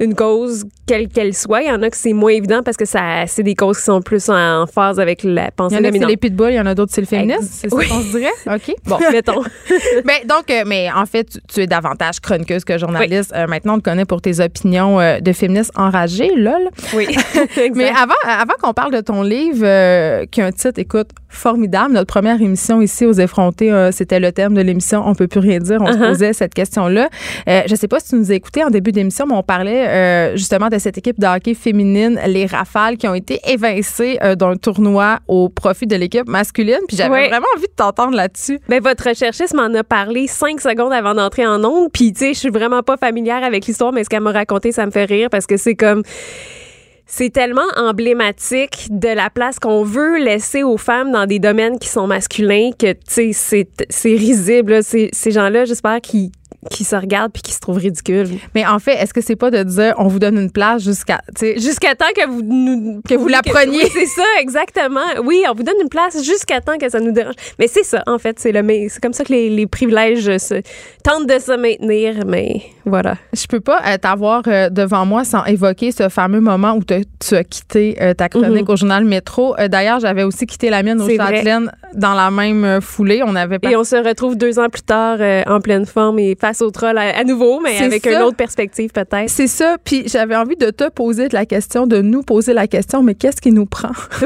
une 0.00 0.14
cause, 0.14 0.64
quelle 0.86 1.08
qu'elle 1.08 1.34
soit. 1.34 1.62
Il 1.62 1.68
y 1.68 1.70
en 1.70 1.82
a 1.82 1.90
que 1.90 1.96
c'est 1.96 2.12
moins 2.12 2.32
évident 2.32 2.62
parce 2.64 2.76
que 2.76 2.84
ça, 2.84 3.26
c'est 3.26 3.42
des 3.42 3.54
causes 3.54 3.78
qui 3.78 3.84
sont 3.84 4.00
plus 4.02 4.28
en 4.28 4.66
phase 4.66 4.98
avec 5.00 5.22
la 5.24 5.46
Il 5.46 5.50
pensée 5.52 5.74
y 5.76 5.78
en 5.78 5.80
a 5.80 5.84
c'est 5.84 5.90
dominante. 5.90 6.10
les 6.10 6.16
pitbulls, 6.16 6.50
il 6.50 6.56
y 6.56 6.60
en 6.60 6.66
a 6.66 6.74
d'autres 6.74 6.92
c'est 6.94 7.00
le 7.00 7.06
féministe. 7.06 7.40
Ex- 7.42 7.58
C'est 7.70 7.74
oui. 7.74 7.88
qu'on 7.88 8.00
se 8.02 8.10
dirait? 8.18 8.30
OK. 8.46 8.74
Bon. 8.86 8.98
Mettons. 9.12 9.42
Ben, 10.04 10.26
donc, 10.28 10.50
euh, 10.50 10.64
mais 10.66 10.88
en 10.94 11.06
fait, 11.06 11.24
tu, 11.24 11.38
tu 11.48 11.60
es 11.60 11.66
davantage 11.66 12.20
chroniqueuse 12.20 12.64
que 12.64 12.76
journaliste. 12.78 13.32
Euh, 13.36 13.46
maintenant, 13.46 13.74
on 13.74 13.78
te 13.78 13.84
connaît 13.84 14.04
pour 14.04 14.20
tes 14.20 14.40
opinions 14.40 15.00
euh, 15.00 15.20
de 15.20 15.32
féministe 15.32 15.70
enragée, 15.76 16.30
lol. 16.36 16.68
Oui. 16.94 17.06
Mais 17.74 17.88
avant, 17.88 18.14
avant 18.24 18.54
qu'on 18.60 18.72
parle 18.72 18.92
de 18.92 19.00
ton 19.00 19.22
livre, 19.22 20.24
qui 20.26 20.40
a 20.40 20.46
un 20.46 20.52
titre, 20.52 20.78
écoute, 20.78 21.08
formidable. 21.28 21.94
Notre 21.94 22.06
première 22.12 22.40
émission 22.40 22.80
ici 22.82 23.06
aux 23.06 23.12
effrontés, 23.12 23.72
euh, 23.72 23.90
c'était 23.92 24.20
le 24.20 24.32
thème 24.32 24.54
de 24.54 24.60
l'émission 24.60 25.02
On 25.06 25.14
peut 25.14 25.28
plus 25.28 25.40
rien 25.40 25.58
dire. 25.58 25.78
On 25.80 25.86
se 25.92 25.92
Uh-huh. 25.92 26.08
posait 26.08 26.32
cette 26.32 26.54
question-là. 26.54 27.08
Euh, 27.48 27.60
je 27.66 27.74
sais 27.74 27.86
pas 27.88 28.00
si 28.00 28.08
tu 28.10 28.14
nous 28.16 28.32
as 28.32 28.34
écouté 28.34 28.64
en 28.64 28.70
début 28.70 28.92
d'émission, 28.92 29.26
mais 29.26 29.34
on 29.34 29.42
parlait 29.42 29.86
euh, 29.92 30.36
justement 30.36 30.68
de 30.68 30.78
cette 30.78 30.96
équipe 30.98 31.20
de 31.20 31.26
hockey 31.26 31.54
féminine, 31.54 32.18
les 32.26 32.46
Rafales, 32.46 32.96
qui 32.96 33.06
ont 33.06 33.14
été 33.14 33.40
évincées 33.46 34.18
euh, 34.22 34.34
d'un 34.34 34.56
tournoi 34.56 35.18
au 35.28 35.48
profit 35.48 35.86
de 35.86 35.94
l'équipe 35.96 36.26
masculine. 36.28 36.80
Puis 36.88 36.96
j'avais 36.96 37.28
vraiment 37.28 37.46
envie 37.56 37.66
de 37.66 37.72
t'entendre 37.76 38.16
là-dessus. 38.16 38.58
Ben, 38.68 38.82
votre 38.82 39.08
recherchiste 39.08 39.54
m'en 39.54 39.72
a 39.74 39.84
parlé 39.84 40.26
cinq 40.26 40.60
secondes 40.60 40.92
avant 40.92 41.14
d'entrer 41.14 41.46
en 41.46 41.62
ondes. 41.64 41.90
Puis, 41.92 42.12
tu 42.12 42.20
sais, 42.20 42.34
je 42.34 42.38
suis 42.38 42.50
vraiment 42.50 42.82
pas 42.82 42.96
familière 42.96 43.44
avec 43.44 43.66
l'histoire, 43.66 43.92
mais 43.92 44.02
ce 44.04 44.08
qu'elle 44.08 44.22
m'a 44.22 44.32
raconté, 44.32 44.72
ça 44.72 44.86
me 44.86 44.90
fait 44.90 45.04
rire 45.04 45.28
parce 45.30 45.46
que 45.46 45.56
c'est 45.56 45.74
comme. 45.74 46.02
C'est 47.04 47.30
tellement 47.30 47.60
emblématique 47.76 48.86
de 48.90 49.08
la 49.08 49.28
place 49.28 49.58
qu'on 49.58 49.82
veut 49.84 50.18
laisser 50.24 50.62
aux 50.62 50.78
femmes 50.78 51.12
dans 51.12 51.26
des 51.26 51.38
domaines 51.38 51.78
qui 51.78 51.88
sont 51.88 52.06
masculins 52.06 52.70
que, 52.78 52.92
tu 52.92 53.32
sais, 53.34 53.66
c'est, 53.90 54.08
risible. 54.14 54.72
là. 54.72 54.82
C'est- 54.82 55.10
Ces 55.12 55.30
gens-là, 55.30 55.66
j'espère 55.66 56.00
qu'ils 56.00 56.30
qui 56.70 56.84
se 56.84 56.94
regardent 56.96 57.32
puis 57.32 57.42
qui 57.42 57.52
se 57.52 57.60
trouvent 57.60 57.78
ridicules. 57.78 58.28
Mais 58.54 58.66
en 58.66 58.78
fait, 58.78 58.92
est-ce 58.94 59.12
que 59.12 59.20
c'est 59.20 59.36
pas 59.36 59.50
de 59.50 59.62
dire 59.62 59.94
on 59.98 60.06
vous 60.06 60.18
donne 60.18 60.38
une 60.38 60.50
place 60.50 60.82
jusqu'à. 60.82 61.20
tu 61.36 61.40
sais, 61.40 61.58
Jusqu'à 61.58 61.94
temps 61.94 62.06
que 62.14 62.26
vous 62.28 62.42
nous 62.42 63.02
Que 63.06 63.14
vous 63.14 63.28
la 63.28 63.42
preniez. 63.42 63.84
Oui, 63.84 63.90
c'est 63.92 64.06
ça, 64.06 64.24
exactement. 64.40 65.00
Oui, 65.24 65.42
on 65.50 65.54
vous 65.54 65.62
donne 65.62 65.80
une 65.82 65.88
place 65.88 66.22
jusqu'à 66.22 66.60
temps 66.60 66.78
que 66.78 66.88
ça 66.88 67.00
nous 67.00 67.12
dérange. 67.12 67.34
Mais 67.58 67.66
c'est 67.66 67.84
ça, 67.84 68.02
en 68.06 68.18
fait, 68.18 68.38
c'est 68.38 68.52
le 68.52 68.62
mais 68.62 68.88
c'est 68.88 69.02
comme 69.02 69.12
ça 69.12 69.24
que 69.24 69.32
les, 69.32 69.50
les 69.50 69.66
privilèges 69.66 70.38
se, 70.38 70.62
tentent 71.02 71.26
de 71.26 71.38
se 71.38 71.56
maintenir, 71.56 72.24
mais 72.26 72.62
voilà. 72.84 73.16
Je 73.32 73.46
peux 73.46 73.60
pas 73.60 73.80
euh, 73.86 73.98
t'avoir 73.98 74.42
euh, 74.46 74.68
devant 74.70 75.06
moi 75.06 75.24
sans 75.24 75.44
évoquer 75.44 75.92
ce 75.92 76.08
fameux 76.08 76.40
moment 76.40 76.74
où 76.74 76.82
tu 76.84 77.34
as 77.34 77.44
quitté 77.44 77.96
euh, 78.00 78.14
ta 78.14 78.28
chronique 78.28 78.68
au 78.68 78.76
journal 78.76 79.04
Métro. 79.04 79.54
D'ailleurs, 79.68 80.00
j'avais 80.00 80.22
aussi 80.22 80.46
quitté 80.46 80.70
la 80.70 80.82
mienne 80.82 81.00
au. 81.00 81.08
Châtelaine 81.08 81.70
dans 81.94 82.14
la 82.14 82.30
même 82.30 82.64
euh, 82.64 82.80
foulée. 82.80 83.22
On 83.24 83.34
avait 83.34 83.58
Et 83.62 83.76
on 83.76 83.84
se 83.84 83.96
retrouve 83.96 84.36
deux 84.36 84.58
ans 84.58 84.68
plus 84.68 84.82
tard 84.82 85.18
euh, 85.20 85.42
en 85.46 85.60
pleine 85.60 85.86
forme 85.86 86.18
et 86.18 86.36
face 86.40 86.62
au 86.62 86.70
troll 86.70 86.98
à, 86.98 87.18
à 87.18 87.24
nouveau, 87.24 87.60
mais 87.60 87.76
C'est 87.78 87.84
avec 87.84 88.04
ça. 88.04 88.12
une 88.12 88.22
autre 88.22 88.36
perspective 88.36 88.90
peut-être. 88.90 89.28
C'est 89.28 89.46
ça. 89.46 89.76
Puis 89.82 90.04
j'avais 90.06 90.36
envie 90.36 90.56
de 90.56 90.70
te 90.70 90.88
poser 90.90 91.28
la 91.28 91.46
question, 91.46 91.86
de 91.86 92.00
nous 92.00 92.22
poser 92.22 92.52
la 92.54 92.66
question, 92.66 93.02
mais 93.02 93.14
qu'est-ce 93.14 93.40
qui 93.40 93.52
nous 93.52 93.66
prend? 93.66 93.92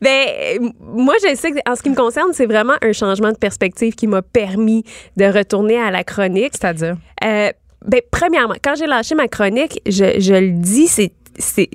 Ben, 0.00 0.58
moi, 0.80 1.14
je 1.22 1.34
sais 1.36 1.52
que 1.52 1.58
en 1.70 1.76
ce 1.76 1.82
qui 1.82 1.90
me 1.90 1.94
concerne, 1.94 2.30
c'est 2.32 2.46
vraiment 2.46 2.74
un 2.82 2.92
changement 2.92 3.30
de 3.30 3.36
perspective 3.36 3.94
qui 3.94 4.06
m'a 4.06 4.22
permis 4.22 4.84
de 5.16 5.24
retourner 5.24 5.78
à 5.80 5.90
la 5.90 6.04
chronique. 6.04 6.52
C'est-à-dire? 6.52 6.96
Euh, 7.24 7.50
ben, 7.84 8.00
premièrement, 8.10 8.54
quand 8.62 8.74
j'ai 8.76 8.86
lâché 8.86 9.14
ma 9.14 9.28
chronique, 9.28 9.80
je, 9.86 10.18
je 10.20 10.34
le 10.34 10.50
dis, 10.50 10.86
c'est 10.86 11.12
c'est 11.38 11.68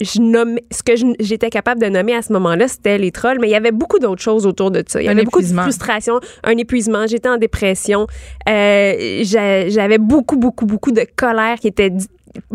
je 0.00 0.20
nomme 0.20 0.58
ce 0.70 0.82
que 0.82 0.92
j'étais 1.20 1.50
capable 1.50 1.80
de 1.80 1.86
nommer 1.88 2.14
à 2.14 2.22
ce 2.22 2.32
moment-là 2.34 2.68
c'était 2.68 2.98
les 2.98 3.10
trolls 3.10 3.38
mais 3.40 3.48
il 3.48 3.52
y 3.52 3.54
avait 3.54 3.72
beaucoup 3.72 3.98
d'autres 3.98 4.22
choses 4.22 4.46
autour 4.46 4.70
de 4.70 4.82
ça. 4.86 5.00
Il 5.00 5.06
y 5.06 5.08
Un 5.08 5.12
avait 5.12 5.24
beaucoup 5.24 5.40
de 5.40 5.46
frustration 5.46 6.20
un 6.44 6.56
épuisement. 6.56 7.06
J'étais 7.06 7.28
en 7.28 7.38
dépression. 7.38 8.06
Euh, 8.48 9.20
j'a- 9.22 9.68
j'avais 9.68 9.98
beaucoup 9.98 10.36
beaucoup 10.36 10.66
beaucoup 10.66 10.92
de 10.92 11.06
colère 11.16 11.56
qui 11.58 11.68
était 11.68 11.90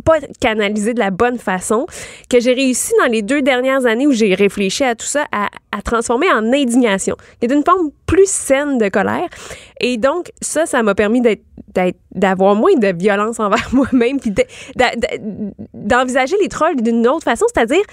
pas 0.04 0.20
canalisée 0.40 0.94
de 0.94 1.00
la 1.00 1.12
bonne 1.12 1.38
façon 1.38 1.86
que 2.30 2.40
j'ai 2.40 2.54
réussi 2.54 2.94
dans 3.00 3.12
les 3.12 3.22
deux 3.22 3.42
dernières 3.42 3.86
années 3.86 4.08
où 4.08 4.12
j'ai 4.12 4.34
réfléchi 4.36 4.84
à 4.84 4.96
tout 4.96 5.06
ça 5.06 5.26
à, 5.32 5.50
transformer 5.84 6.32
en 6.32 6.54
indignation 6.54 7.16
qui 7.40 7.48
est 7.48 7.54
une 7.54 7.64
forme 7.64 7.90
plus 8.06 8.30
saine 8.30 8.78
de 8.78 8.90
colère 8.90 9.28
et 9.82 9.98
donc 9.98 10.32
ça 10.40 10.66
ça 10.66 10.84
m'a 10.84 10.96
permis 10.96 11.22
d'avoir 12.12 12.56
moins 12.56 12.76
de 12.76 12.96
violence 12.96 13.40
envers 13.40 13.70
moi-même 13.74 14.20
puis 14.20 14.34
d'envisager 15.74 16.36
les 16.42 16.48
trolls 16.48 16.82
d'une 16.82 17.08
autre 17.08 17.24
façon 17.24 17.46
c'est-à-dire 17.54 17.84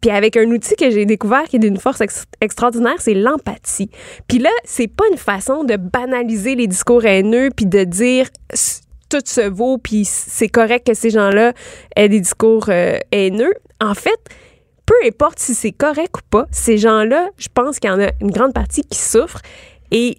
puis 0.00 0.10
avec 0.10 0.36
un 0.36 0.44
outil 0.50 0.76
que 0.76 0.90
j'ai 0.90 1.06
découvert 1.06 1.44
qui 1.44 1.56
est 1.56 1.60
d'une 1.60 1.78
force 1.78 2.00
ex- 2.00 2.24
extraordinaire, 2.40 2.94
c'est 2.98 3.14
l'empathie. 3.14 3.90
Puis 4.28 4.38
là, 4.38 4.50
c'est 4.64 4.86
pas 4.86 5.04
une 5.10 5.18
façon 5.18 5.64
de 5.64 5.76
banaliser 5.76 6.54
les 6.54 6.68
discours 6.68 7.04
haineux 7.04 7.48
puis 7.54 7.66
de 7.66 7.82
dire 7.84 8.28
tout 9.08 9.22
se 9.24 9.48
vaut 9.48 9.78
puis 9.78 10.04
c'est 10.04 10.48
correct 10.48 10.86
que 10.86 10.94
ces 10.94 11.10
gens-là 11.10 11.52
aient 11.96 12.08
des 12.08 12.20
discours 12.20 12.66
euh, 12.68 12.98
haineux. 13.12 13.54
En 13.80 13.94
fait, 13.94 14.18
peu 14.86 14.94
importe 15.06 15.38
si 15.38 15.54
c'est 15.54 15.72
correct 15.72 16.16
ou 16.16 16.20
pas, 16.30 16.46
ces 16.50 16.78
gens-là, 16.78 17.28
je 17.36 17.48
pense 17.52 17.78
qu'il 17.78 17.90
y 17.90 17.92
en 17.92 18.00
a 18.00 18.10
une 18.20 18.30
grande 18.30 18.54
partie 18.54 18.82
qui 18.82 18.98
souffrent 18.98 19.42
et 19.90 20.18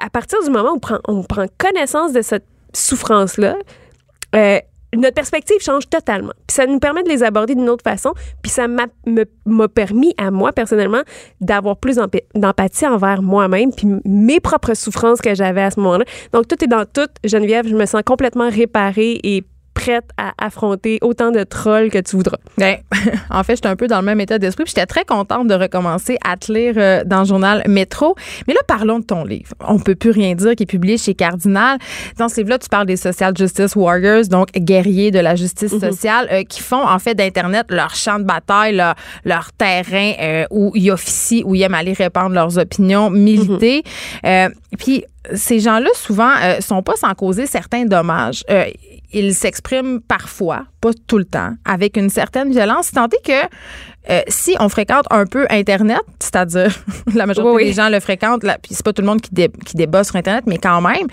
à 0.00 0.10
partir 0.10 0.42
du 0.42 0.50
moment 0.50 0.72
où 0.72 0.76
on 0.76 0.80
prend, 0.80 0.98
on 1.06 1.22
prend 1.22 1.46
connaissance 1.58 2.12
de 2.12 2.22
cette 2.22 2.46
souffrance-là, 2.74 3.56
euh, 4.34 4.58
notre 4.96 5.14
perspective 5.14 5.56
change 5.60 5.88
totalement. 5.88 6.32
Puis 6.46 6.54
ça 6.54 6.66
nous 6.66 6.78
permet 6.78 7.02
de 7.02 7.08
les 7.08 7.22
aborder 7.22 7.54
d'une 7.54 7.68
autre 7.70 7.82
façon. 7.84 8.12
Puis 8.42 8.50
ça 8.50 8.68
m'a 8.68 8.86
me- 9.06 9.24
m'a 9.46 9.68
permis 9.68 10.14
à 10.18 10.30
moi 10.30 10.52
personnellement 10.52 11.02
d'avoir 11.40 11.76
plus 11.78 11.96
d'empa- 11.96 12.22
d'empathie 12.34 12.86
envers 12.86 13.22
moi-même 13.22 13.72
puis 13.74 13.88
mes 14.04 14.40
propres 14.40 14.74
souffrances 14.74 15.20
que 15.20 15.34
j'avais 15.34 15.62
à 15.62 15.70
ce 15.70 15.80
moment-là. 15.80 16.04
Donc 16.32 16.46
tout 16.48 16.62
est 16.62 16.68
dans 16.68 16.84
tout. 16.84 17.08
Geneviève, 17.24 17.66
je 17.66 17.74
me 17.74 17.86
sens 17.86 18.02
complètement 18.04 18.48
réparée 18.50 19.18
et 19.22 19.44
prête 19.82 20.10
à 20.16 20.32
affronter 20.38 20.98
autant 21.02 21.30
de 21.32 21.42
trolls 21.42 21.90
que 21.90 21.98
tu 21.98 22.16
voudras. 22.16 22.36
Ben, 22.56 22.76
en 23.30 23.42
fait, 23.42 23.56
j'étais 23.56 23.68
un 23.68 23.76
peu 23.76 23.88
dans 23.88 23.98
le 23.98 24.06
même 24.06 24.20
état 24.20 24.38
d'esprit. 24.38 24.64
J'étais 24.66 24.86
très 24.86 25.04
contente 25.04 25.48
de 25.48 25.54
recommencer 25.54 26.18
à 26.24 26.36
te 26.36 26.52
lire 26.52 26.74
euh, 26.76 27.02
dans 27.04 27.20
le 27.20 27.24
journal 27.24 27.62
Métro. 27.66 28.14
Mais 28.46 28.54
là, 28.54 28.60
parlons 28.66 29.00
de 29.00 29.04
ton 29.04 29.24
livre. 29.24 29.52
On 29.66 29.78
peut 29.78 29.96
plus 29.96 30.10
rien 30.10 30.34
dire 30.34 30.54
qui 30.54 30.62
est 30.62 30.66
publié 30.66 30.98
chez 30.98 31.14
Cardinal. 31.14 31.78
Dans 32.16 32.28
ce 32.28 32.36
livre-là, 32.36 32.58
tu 32.58 32.68
parles 32.68 32.86
des 32.86 32.96
social 32.96 33.36
justice 33.36 33.74
warriors, 33.74 34.28
donc 34.28 34.52
guerriers 34.52 35.10
de 35.10 35.18
la 35.18 35.34
justice 35.34 35.76
sociale, 35.78 36.28
euh, 36.30 36.44
qui 36.44 36.62
font 36.62 36.86
en 36.86 36.98
fait 36.98 37.14
d'Internet 37.14 37.66
leur 37.70 37.94
champ 37.94 38.18
de 38.18 38.24
bataille, 38.24 38.76
leur, 38.76 38.94
leur 39.24 39.52
terrain 39.52 40.12
euh, 40.20 40.44
où 40.50 40.72
ils 40.74 40.90
officient, 40.92 41.42
où 41.44 41.54
ils 41.54 41.62
aiment 41.62 41.74
aller 41.74 41.92
répandre 41.92 42.34
leurs 42.34 42.56
opinions, 42.58 43.10
militer. 43.10 43.82
Euh, 44.24 44.48
puis 44.78 45.04
ces 45.34 45.60
gens-là, 45.60 45.88
souvent, 45.94 46.32
euh, 46.42 46.60
sont 46.60 46.82
pas 46.82 46.96
sans 46.96 47.14
causer 47.14 47.46
certains 47.46 47.84
dommages. 47.84 48.42
Euh, 48.50 48.64
ils 49.12 49.34
s'expriment 49.34 50.00
parfois, 50.00 50.64
pas 50.80 50.90
tout 51.06 51.18
le 51.18 51.24
temps, 51.24 51.54
avec 51.64 51.96
une 51.96 52.10
certaine 52.10 52.50
violence, 52.50 52.90
tant 52.92 53.08
que 53.08 53.32
euh, 54.10 54.20
si 54.26 54.56
on 54.58 54.68
fréquente 54.68 55.04
un 55.10 55.26
peu 55.26 55.46
Internet, 55.50 56.00
c'est-à-dire 56.18 56.74
la 57.14 57.26
majorité 57.26 57.54
Oui, 57.54 57.62
oui. 57.62 57.68
des 57.68 57.72
gens 57.74 57.88
le 57.88 58.00
fréquentent, 58.00 58.42
là, 58.42 58.58
puis 58.60 58.74
c'est 58.74 58.84
pas 58.84 58.92
tout 58.92 59.02
le 59.02 59.06
monde 59.08 59.20
qui, 59.20 59.32
dé- 59.32 59.50
qui 59.64 59.76
débat 59.76 60.02
sur 60.04 60.16
Internet, 60.16 60.44
mais 60.46 60.58
quand 60.58 60.80
même, 60.80 61.06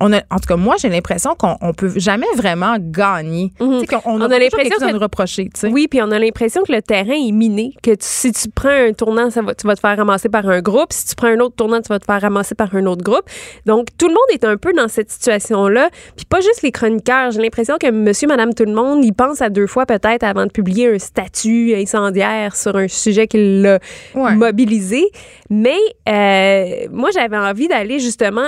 on 0.00 0.12
a, 0.12 0.18
en 0.30 0.36
tout 0.36 0.46
cas, 0.48 0.56
moi, 0.56 0.76
j'ai 0.78 0.88
l'impression 0.90 1.34
qu'on 1.34 1.56
on 1.62 1.72
peut 1.72 1.90
jamais 1.96 2.26
vraiment 2.36 2.76
gagner. 2.78 3.50
Qu'on- 3.58 3.70
On, 4.04 4.20
On 4.20 4.30
a, 4.30 4.38
l'impression 4.38 4.76
que- 4.86 4.92
nous 4.92 4.98
reprocher. 4.98 5.48
Oui, 5.64 5.88
puis 5.88 6.02
on 6.02 6.10
a 6.10 6.18
l'impression 6.18 6.62
que 6.64 6.72
le 6.72 6.82
terrain 6.82 7.14
est 7.14 7.32
miné, 7.32 7.72
que 7.82 7.92
tu- 7.92 7.96
si 8.00 8.32
tu 8.32 8.48
prends 8.50 8.68
un 8.68 8.92
tournant, 8.92 9.30
ça 9.30 9.40
va, 9.42 9.54
tu 9.54 9.66
vas 9.66 9.74
te 9.74 9.80
faire 9.80 9.96
ramasser 9.96 10.28
par 10.28 10.46
un 10.48 10.60
groupe. 10.60 10.92
Si 10.92 11.06
tu 11.06 11.14
prends 11.14 11.28
un 11.28 11.40
autre 11.40 11.56
tournant, 11.56 11.80
tu 11.80 11.88
vas 11.88 11.98
te 11.98 12.04
faire 12.04 12.20
ramasser 12.20 12.54
par 12.54 12.74
un 12.74 12.84
autre 12.86 13.02
groupe. 13.02 13.24
Donc, 13.64 13.88
tout 13.98 14.08
le 14.08 14.12
monde 14.14 14.26
est 14.32 14.44
un 14.44 14.56
peu 14.58 14.72
dans 14.74 14.88
cette 14.88 15.10
situation-là. 15.10 15.88
Puis 16.16 16.26
pas 16.26 16.40
juste 16.40 16.62
les 16.62 16.72
chroniqueurs. 16.72 17.30
J'ai 17.30 17.40
l'impression 17.40 17.76
que 17.80 17.90
monsieur, 17.90 18.28
madame, 18.28 18.52
tout 18.52 18.64
le 18.66 18.74
monde, 18.74 19.04
il 19.04 19.12
pense 19.14 19.40
à 19.40 19.48
deux 19.48 19.66
fois 19.66 19.86
peut-être 19.86 20.24
avant 20.24 20.44
de 20.46 20.50
publier 20.50 20.94
un 20.94 20.98
statut 20.98 21.74
incendiaire 21.74 22.54
sur 22.54 22.76
un 22.76 22.88
sujet 22.88 23.26
qui 23.26 23.62
l'a 23.62 23.78
Ouais. 24.14 24.34
mobilisé. 24.34 25.04
Mais 25.48 25.76
euh, 26.08 26.86
moi, 26.92 27.10
j'avais 27.14 27.38
envie 27.38 27.68
d'aller 27.68 27.98
justement 27.98 28.46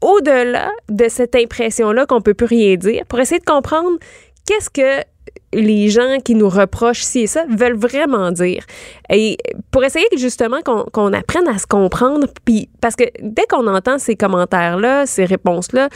au-delà 0.00 0.70
de 0.88 1.08
cette 1.08 1.34
impression-là 1.34 2.06
qu'on 2.06 2.20
peut 2.20 2.34
plus 2.34 2.46
rien 2.46 2.76
dire 2.76 3.04
pour 3.06 3.20
essayer 3.20 3.38
de 3.38 3.44
comprendre 3.44 3.98
qu'est-ce 4.46 4.70
que 4.70 5.04
les 5.52 5.88
gens 5.88 6.18
qui 6.24 6.34
nous 6.34 6.48
reprochent 6.48 7.02
ci 7.02 7.20
et 7.20 7.26
ça 7.26 7.44
veulent 7.48 7.76
vraiment 7.76 8.30
dire. 8.30 8.64
Et 9.10 9.36
pour 9.70 9.84
essayer 9.84 10.06
justement 10.16 10.60
qu'on 10.62 11.12
apprenne 11.12 11.48
à 11.48 11.58
se 11.58 11.66
comprendre, 11.66 12.26
puis 12.44 12.68
parce 12.80 12.94
que 12.94 13.04
dès 13.20 13.44
qu'on 13.48 13.66
entend 13.66 13.98
ces 13.98 14.16
commentaires-là, 14.16 15.06
ces 15.06 15.24
réponses-là, 15.24 15.88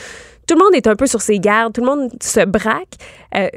tout 0.47 0.55
le 0.55 0.63
monde 0.63 0.75
est 0.75 0.87
un 0.87 0.95
peu 0.95 1.07
sur 1.07 1.21
ses 1.21 1.39
gardes, 1.39 1.73
tout 1.73 1.81
le 1.81 1.87
monde 1.87 2.11
se 2.21 2.45
braque. 2.45 2.95
Euh, 3.35 3.49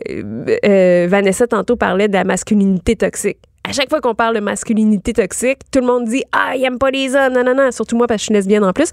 euh, 0.64 1.06
Vanessa 1.08 1.46
tantôt 1.46 1.76
parlait 1.76 2.08
de 2.08 2.14
la 2.14 2.24
masculinité 2.24 2.96
toxique. 2.96 3.38
À 3.68 3.72
chaque 3.72 3.90
fois 3.90 4.00
qu'on 4.00 4.14
parle 4.14 4.36
de 4.36 4.40
masculinité 4.40 5.12
toxique, 5.12 5.58
tout 5.70 5.80
le 5.80 5.86
monde 5.86 6.04
dit 6.04 6.22
Ah, 6.32 6.54
il 6.56 6.64
aime 6.64 6.78
pas 6.78 6.90
les 6.90 7.14
hommes, 7.14 7.34
non, 7.34 7.44
non, 7.44 7.54
non. 7.54 7.70
Surtout 7.70 7.96
moi 7.96 8.06
parce 8.06 8.18
que 8.18 8.22
je 8.22 8.24
suis 8.26 8.34
lesbienne 8.34 8.64
en 8.64 8.72
plus. 8.72 8.90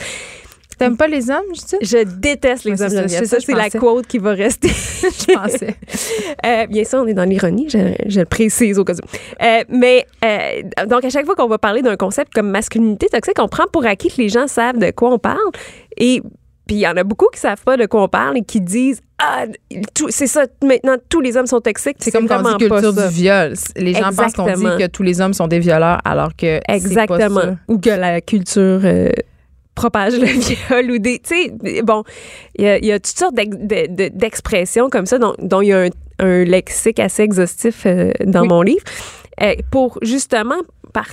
T'aimes 0.78 0.98
pas 0.98 1.08
les 1.08 1.30
hommes, 1.30 1.44
je 1.54 1.62
dis? 1.62 1.78
Je 1.82 2.04
déteste 2.04 2.64
les 2.66 2.72
Ouais, 2.72 2.82
hommes. 2.84 3.08
ça, 3.08 3.08
ça, 3.08 3.26
Ça, 3.26 3.38
c'est 3.40 3.54
la 3.54 3.70
quote 3.70 4.08
qui 4.08 4.18
va 4.18 4.32
rester. 4.32 4.68
Je 4.70 5.34
pensais. 5.34 5.76
Euh, 6.46 6.68
bien 6.68 6.84
sûr, 6.84 7.00
on 7.00 7.08
est 7.08 7.14
dans 7.14 7.24
l'ironie, 7.24 7.68
je, 7.70 7.78
je 8.08 8.20
le 8.20 8.26
précise 8.26 8.78
au 8.80 8.84
cas 8.84 8.94
où. 8.94 9.44
Euh, 9.44 9.64
mais 9.70 10.06
euh, 10.24 10.86
donc, 10.88 11.06
à 11.06 11.10
chaque 11.10 11.26
fois 11.26 11.36
qu'on 11.36 11.48
va 11.48 11.58
parler 11.58 11.82
d'un 11.82 11.96
concept 11.96 12.34
comme 12.34 12.50
masculinité 12.50 13.08
toxique, 13.08 13.38
on 13.40 13.48
prend 13.48 13.66
pour 13.72 13.86
acquis 13.86 14.10
que 14.10 14.22
les 14.22 14.30
gens 14.30 14.48
savent 14.48 14.78
de 14.80 14.92
quoi 14.92 15.12
on 15.12 15.20
parle. 15.20 15.38
Et 15.98 16.22
puis, 16.68 16.78
il 16.78 16.80
y 16.80 16.88
en 16.88 16.98
a 16.98 17.04
beaucoup 17.04 17.28
qui 17.32 17.40
savent 17.40 17.62
pas 17.64 17.78
de 17.78 17.86
quoi 17.86 18.04
on 18.04 18.08
parle 18.08 18.38
et 18.38 18.42
qui 18.42 18.60
disent 18.60 19.00
Ah, 19.20 19.46
c'est 20.10 20.28
ça, 20.28 20.46
maintenant, 20.64 20.96
tous 21.10 21.22
les 21.22 21.38
hommes 21.38 21.46
sont 21.46 21.62
toxiques. 21.62 21.98
C'est 22.00 22.12
comme 22.12 22.28
quand 22.28 22.42
on 22.44 22.58
dit 22.58 22.68
culture 22.68 22.94
du 22.94 23.08
viol. 23.10 23.54
Les 23.78 23.94
gens 23.94 24.10
pensent 24.16 24.34
qu'on 24.34 24.46
dit 24.46 24.50
Exactement. 24.52 24.78
que 24.80 24.88
tous 24.88 25.04
les 25.04 25.22
hommes 25.22 25.34
sont 25.34 25.48
des 25.48 25.60
violeurs 25.60 26.00
alors 26.06 26.36
que 26.36 26.56
c'est 26.56 26.62
pas 26.68 26.74
Exactement. 26.74 27.42
ça. 27.42 27.56
Ou 27.68 27.78
que 27.78 27.90
la 27.92 28.20
culture 28.22 28.82
euh, 28.84 29.10
propage 29.76 30.14
le 30.18 30.26
viol 30.70 30.92
ou 30.92 30.98
des. 30.98 31.20
Tu 31.20 31.52
sais, 31.64 31.82
bon, 31.84 32.04
il 32.58 32.66
y, 32.66 32.68
a- 32.68 32.78
il 32.80 32.86
y 32.86 32.92
a 32.92 33.00
toutes 33.00 33.18
sortes 33.18 33.36
d'ex- 33.36 33.58
de- 33.58 33.88
de- 33.94 34.10
d'expressions 34.14 34.90
comme 34.90 35.06
ça 35.06 35.18
dont, 35.20 35.36
dont 35.40 35.62
il 35.62 35.68
y 35.68 35.74
a 35.74 35.82
un, 35.82 35.90
un 36.20 36.44
lexique 36.46 37.00
assez 37.00 37.24
exhaustif 37.24 37.84
euh, 37.86 38.12
dans 38.26 38.42
Oui. 38.44 38.48
mon 38.48 38.62
livre 38.62 38.84
euh, 39.42 39.54
pour 39.72 40.00
justement 40.02 40.56
par 40.94 41.08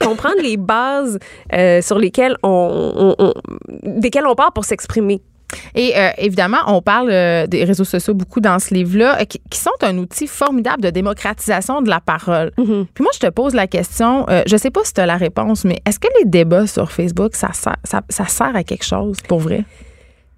comprendre 0.00 0.40
les 0.42 0.56
bases 0.56 1.18
euh, 1.52 1.80
sur 1.82 1.98
lesquelles 1.98 2.36
on, 2.42 3.14
on- 3.18 3.24
on- 3.24 3.34
desquelles 4.00 4.26
on 4.26 4.34
part 4.34 4.52
pour 4.52 4.64
s'exprimer. 4.64 5.20
Et 5.74 5.96
euh, 5.96 6.10
évidemment, 6.18 6.58
on 6.66 6.82
parle 6.82 7.10
euh, 7.10 7.46
des 7.46 7.64
réseaux 7.64 7.84
sociaux 7.84 8.14
beaucoup 8.14 8.40
dans 8.40 8.58
ce 8.58 8.74
livre-là, 8.74 9.20
euh, 9.20 9.24
qui, 9.24 9.40
qui 9.50 9.58
sont 9.58 9.70
un 9.82 9.96
outil 9.98 10.26
formidable 10.26 10.82
de 10.82 10.90
démocratisation 10.90 11.82
de 11.82 11.88
la 11.88 12.00
parole. 12.00 12.52
Mm-hmm. 12.58 12.86
Puis 12.94 13.02
moi, 13.02 13.10
je 13.14 13.20
te 13.20 13.30
pose 13.30 13.54
la 13.54 13.66
question, 13.66 14.26
je 14.46 14.56
sais 14.56 14.70
pas 14.70 14.84
si 14.84 14.92
tu 14.92 15.00
as 15.00 15.06
la 15.06 15.16
réponse, 15.16 15.64
mais 15.64 15.78
est-ce 15.86 15.98
que 15.98 16.08
les 16.18 16.24
débats 16.24 16.66
sur 16.66 16.90
Facebook, 16.90 17.34
ça 17.34 17.52
sert, 17.52 17.76
ça, 17.84 18.02
ça 18.08 18.26
sert 18.26 18.54
à 18.54 18.64
quelque 18.64 18.84
chose 18.84 19.18
pour 19.28 19.40
vrai? 19.40 19.64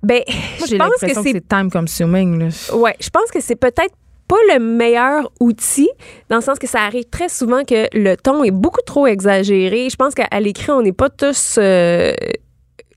Ben, 0.03 0.23
Moi, 0.59 0.69
je 0.71 0.77
pense 0.77 1.01
que 1.01 1.23
c'est 1.23 1.49
time 1.49 1.71
consuming. 1.71 2.39
Là. 2.39 2.77
Ouais, 2.77 2.97
je 3.01 3.11
pense 3.11 3.31
que 3.33 3.41
c'est 3.41 3.57
peut-être 3.57 3.95
pas 4.29 4.37
le 4.53 4.61
meilleur 4.61 5.33
outil, 5.41 5.89
dans 6.29 6.37
le 6.37 6.43
sens 6.43 6.59
que 6.59 6.67
ça 6.67 6.83
arrive 6.83 7.05
très 7.11 7.31
souvent 7.31 7.65
que 7.65 7.89
le 7.93 8.15
ton 8.17 8.45
est 8.45 8.51
beaucoup 8.51 8.83
trop 8.85 9.07
exagéré. 9.07 9.89
Je 9.91 9.97
pense 9.97 10.15
qu'à 10.15 10.41
l'écrit, 10.41 10.71
on 10.71 10.83
n'est 10.83 10.93
pas 10.93 11.09
tous 11.09 11.57
euh, 11.59 12.13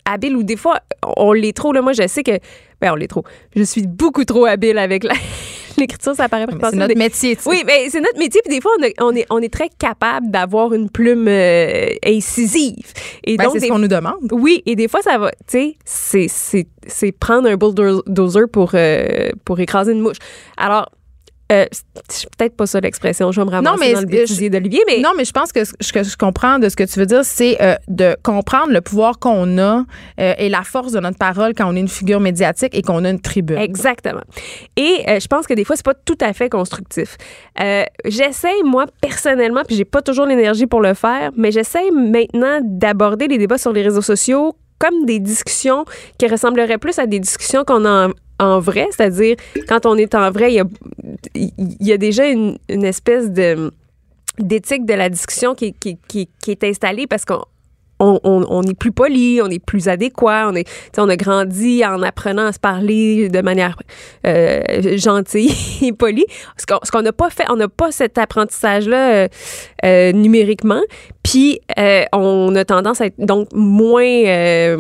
habiles 0.06 0.36
ou 0.36 0.44
des 0.44 0.58
fois, 0.58 0.80
on 1.18 1.34
l'est 1.34 1.56
trop. 1.56 1.72
Là. 1.74 1.82
Moi, 1.82 1.94
je 1.94 2.08
sais 2.08 2.24
que. 2.24 2.32
Ben, 2.80 2.92
on 2.94 2.96
l'est 2.96 3.08
trop. 3.08 3.24
Je 3.56 3.64
suis 3.64 3.86
beaucoup 3.86 4.26
trop 4.26 4.46
habile 4.46 4.78
avec 4.80 5.04
la- 5.04 5.14
l'écriture, 5.78 6.16
ça 6.16 6.28
paraît. 6.28 6.48
C'est 6.50 6.76
notre 6.76 6.88
Des- 6.88 6.96
métier. 6.96 7.36
tu 7.36 7.44
sais. 7.44 7.50
oui, 7.50 7.62
mais 7.66 7.90
c'est 7.90 8.02
notre 8.02 8.18
métier. 8.18 8.42
Puis 8.44 8.56
des 8.56 8.62
fois, 8.62 8.72
on, 8.80 8.84
a- 8.84 9.06
on 9.06 9.16
est, 9.16 9.26
on 9.30 9.40
est 9.40 9.54
très 9.54 9.70
capable 9.70 10.32
d'avoir 10.32 10.74
une 10.74 10.90
plume 10.90 11.28
euh, 11.28 11.90
incisive. 12.06 12.92
Et 13.24 13.38
Ben, 13.38 13.44
donc, 13.46 13.54
c'est 13.54 13.68
ce 13.68 13.72
qu'on 13.72 13.80
nous 13.80 13.88
demande. 13.88 14.30
oui, 14.32 14.64
et 14.66 14.76
des 14.76 14.88
fois, 14.88 15.02
ça 15.02 15.18
va, 15.20 15.32
tu 15.48 15.76
sais, 15.86 16.28
c'est 16.88 17.12
prendre 17.12 17.48
un 17.48 17.56
bulldozer 17.56 18.48
pour, 18.52 18.72
euh, 18.74 19.30
pour 19.46 19.60
écraser 19.60 19.92
une 19.92 20.02
mouche. 20.02 20.18
Alors, 20.58 20.90
euh, 21.52 21.66
c'est 22.08 22.30
peut-être 22.36 22.56
pas 22.56 22.66
ça 22.66 22.80
l'expression, 22.80 23.32
je 23.32 23.42
vais 23.42 23.46
me 23.46 23.52
ramasser 23.52 23.74
Non, 23.74 23.80
mais 23.80 23.94
dans 23.94 24.02
le 24.02 24.06
bêtisier 24.06 24.50
d'Olivier, 24.50 24.84
mais 24.88 25.02
Non, 25.02 25.12
mais 25.18 25.26
je 25.26 25.32
pense 25.32 25.52
que 25.52 25.64
ce 25.66 25.94
que 25.94 26.04
je 26.04 26.16
comprends 26.16 26.60
de 26.60 26.70
ce 26.70 26.76
que 26.76 26.84
tu 26.84 27.00
veux 27.00 27.06
dire, 27.06 27.26
c'est 27.26 27.62
euh, 27.62 27.76
de 27.88 28.16
comprendre 28.24 28.72
le 28.72 28.82
pouvoir 28.82 29.20
qu'on 29.20 29.58
a 29.58 29.84
euh, 30.20 30.34
et 30.38 30.50
la 30.50 30.64
force 30.64 30.94
de 30.94 31.00
notre 31.00 31.18
parole 31.18 31.54
quand 31.56 31.72
on 31.72 31.76
est 31.76 31.80
une 31.80 31.88
figure 31.88 32.20
médiatique 32.20 32.76
et 32.76 32.82
qu'on 32.82 33.04
a 33.04 33.10
une 33.10 33.20
tribune. 33.22 33.58
Exactement. 33.58 34.22
Et 34.78 35.04
je 35.08 35.28
pense 35.28 35.48
que 35.48 35.54
des 35.54 35.66
fois, 35.66 35.76
c'est 35.76 35.86
pas 35.86 35.94
tout 35.94 36.18
à 36.22 36.34
fait 36.34 36.50
constructif. 36.50 37.18
J'essaie, 38.06 38.64
moi, 38.64 38.86
personnellement, 39.02 39.64
puis 39.66 39.76
j'ai 39.76 39.86
pas 39.86 40.02
toujours 40.02 40.26
l'énergie 40.26 40.68
pour 40.68 40.82
le 40.82 40.94
faire, 40.94 41.32
mais 41.36 41.52
j'essaie 41.52 41.92
maintenant 41.92 42.60
d'aborder 42.64 43.28
les 43.28 43.38
débats 43.38 43.58
sur 43.58 43.74
les 43.74 43.82
réseaux 43.82 44.02
sociaux 44.02 44.56
comme 44.82 45.06
des 45.06 45.20
discussions 45.20 45.86
qui 46.18 46.28
ressembleraient 46.28 46.80
plus 46.80 46.98
à 46.98 47.06
des 47.06 47.20
discussions 47.20 47.64
qu'on 47.64 47.86
a 47.86 48.10
en, 48.42 48.60
vrai, 48.60 48.88
c'est-à-dire 48.92 49.36
quand 49.68 49.86
on 49.86 49.96
est 49.98 50.16
en 50.16 50.32
vrai, 50.32 50.54
il 50.54 51.52
y 51.80 51.92
a, 51.92 51.98
déjà 51.98 52.28
une, 52.28 52.58
espèce 52.70 53.32
de 53.32 53.72
d'éthique 54.40 54.86
de 54.86 54.94
la 54.94 55.10
discussion 55.10 55.56
qui, 55.56 55.76
est 56.48 56.64
installée 56.64 57.06
parce 57.06 57.26
qu'on 57.26 57.44
on, 58.00 58.64
est 58.64 58.74
plus 58.74 58.92
poli, 58.92 59.42
on 59.44 59.50
est 59.50 59.64
plus 59.64 59.88
adéquat, 59.88 60.50
on 60.50 60.56
est, 60.56 60.68
on 60.98 61.10
a 61.10 61.16
grandi 61.16 61.86
en 61.86 62.02
apprenant 62.02 62.48
à 62.48 62.54
se 62.54 62.60
parler 62.60 63.30
de 63.30 63.42
manière 63.42 63.78
euh, 64.26 64.98
gentille 64.98 65.54
et 65.82 65.94
polie. 65.94 66.26
Ce 66.58 66.66
qu'on 66.66 67.02
n'a 67.02 67.14
pas 67.14 67.30
fait, 67.30 67.46
on 67.50 67.58
n'a 67.58 67.68
pas 67.68 67.92
cet 67.92 68.18
apprentissage-là 68.18 69.14
euh, 69.14 69.28
euh, 69.86 70.12
numériquement. 70.14 70.82
Puis 71.24 71.60
on 72.14 72.56
a 72.56 72.66
tendance 72.66 73.02
à 73.02 73.08
être 73.08 73.20
donc 73.20 73.50
moins 73.54 74.78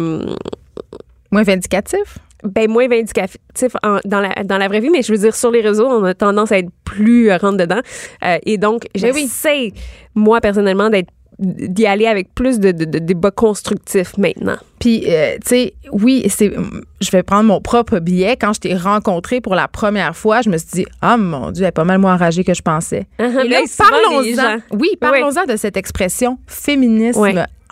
Moins 1.32 1.44
vindicatif? 1.44 2.18
Ben 2.44 2.70
moins 2.70 2.88
vindicatif 2.88 3.76
en- 3.84 4.00
dans 4.06 4.20
la 4.20 4.44
dans 4.44 4.58
la 4.58 4.68
vraie 4.68 4.80
vie, 4.80 4.90
mais 4.90 5.02
je 5.02 5.12
veux 5.12 5.18
dire 5.20 5.36
sur 5.36 5.52
les 5.52 5.62
réseaux, 5.62 5.88
on 5.88 6.04
a 6.04 6.14
tendance 6.14 6.52
à 6.52 6.58
être 6.60 6.70
plus 6.86 7.30
euh, 7.32 7.38
rentre 7.38 7.58
dedans. 7.58 7.82
Euh, 8.26 8.38
et 8.46 8.58
donc 8.58 8.84
Ben 9.00 9.12
oui. 9.14 9.22
j'essaie 9.24 9.74
moi 10.16 10.42
personnellement 10.42 10.90
d'être 10.90 11.10
d'y 11.40 11.88
aller 11.88 12.06
avec 12.06 12.36
plus 12.36 12.60
de, 12.60 12.72
de, 12.72 12.86
de 12.86 13.00
débats 13.00 13.32
constructifs 13.32 14.16
maintenant. 14.18 14.58
Puis, 14.80 15.06
euh, 15.08 15.36
tu 15.42 15.48
sais, 15.50 15.74
oui, 15.92 16.24
c'est. 16.30 16.52
Je 17.00 17.10
vais 17.12 17.24
prendre 17.24 17.46
mon 17.46 17.60
propre 17.62 17.98
billet. 17.98 18.36
Quand 18.40 18.54
je 18.54 18.60
t'ai 18.60 18.76
rencontré 18.76 19.42
pour 19.42 19.56
la 19.56 19.68
première 19.68 20.16
fois, 20.16 20.42
je 20.42 20.50
me 20.52 20.58
suis 20.58 20.68
dit, 20.72 20.86
ah 21.02 21.18
mon 21.18 21.50
Dieu, 21.50 21.64
elle 21.64 21.70
est 21.70 21.72
pas 21.72 21.84
mal 21.86 21.98
moins 21.98 22.14
enragée 22.14 22.44
que 22.44 22.54
je 22.54 22.62
pensais. 22.62 23.08
Et 23.18 23.24
là, 23.48 23.60
parlons-en. 23.76 24.58
Oui, 24.78 24.90
parlons-en 25.00 25.46
de 25.46 25.56
cette 25.56 25.78
expression 25.78 26.38
féminisme. 26.46 27.20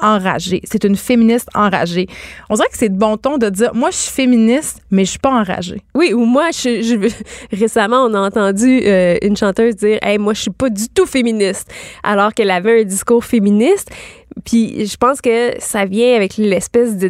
Enragée. 0.01 0.61
C'est 0.63 0.83
une 0.83 0.95
féministe 0.95 1.47
enragée. 1.55 2.07
On 2.49 2.55
dirait 2.55 2.67
que 2.69 2.77
c'est 2.77 2.89
de 2.89 2.97
bon 2.97 3.17
ton 3.17 3.37
de 3.37 3.49
dire, 3.49 3.73
moi, 3.73 3.91
je 3.91 3.97
suis 3.97 4.11
féministe, 4.11 4.81
mais 4.91 5.05
je 5.05 5.11
suis 5.11 5.19
pas 5.19 5.31
enragée. 5.31 5.81
Oui, 5.95 6.13
ou 6.13 6.25
moi, 6.25 6.49
je, 6.51 7.09
récemment, 7.55 8.03
on 8.05 8.13
a 8.13 8.19
entendu 8.19 8.81
euh, 8.85 9.17
une 9.21 9.37
chanteuse 9.37 9.75
dire 9.75 9.99
moi, 10.19 10.33
je 10.33 10.41
suis 10.41 10.51
pas 10.51 10.69
du 10.69 10.89
tout 10.89 11.05
féministe, 11.05 11.71
alors 12.03 12.33
qu'elle 12.33 12.51
avait 12.51 12.81
un 12.81 12.83
discours 12.83 13.23
féministe. 13.23 13.89
Puis 14.45 14.85
je 14.85 14.95
pense 14.97 15.21
que 15.21 15.53
ça 15.59 15.85
vient 15.85 16.15
avec 16.15 16.37
l'espèce 16.37 16.95
de- 16.97 17.09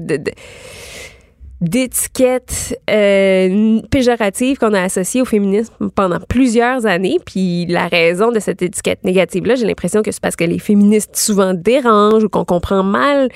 d'étiquette 1.62 2.80
euh, 2.90 3.82
péjorative 3.92 4.58
qu'on 4.58 4.74
a 4.74 4.82
associée 4.82 5.22
au 5.22 5.26
féminisme 5.26 5.90
pendant 5.94 6.20
plusieurs 6.20 6.86
années. 6.86 7.18
Puis 7.26 7.66
la 7.66 7.88
raison 7.88 8.32
de 8.32 8.40
cette 8.40 8.62
étiquette 8.62 9.04
négative-là, 9.04 9.56
j'ai 9.56 9.66
l'impression 9.66 10.02
que 10.02 10.12
c'est 10.12 10.22
parce 10.22 10.38
que 10.38 10.46
les 10.46 10.60
féministes 10.60 11.16
souvent 11.16 11.54
dérangent 11.54 12.24
ou 12.24 12.30
qu'on 12.30 12.46
comprend 12.46 12.84
mal 12.84 13.30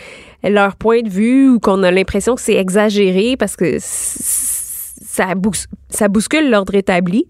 leur 0.44 0.76
point 0.76 1.02
de 1.02 1.10
vue 1.10 1.50
ou 1.50 1.60
qu'on 1.60 1.84
a 1.84 1.92
l'impression 1.92 2.36
que 2.36 2.42
c'est 2.42 2.56
exagéré 2.56 3.36
parce 3.38 3.56
que 3.56 3.78
ça, 3.80 5.34
ça 5.90 6.08
bouscule 6.08 6.50
l'ordre 6.50 6.76
établi. 6.76 7.28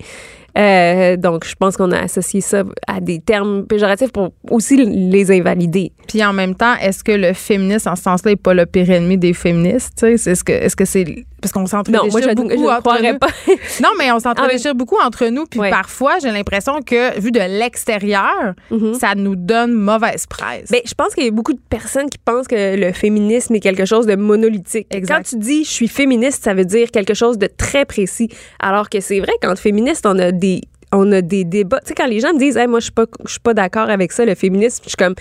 Euh, 0.58 1.18
donc, 1.18 1.46
je 1.46 1.56
pense 1.56 1.78
qu'on 1.78 1.92
a 1.92 2.00
associé 2.00 2.42
ça 2.42 2.64
à 2.88 3.00
des 3.00 3.20
termes 3.20 3.66
péjoratifs 3.66 4.12
pour 4.12 4.30
aussi 4.52 4.78
les 4.78 5.32
invalider. 5.32 5.92
Puis 6.08 6.24
en 6.24 6.34
même 6.34 6.56
temps, 6.56 6.76
est-ce 6.76 7.04
que 7.04 7.12
le 7.12 7.34
féministe, 7.34 7.88
en 7.88 7.96
ce 7.96 8.04
sens-là, 8.04 8.32
n'est 8.32 8.36
pas 8.38 8.54
le 8.54 8.66
pire 8.66 8.90
ennemi 8.90 9.18
des 9.18 9.34
féministes? 9.34 10.04
Est-ce 10.04 10.44
que 10.44 10.54
est-ce 10.54 10.76
que 10.76 10.86
c'est. 10.86 11.06
Parce 11.44 11.52
qu'on 11.52 11.66
s'entre-déchire 11.66 12.34
beaucoup 12.36 12.50
je 12.50 12.56
entre 12.70 13.02
nous. 13.04 13.20
pas. 13.20 13.28
Non, 13.84 13.90
mais 14.00 14.12
on 14.14 14.20
s'entre-déchire 14.20 14.74
beaucoup 14.76 14.98
entre 15.06 15.26
nous. 15.28 15.44
Puis 15.46 15.60
Ouais. 15.60 15.70
parfois, 15.70 16.14
j'ai 16.22 16.32
l'impression 16.32 16.82
que, 16.82 17.20
vu 17.20 17.32
de 17.32 17.40
l'extérieur, 17.40 18.54
Mhm. 18.72 18.94
ça 18.94 19.14
nous 19.16 19.36
donne 19.36 19.74
mauvaise 19.74 20.26
presse. 20.26 20.72
Ben, 20.72 20.82
je 20.86 20.94
pense 20.94 21.14
qu'il 21.14 21.26
y 21.26 21.28
a 21.28 21.32
beaucoup 21.32 21.54
de 21.54 21.60
personnes 21.70 22.10
qui 22.10 22.18
pensent 22.18 22.48
que 22.48 22.76
le 22.78 22.92
féminisme 22.94 23.54
est 23.56 23.60
quelque 23.60 23.86
chose 23.86 24.06
de 24.06 24.16
monolithique. 24.16 24.88
Exact. 24.92 25.16
Quand 25.18 25.24
tu 25.24 25.36
dis 25.38 25.64
je 25.66 25.70
suis 25.70 25.88
féministe, 25.88 26.44
ça 26.44 26.54
veut 26.54 26.66
dire 26.66 26.92
quelque 26.92 27.14
chose 27.14 27.38
de 27.38 27.48
très 27.48 27.86
précis. 27.86 28.30
Alors 28.60 28.90
que 28.90 29.00
c'est 29.02 29.20
vrai 29.20 29.34
qu'entre 29.42 29.60
féministes, 29.62 30.06
on 30.06 30.18
a 30.20 30.32
des 30.32 30.62
on 30.96 31.12
a 31.12 31.22
des 31.22 31.44
débats. 31.44 31.80
Tu 31.82 31.88
sais, 31.90 31.94
quand 31.96 32.06
les 32.06 32.20
gens 32.20 32.34
me 32.34 32.40
disent 32.40 32.56
Hey, 32.56 32.68
moi, 32.68 32.80
je 32.80 32.84
suis 32.86 32.92
pas, 32.92 33.06
je 33.26 33.32
suis 33.32 33.40
pas 33.40 33.54
d'accord 33.54 33.90
avec 33.90 34.12
ça, 34.12 34.26
le 34.26 34.36
féminisme, 34.36 34.84
je 34.84 34.90
suis 34.90 34.96
comme 34.98 35.16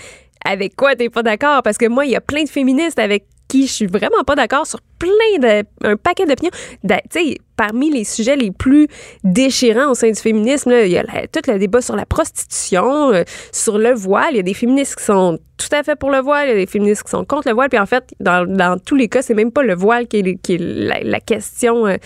avec 0.45 0.75
quoi 0.75 0.95
t'es 0.95 1.09
pas 1.09 1.23
d'accord? 1.23 1.63
Parce 1.63 1.77
que 1.77 1.87
moi, 1.87 2.05
il 2.05 2.11
y 2.11 2.15
a 2.15 2.21
plein 2.21 2.43
de 2.43 2.49
féministes 2.49 2.99
avec 2.99 3.25
qui 3.53 3.67
je 3.67 3.71
suis 3.71 3.85
vraiment 3.85 4.23
pas 4.25 4.33
d'accord 4.35 4.65
sur 4.65 4.79
plein 4.97 5.09
de 5.39 5.63
un 5.83 5.95
paquet 5.95 6.25
d'opinions. 6.25 6.49
Da- 6.83 7.01
Tu 7.11 7.19
sais, 7.19 7.37
parmi 7.55 7.91
les 7.91 8.03
sujets 8.03 8.35
les 8.35 8.49
plus 8.49 8.87
déchirants 9.23 9.91
au 9.91 9.93
sein 9.93 10.09
du 10.09 10.19
féminisme, 10.19 10.71
il 10.71 10.91
y 10.91 10.97
a 10.97 11.03
tout 11.31 11.41
le 11.51 11.59
débat 11.59 11.81
sur 11.81 11.95
la 11.95 12.05
prostitution, 12.07 13.13
euh, 13.13 13.23
sur 13.51 13.77
le 13.77 13.93
voile. 13.93 14.29
Il 14.31 14.37
y 14.37 14.39
a 14.39 14.43
des 14.43 14.55
féministes 14.55 14.95
qui 14.95 15.03
sont 15.03 15.37
tout 15.57 15.67
à 15.71 15.83
fait 15.83 15.95
pour 15.95 16.09
le 16.09 16.19
voile, 16.19 16.47
il 16.47 16.49
y 16.49 16.53
a 16.53 16.55
des 16.55 16.65
féministes 16.65 17.03
qui 17.03 17.11
sont 17.11 17.25
contre 17.25 17.47
le 17.49 17.53
voile. 17.53 17.69
Puis 17.69 17.77
en 17.79 17.85
fait, 17.85 18.05
dans, 18.19 18.43
dans 18.47 18.79
tous 18.79 18.95
les 18.95 19.07
cas, 19.07 19.21
c'est 19.21 19.35
même 19.35 19.51
pas 19.51 19.61
le 19.61 19.75
voile 19.75 20.07
qui 20.07 20.17
est, 20.17 20.35
qui 20.41 20.55
est 20.55 20.57
la, 21.03 21.19
question 21.19 21.85
euh, 21.85 21.97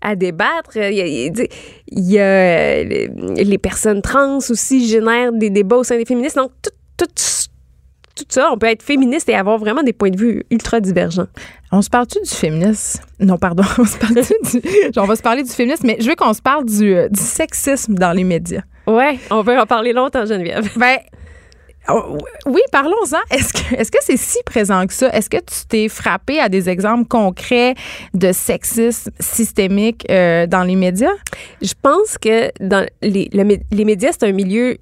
à 0.00 0.16
débattre. 0.16 0.76
Il 0.76 0.94
y 1.92 2.18
a, 2.18 2.22
euh, 2.22 2.84
les, 2.84 3.44
les 3.44 3.58
personnes 3.58 4.00
trans 4.00 4.38
aussi 4.38 4.88
génèrent 4.88 5.32
des 5.32 5.50
débats 5.50 5.76
au 5.76 5.84
sein 5.84 5.98
des 5.98 6.06
féministes. 6.06 6.36
Donc, 6.36 6.50
tout, 6.62 6.70
tout, 7.06 7.22
tout 8.14 8.24
ça, 8.28 8.50
on 8.52 8.58
peut 8.58 8.66
être 8.66 8.82
féministe 8.82 9.28
et 9.28 9.34
avoir 9.34 9.58
vraiment 9.58 9.82
des 9.82 9.92
points 9.92 10.10
de 10.10 10.18
vue 10.18 10.44
ultra 10.50 10.80
divergents. 10.80 11.26
On 11.72 11.82
se 11.82 11.90
parle-tu 11.90 12.20
du 12.20 12.30
féminisme? 12.30 13.02
Non, 13.18 13.36
pardon. 13.38 13.64
On, 13.78 13.84
se 13.84 13.98
parle-tu 13.98 14.60
du... 14.60 14.98
on 14.98 15.04
va 15.04 15.16
se 15.16 15.22
parler 15.22 15.42
du 15.42 15.50
féminisme, 15.50 15.86
mais 15.86 15.96
je 15.98 16.08
veux 16.08 16.14
qu'on 16.14 16.32
se 16.32 16.42
parle 16.42 16.64
du, 16.64 16.94
euh, 16.94 17.08
du 17.08 17.20
sexisme 17.20 17.94
dans 17.94 18.12
les 18.12 18.24
médias. 18.24 18.62
Ouais, 18.86 19.18
on 19.30 19.42
peut 19.42 19.58
en 19.58 19.66
parler 19.66 19.92
longtemps, 19.92 20.26
Geneviève. 20.26 20.70
Ben, 20.76 20.98
oh, 21.88 22.18
oui, 22.46 22.60
parlons-en. 22.70 23.18
Est-ce 23.30 23.52
que 23.52 23.74
est-ce 23.74 23.90
que 23.90 23.98
c'est 24.02 24.16
si 24.16 24.38
présent 24.44 24.86
que 24.86 24.92
ça? 24.92 25.08
Est-ce 25.08 25.28
que 25.28 25.38
tu 25.38 25.66
t'es 25.68 25.88
frappé 25.88 26.38
à 26.38 26.48
des 26.48 26.68
exemples 26.68 27.08
concrets 27.08 27.74
de 28.12 28.32
sexisme 28.32 29.10
systémique 29.18 30.06
euh, 30.10 30.46
dans 30.46 30.62
les 30.62 30.76
médias? 30.76 31.14
Je 31.60 31.72
pense 31.80 32.18
que 32.18 32.50
dans 32.60 32.86
les, 33.02 33.28
le 33.32 33.58
les 33.70 33.84
médias, 33.84 34.10
c'est 34.12 34.26
un 34.26 34.32
milieu 34.32 34.78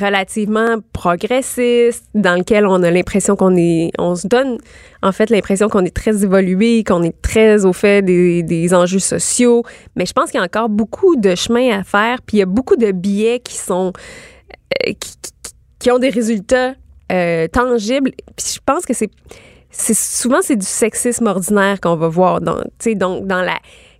relativement 0.00 0.76
progressiste 0.92 2.04
dans 2.14 2.36
lequel 2.38 2.66
on 2.66 2.82
a 2.82 2.90
l'impression 2.90 3.36
qu'on 3.36 3.56
est 3.56 3.90
on 3.98 4.14
se 4.14 4.26
donne 4.26 4.58
en 5.02 5.12
fait 5.12 5.30
l'impression 5.30 5.68
qu'on 5.68 5.84
est 5.84 5.94
très 5.94 6.24
évolué 6.24 6.84
qu'on 6.84 7.02
est 7.02 7.20
très 7.22 7.64
au 7.64 7.72
fait 7.72 8.02
des, 8.02 8.42
des 8.42 8.74
enjeux 8.74 8.98
sociaux. 8.98 9.62
Mais 9.96 10.04
je 10.06 10.12
pense 10.12 10.30
qu'il 10.30 10.38
y 10.38 10.42
a 10.42 10.44
encore 10.46 10.68
beaucoup 10.68 11.16
de 11.16 11.34
chemin 11.34 11.78
à 11.78 11.84
faire 11.84 12.20
puis 12.22 12.38
il 12.38 12.40
y 12.40 12.42
a 12.42 12.46
beaucoup 12.46 12.76
de 12.76 12.92
biais 12.92 13.40
qui 13.40 13.56
sont 13.56 13.92
euh, 14.86 14.92
qui, 15.00 15.14
qui- 15.78 15.90
ont 15.90 15.98
des 15.98 16.10
résultats 16.10 16.74
euh, 17.12 17.46
tangibles. 17.48 18.10
Puis 18.36 18.54
je 18.56 18.58
pense 18.66 18.84
que 18.84 18.92
c'est 18.94 19.10
c'est 19.70 19.96
souvent 19.96 20.38
c'est 20.42 20.56
du 20.56 20.66
sexisme 20.66 21.26
ordinaire 21.26 21.80
qu'on 21.80 21.96
va 21.96 22.08
voir 22.08 22.40
dans 22.40 22.58
donc 22.96 23.26
dans 23.26 23.42
la 23.42 23.58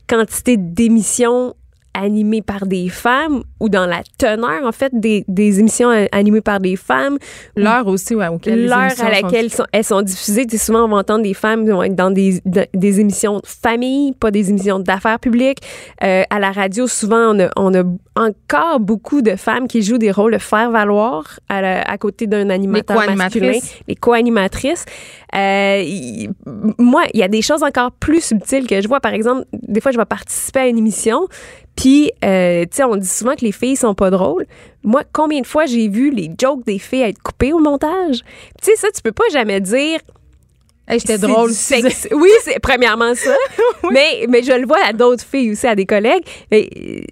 quantité 0.09 0.57
d'émissions 0.57 1.55
animées 1.95 2.43
par 2.43 2.67
des 2.67 2.89
femmes 2.89 3.43
ou 3.61 3.69
dans 3.69 3.87
la 3.87 4.03
teneur 4.19 4.65
en 4.65 4.73
fait 4.73 4.93
des, 4.95 5.25
des 5.27 5.59
émissions 5.61 5.89
a- 5.91 6.07
animées 6.13 6.41
par 6.41 6.61
des 6.61 6.77
femmes 6.77 7.19
L'heure 7.57 7.87
aussi, 7.89 8.15
ouais, 8.15 8.29
auquel 8.29 8.61
les 8.63 8.67
l'heure 8.69 8.93
à 9.01 9.11
laquelle 9.11 9.51
sont- 9.51 9.67
elles 9.73 9.85
sont 9.85 10.03
diffusées 10.03 10.47
tu 10.47 10.57
sais, 10.57 10.65
souvent 10.67 10.85
on 10.85 10.89
va 10.89 10.99
entendre 10.99 11.23
des 11.25 11.35
femmes 11.35 11.65
qui 11.65 11.71
vont 11.71 11.83
être 11.83 11.97
dans 11.97 12.11
des, 12.11 12.41
de- 12.45 12.67
des 12.75 13.01
émissions 13.01 13.37
de 13.39 13.47
famille 13.47 14.13
pas 14.13 14.31
des 14.31 14.51
émissions 14.51 14.79
d'affaires 14.79 15.19
publiques 15.19 15.59
Euh, 16.05 16.23
à 16.31 16.39
la 16.39 16.53
radio 16.53 16.87
souvent 16.87 17.35
on 17.35 17.41
a, 17.41 17.49
on 17.57 17.75
a 17.75 17.83
encore 18.17 18.79
beaucoup 18.81 19.23
de 19.23 19.35
femmes 19.37 19.67
qui 19.69 19.83
jouent 19.83 19.99
des 19.99 20.11
rôles 20.13 20.33
de 20.33 20.39
faire 20.39 20.71
valoir 20.71 21.41
à, 21.49 21.61
la- 21.63 21.83
à 21.83 21.99
côté 21.99 22.27
d'un 22.27 22.51
animateur 22.51 22.97
co-animatrices. 22.97 23.43
masculin 23.43 23.59
les 23.89 23.97
co-animatrices. 23.97 24.85
Euh, 25.35 25.83
moi, 26.79 27.03
il 27.15 27.21
y 27.21 27.23
a 27.23 27.29
des 27.29 27.43
choses 27.43 27.63
encore 27.63 27.93
plus 27.93 28.23
subtiles 28.25 28.67
que 28.67 28.81
je 28.81 28.89
vois. 28.89 29.01
Par 29.01 29.13
exemple, 29.15 29.45
des 29.53 29.81
fois, 29.81 29.93
je 29.93 29.99
vais 29.99 30.05
participer 30.05 30.61
à 30.61 30.67
une 30.67 30.79
émission, 30.79 31.27
puis, 31.79 32.11
euh, 32.25 32.63
tu 32.63 32.69
sais, 32.73 32.83
on 32.83 32.97
dit 32.97 33.07
souvent 33.07 33.37
que 33.37 33.45
les 33.45 33.53
filles 33.53 33.77
sont 33.77 33.95
pas 33.95 34.11
drôles. 34.11 34.47
Moi, 34.83 35.05
combien 35.13 35.41
de 35.41 35.47
fois 35.47 35.65
j'ai 35.67 35.89
vu 35.89 36.11
les 36.11 36.29
jokes 36.37 36.65
des 36.65 36.81
filles 36.81 37.03
être 37.03 37.23
coupés 37.23 37.53
au 37.53 37.61
montage? 37.61 38.25
Tu 38.61 38.73
sais, 38.73 38.77
ça, 38.77 38.89
tu 38.91 39.01
peux 39.01 39.13
pas 39.13 39.29
jamais 39.31 39.61
dire 39.61 40.01
Hey, 40.89 40.99
j'étais 41.01 41.19
drôle. 41.19 41.51
sexe. 41.53 42.09
Oui, 42.13 42.31
c'est 42.43 42.59
premièrement 42.61 43.15
ça. 43.15 43.35
mais, 43.93 44.25
mais 44.29 44.43
je 44.43 44.53
le 44.53 44.67
vois 44.67 44.79
à 44.87 44.93
d'autres 44.93 45.25
filles 45.25 45.53
aussi, 45.53 45.67
à 45.67 45.75
des 45.75 45.85
collègues. 45.87 46.23
Mais 46.51 46.69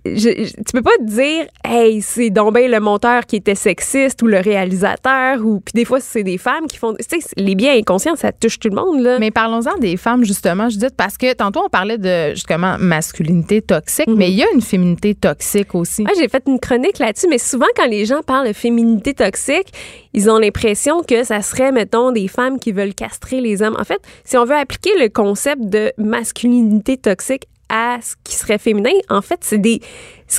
je, 0.06 0.14
je- 0.16 0.52
tu 0.54 0.72
peux 0.72 0.82
pas 0.82 0.96
te 0.98 1.04
dire, 1.04 1.46
hey, 1.64 2.00
c'est 2.00 2.30
donc 2.30 2.54
ben 2.54 2.70
le 2.70 2.80
monteur 2.80 3.26
qui 3.26 3.36
était 3.36 3.54
sexiste 3.54 4.22
ou 4.22 4.26
le 4.28 4.38
réalisateur 4.38 5.44
ou 5.44 5.60
puis 5.60 5.72
des 5.74 5.84
fois 5.84 6.00
c'est 6.00 6.22
des 6.22 6.38
femmes 6.38 6.66
qui 6.68 6.78
font. 6.78 6.94
Tu 6.94 7.20
sais, 7.20 7.26
les 7.36 7.54
biens 7.54 7.74
inconscients, 7.76 8.16
ça 8.16 8.32
touche 8.32 8.58
tout 8.58 8.68
le 8.68 8.76
monde 8.76 9.00
là. 9.02 9.18
Mais 9.18 9.30
parlons-en 9.30 9.76
des 9.78 9.96
femmes, 9.96 10.24
justement, 10.24 10.68
Judith, 10.70 10.94
parce 10.96 11.18
que 11.18 11.32
tantôt, 11.34 11.62
on 11.64 11.68
parlait 11.68 11.98
de, 11.98 12.30
justement, 12.30 12.76
masculinité 12.78 13.60
toxique, 13.62 14.06
Mhm. 14.08 14.16
mais 14.16 14.30
il 14.30 14.36
y 14.36 14.42
a 14.42 14.46
une 14.54 14.62
féminité 14.62 15.14
toxique 15.14 15.74
aussi. 15.74 16.02
Moi, 16.02 16.12
j'ai 16.18 16.28
fait 16.28 16.42
une 16.46 16.58
chronique 16.60 16.98
là-dessus, 16.98 17.26
mais 17.28 17.38
souvent, 17.38 17.66
quand 17.76 17.86
les 17.86 18.04
gens 18.06 18.22
parlent 18.22 18.48
de 18.48 18.52
féminité 18.52 19.12
toxique, 19.12 19.68
ils 20.14 20.30
ont 20.30 20.38
l'impression 20.38 21.02
que 21.02 21.24
ça 21.24 21.42
serait, 21.42 21.72
mettons, 21.72 22.10
des 22.12 22.28
femmes 22.28 22.58
qui 22.58 22.72
veulent 22.72 22.94
castrer 22.94 23.40
les 23.40 23.60
hommes. 23.62 23.65
En 23.74 23.84
fait, 23.84 24.00
si 24.24 24.36
on 24.36 24.44
veut 24.44 24.54
appliquer 24.54 24.90
le 24.98 25.08
concept 25.08 25.62
de 25.62 25.92
masculinité 25.98 26.96
toxique 26.96 27.46
à 27.68 27.98
ce 28.00 28.14
qui 28.22 28.36
serait 28.36 28.58
féminin, 28.58 28.92
en 29.08 29.22
fait, 29.22 29.38
c'est 29.40 29.58
des. 29.58 29.80
Ce 30.28 30.38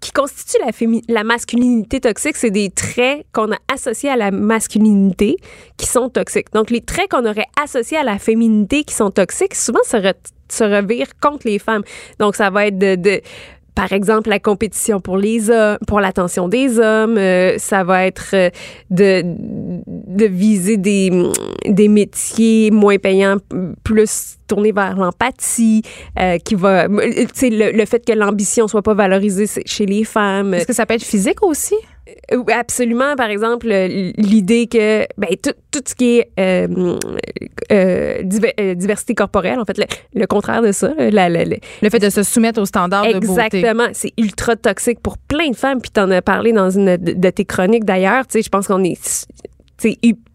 qui 0.00 0.12
constitue 0.12 0.56
la, 0.64 0.72
fémi- 0.72 1.04
la 1.08 1.24
masculinité 1.24 2.00
toxique, 2.00 2.36
c'est 2.36 2.50
des 2.50 2.70
traits 2.70 3.26
qu'on 3.34 3.52
a 3.52 3.58
associés 3.70 4.08
à 4.08 4.16
la 4.16 4.30
masculinité 4.30 5.36
qui 5.76 5.86
sont 5.86 6.08
toxiques. 6.08 6.50
Donc, 6.54 6.70
les 6.70 6.80
traits 6.80 7.10
qu'on 7.10 7.26
aurait 7.26 7.48
associés 7.62 7.98
à 7.98 8.02
la 8.02 8.18
féminité 8.18 8.84
qui 8.84 8.94
sont 8.94 9.10
toxiques, 9.10 9.54
souvent 9.54 9.82
se, 9.84 9.98
re- 9.98 10.14
se 10.48 10.64
revirent 10.64 11.18
contre 11.20 11.46
les 11.46 11.58
femmes. 11.58 11.82
Donc, 12.18 12.34
ça 12.34 12.48
va 12.48 12.68
être 12.68 12.78
de 12.78 13.20
par 13.80 13.94
exemple, 13.94 14.28
la 14.28 14.38
compétition 14.38 15.00
pour 15.00 15.16
les 15.16 15.48
hommes, 15.48 15.78
pour 15.86 16.00
l'attention 16.00 16.48
des 16.48 16.78
hommes, 16.78 17.16
euh, 17.16 17.56
ça 17.56 17.82
va 17.82 18.04
être 18.04 18.34
euh, 18.34 18.50
de, 18.90 20.26
viser 20.26 20.76
des, 20.76 21.10
des 21.64 21.88
métiers 21.88 22.70
moins 22.70 22.98
payants, 22.98 23.38
plus 23.82 24.36
tournés 24.46 24.72
vers 24.72 24.96
l'empathie, 24.96 25.80
euh, 26.18 26.36
qui 26.36 26.56
va, 26.56 26.88
le, 26.88 27.74
le 27.74 27.84
fait 27.86 28.04
que 28.04 28.12
l'ambition 28.12 28.68
soit 28.68 28.82
pas 28.82 28.92
valorisée 28.92 29.46
chez 29.64 29.86
les 29.86 30.04
femmes. 30.04 30.52
Est-ce 30.52 30.66
que 30.66 30.74
ça 30.74 30.84
peut 30.84 30.94
être 30.94 31.02
physique 31.02 31.42
aussi? 31.42 31.76
Euh, 32.32 32.42
Absolument. 32.52 33.16
Par 33.16 33.28
exemple, 33.30 33.66
l'idée 33.68 34.66
que 34.66 35.06
ben, 35.18 35.28
tout, 35.42 35.52
tout 35.70 35.80
ce 35.86 35.94
qui 35.94 36.18
est 36.18 36.30
euh, 36.38 36.96
euh, 37.72 38.22
diver- 38.22 38.54
euh, 38.60 38.74
diversité 38.74 39.14
corporelle, 39.14 39.58
en 39.58 39.64
fait, 39.64 39.78
le, 39.78 39.84
le 40.14 40.26
contraire 40.26 40.62
de 40.62 40.72
ça, 40.72 40.92
la- 40.98 41.28
la- 41.28 41.44
la- 41.44 41.56
Le 41.82 41.90
fait 41.90 41.98
de 41.98 42.10
se 42.10 42.22
soumettre 42.22 42.60
aux 42.60 42.66
standards 42.66 43.06
de 43.06 43.18
beauté. 43.18 43.42
Exactement. 43.56 43.88
C'est 43.92 44.12
ultra 44.18 44.56
toxique 44.56 45.00
pour 45.00 45.18
plein 45.18 45.50
de 45.50 45.56
femmes. 45.56 45.80
Puis 45.80 45.90
t'en 45.90 46.10
as 46.10 46.22
parlé 46.22 46.52
dans 46.52 46.70
une 46.70 46.96
de, 46.96 47.30
tes 47.30 47.44
chroniques 47.44 47.84
d'ailleurs. 47.84 48.26
Tu 48.26 48.38
sais, 48.38 48.42
je 48.42 48.48
pense 48.48 48.66
qu'on 48.66 48.82
est, 48.84 48.98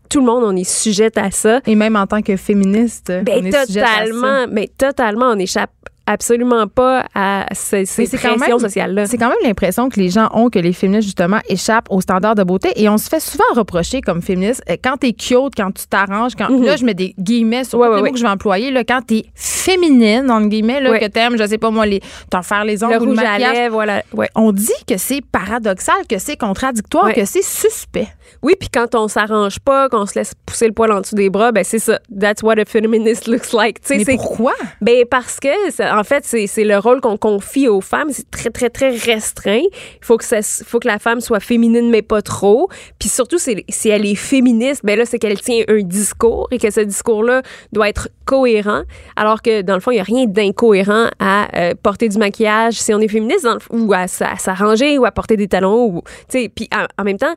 tout 0.10 0.20
le 0.20 0.26
monde, 0.26 0.44
on 0.44 0.56
est 0.56 0.64
sujette 0.70 1.18
à 1.18 1.32
ça. 1.32 1.62
Et 1.66 1.76
même 1.76 1.96
en 1.96 2.08
tant 2.08 2.22
que 2.22 2.36
féministe, 2.38 3.12
Ben, 3.24 3.40
on 3.42 3.46
est 3.46 3.66
sujette 3.66 3.84
à 3.84 3.88
ça. 3.88 4.04
totalement, 4.06 4.46
mais 4.52 4.70
totalement, 4.78 5.26
on 5.32 5.40
échappe 5.40 5.72
absolument 6.08 6.68
pas 6.68 7.06
à 7.16 7.46
ces, 7.54 7.86
ces 7.86 8.08
pressions 8.08 8.38
même- 8.38 8.60
sociales-là. 8.60 9.08
C'est 9.08 9.18
quand 9.18 9.30
même 9.30 9.38
l'impression 9.44 9.90
que 9.90 10.00
les 10.00 10.10
gens 10.10 10.30
ont 10.34 10.50
que 10.50 10.60
les 10.60 10.74
féministes, 10.74 11.06
justement, 11.08 11.40
échappent 11.50 11.88
aux 11.90 12.02
standards 12.02 12.36
de 12.36 12.44
beauté. 12.44 12.70
Et 12.76 12.88
on 12.90 12.98
se 12.98 13.10
fait 13.10 13.20
souvent 13.20 13.44
reprocher 13.56 14.02
comme 14.02 14.22
féministe, 14.22 14.64
euh, 14.70 14.76
quand 14.84 14.98
t'es 14.98 15.14
cute, 15.14 15.56
quand 15.58 15.72
tu 15.72 15.88
t'arranges, 15.88 16.34
quand. 16.36 16.50
Là, 16.50 16.76
je 16.76 16.86
mets 16.86 16.94
des 16.94 17.14
guillemets 17.20 17.64
sur 17.64 17.80
Mhm. 17.80 17.84
Ouais, 17.84 17.88
tous 17.88 17.92
ouais, 17.92 17.96
les 17.98 18.02
mots 18.02 18.06
ouais. 18.06 18.12
que 18.12 18.18
je 18.18 18.24
vais 18.24 18.30
employer. 18.30 18.72
Là, 18.72 18.84
quand 18.84 19.02
t'es 19.06 19.26
féminine, 19.34 20.30
entre 20.30 20.48
guillemets, 20.48 20.82
là, 20.82 21.00
que 21.00 21.06
t'aimes, 21.06 21.38
je 21.38 21.46
sais 21.48 21.58
pas 21.58 21.72
moi, 21.72 21.86
les, 21.86 22.02
t'en 22.30 22.42
faire 22.44 22.64
les 22.66 22.84
ongles 22.84 22.94
Le 22.96 23.02
ou 23.02 23.06
le 23.06 23.14
maquillage. 23.14 23.54
lèvres, 23.54 23.74
voilà. 23.74 24.04
On 24.36 24.52
dit 24.52 24.70
que 24.88 24.98
c'est 24.98 25.22
paradoxal, 25.22 25.96
que 26.08 26.18
c'est 26.20 26.38
contradictoire, 26.38 27.14
que 27.14 27.26
c'est 27.26 27.44
suspect. 27.44 28.08
Oui, 28.44 28.54
puis 28.60 28.70
quand 28.72 28.94
on 28.96 29.08
s'arrange 29.08 29.60
pas, 29.60 29.90
qu'on 29.90 30.06
se 30.06 30.18
laisse 30.20 30.34
pousser 30.46 30.68
le 30.68 30.74
poil 30.74 30.92
en 30.92 31.02
dessous 31.02 31.16
des 31.16 31.30
bras, 31.30 31.52
ben 31.52 31.64
c'est 31.64 31.80
ça. 31.80 32.00
That's 32.20 32.44
what 32.44 32.60
a 32.60 32.66
feminist 32.66 33.28
looks 33.28 33.54
like. 33.54 33.82
Tu 33.82 33.88
sais, 33.88 33.98
Mais 33.98 34.04
c'est- 34.04 34.16
pourquoi? 34.18 34.54
Ben 34.82 35.04
parce 35.10 35.40
que 35.40 35.48
ça- 35.72 35.95
en 35.96 36.04
fait 36.04 36.26
c'est 36.26 36.64
le 36.64 36.78
rôle 36.78 37.02
qu'on 37.02 37.18
confie 37.18 37.68
aux 37.68 37.82
femmes, 37.82 38.10
c'est 38.12 38.30
très 38.30 38.50
très 38.50 38.70
très 38.70 38.90
restreint. 38.90 39.62
Il 39.62 40.06
faut 40.06 40.18
que 40.18 40.24
ça 40.24 40.42
faut 40.42 40.80
que 40.80 40.88
la 40.88 41.00
femme 41.00 41.22
soit 41.22 41.40
féminine 41.40 41.90
mais 41.90 42.02
pas 42.02 42.22
trop. 42.22 42.70
Puis 43.00 43.10
surtout 43.10 43.38
si 43.38 43.90
elle 43.90 44.06
est 44.06 44.16
féministe, 44.16 44.82
ben 44.84 44.98
là 44.98 45.06
c'est 45.06 45.20
qu'elle 45.20 45.40
tient 45.40 45.64
un 45.68 45.82
discours 45.82 46.48
et 46.52 46.58
que 46.58 46.70
ce 46.70 46.82
discours-là 46.82 47.42
doit 47.72 47.90
être 47.90 48.10
cohérent 48.26 48.84
alors 49.16 49.42
que 49.42 49.62
dans 49.62 49.76
le 49.76 49.80
fond 49.80 49.92
il 49.92 49.98
y 49.98 50.00
a 50.00 50.04
rien 50.04 50.26
d'incohérent 50.26 51.08
à 51.20 51.48
euh, 51.58 51.74
porter 51.82 52.10
du 52.10 52.18
maquillage 52.18 52.74
si 52.74 52.94
on 52.94 53.00
est 53.00 53.08
féministe 53.08 53.48
ou 53.70 53.94
à, 53.94 54.08
s'arranger 54.08 54.98
ou 54.98 55.06
à 55.06 55.12
porter 55.12 55.38
des 55.38 55.48
talons 55.48 55.86
ou 55.86 56.02
puis 56.30 56.70
en, 56.98 57.04
même 57.04 57.18
temps 57.18 57.34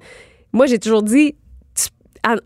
moi 0.52 0.66
j'ai 0.66 0.78
toujours 0.78 1.02
dit 1.02 1.34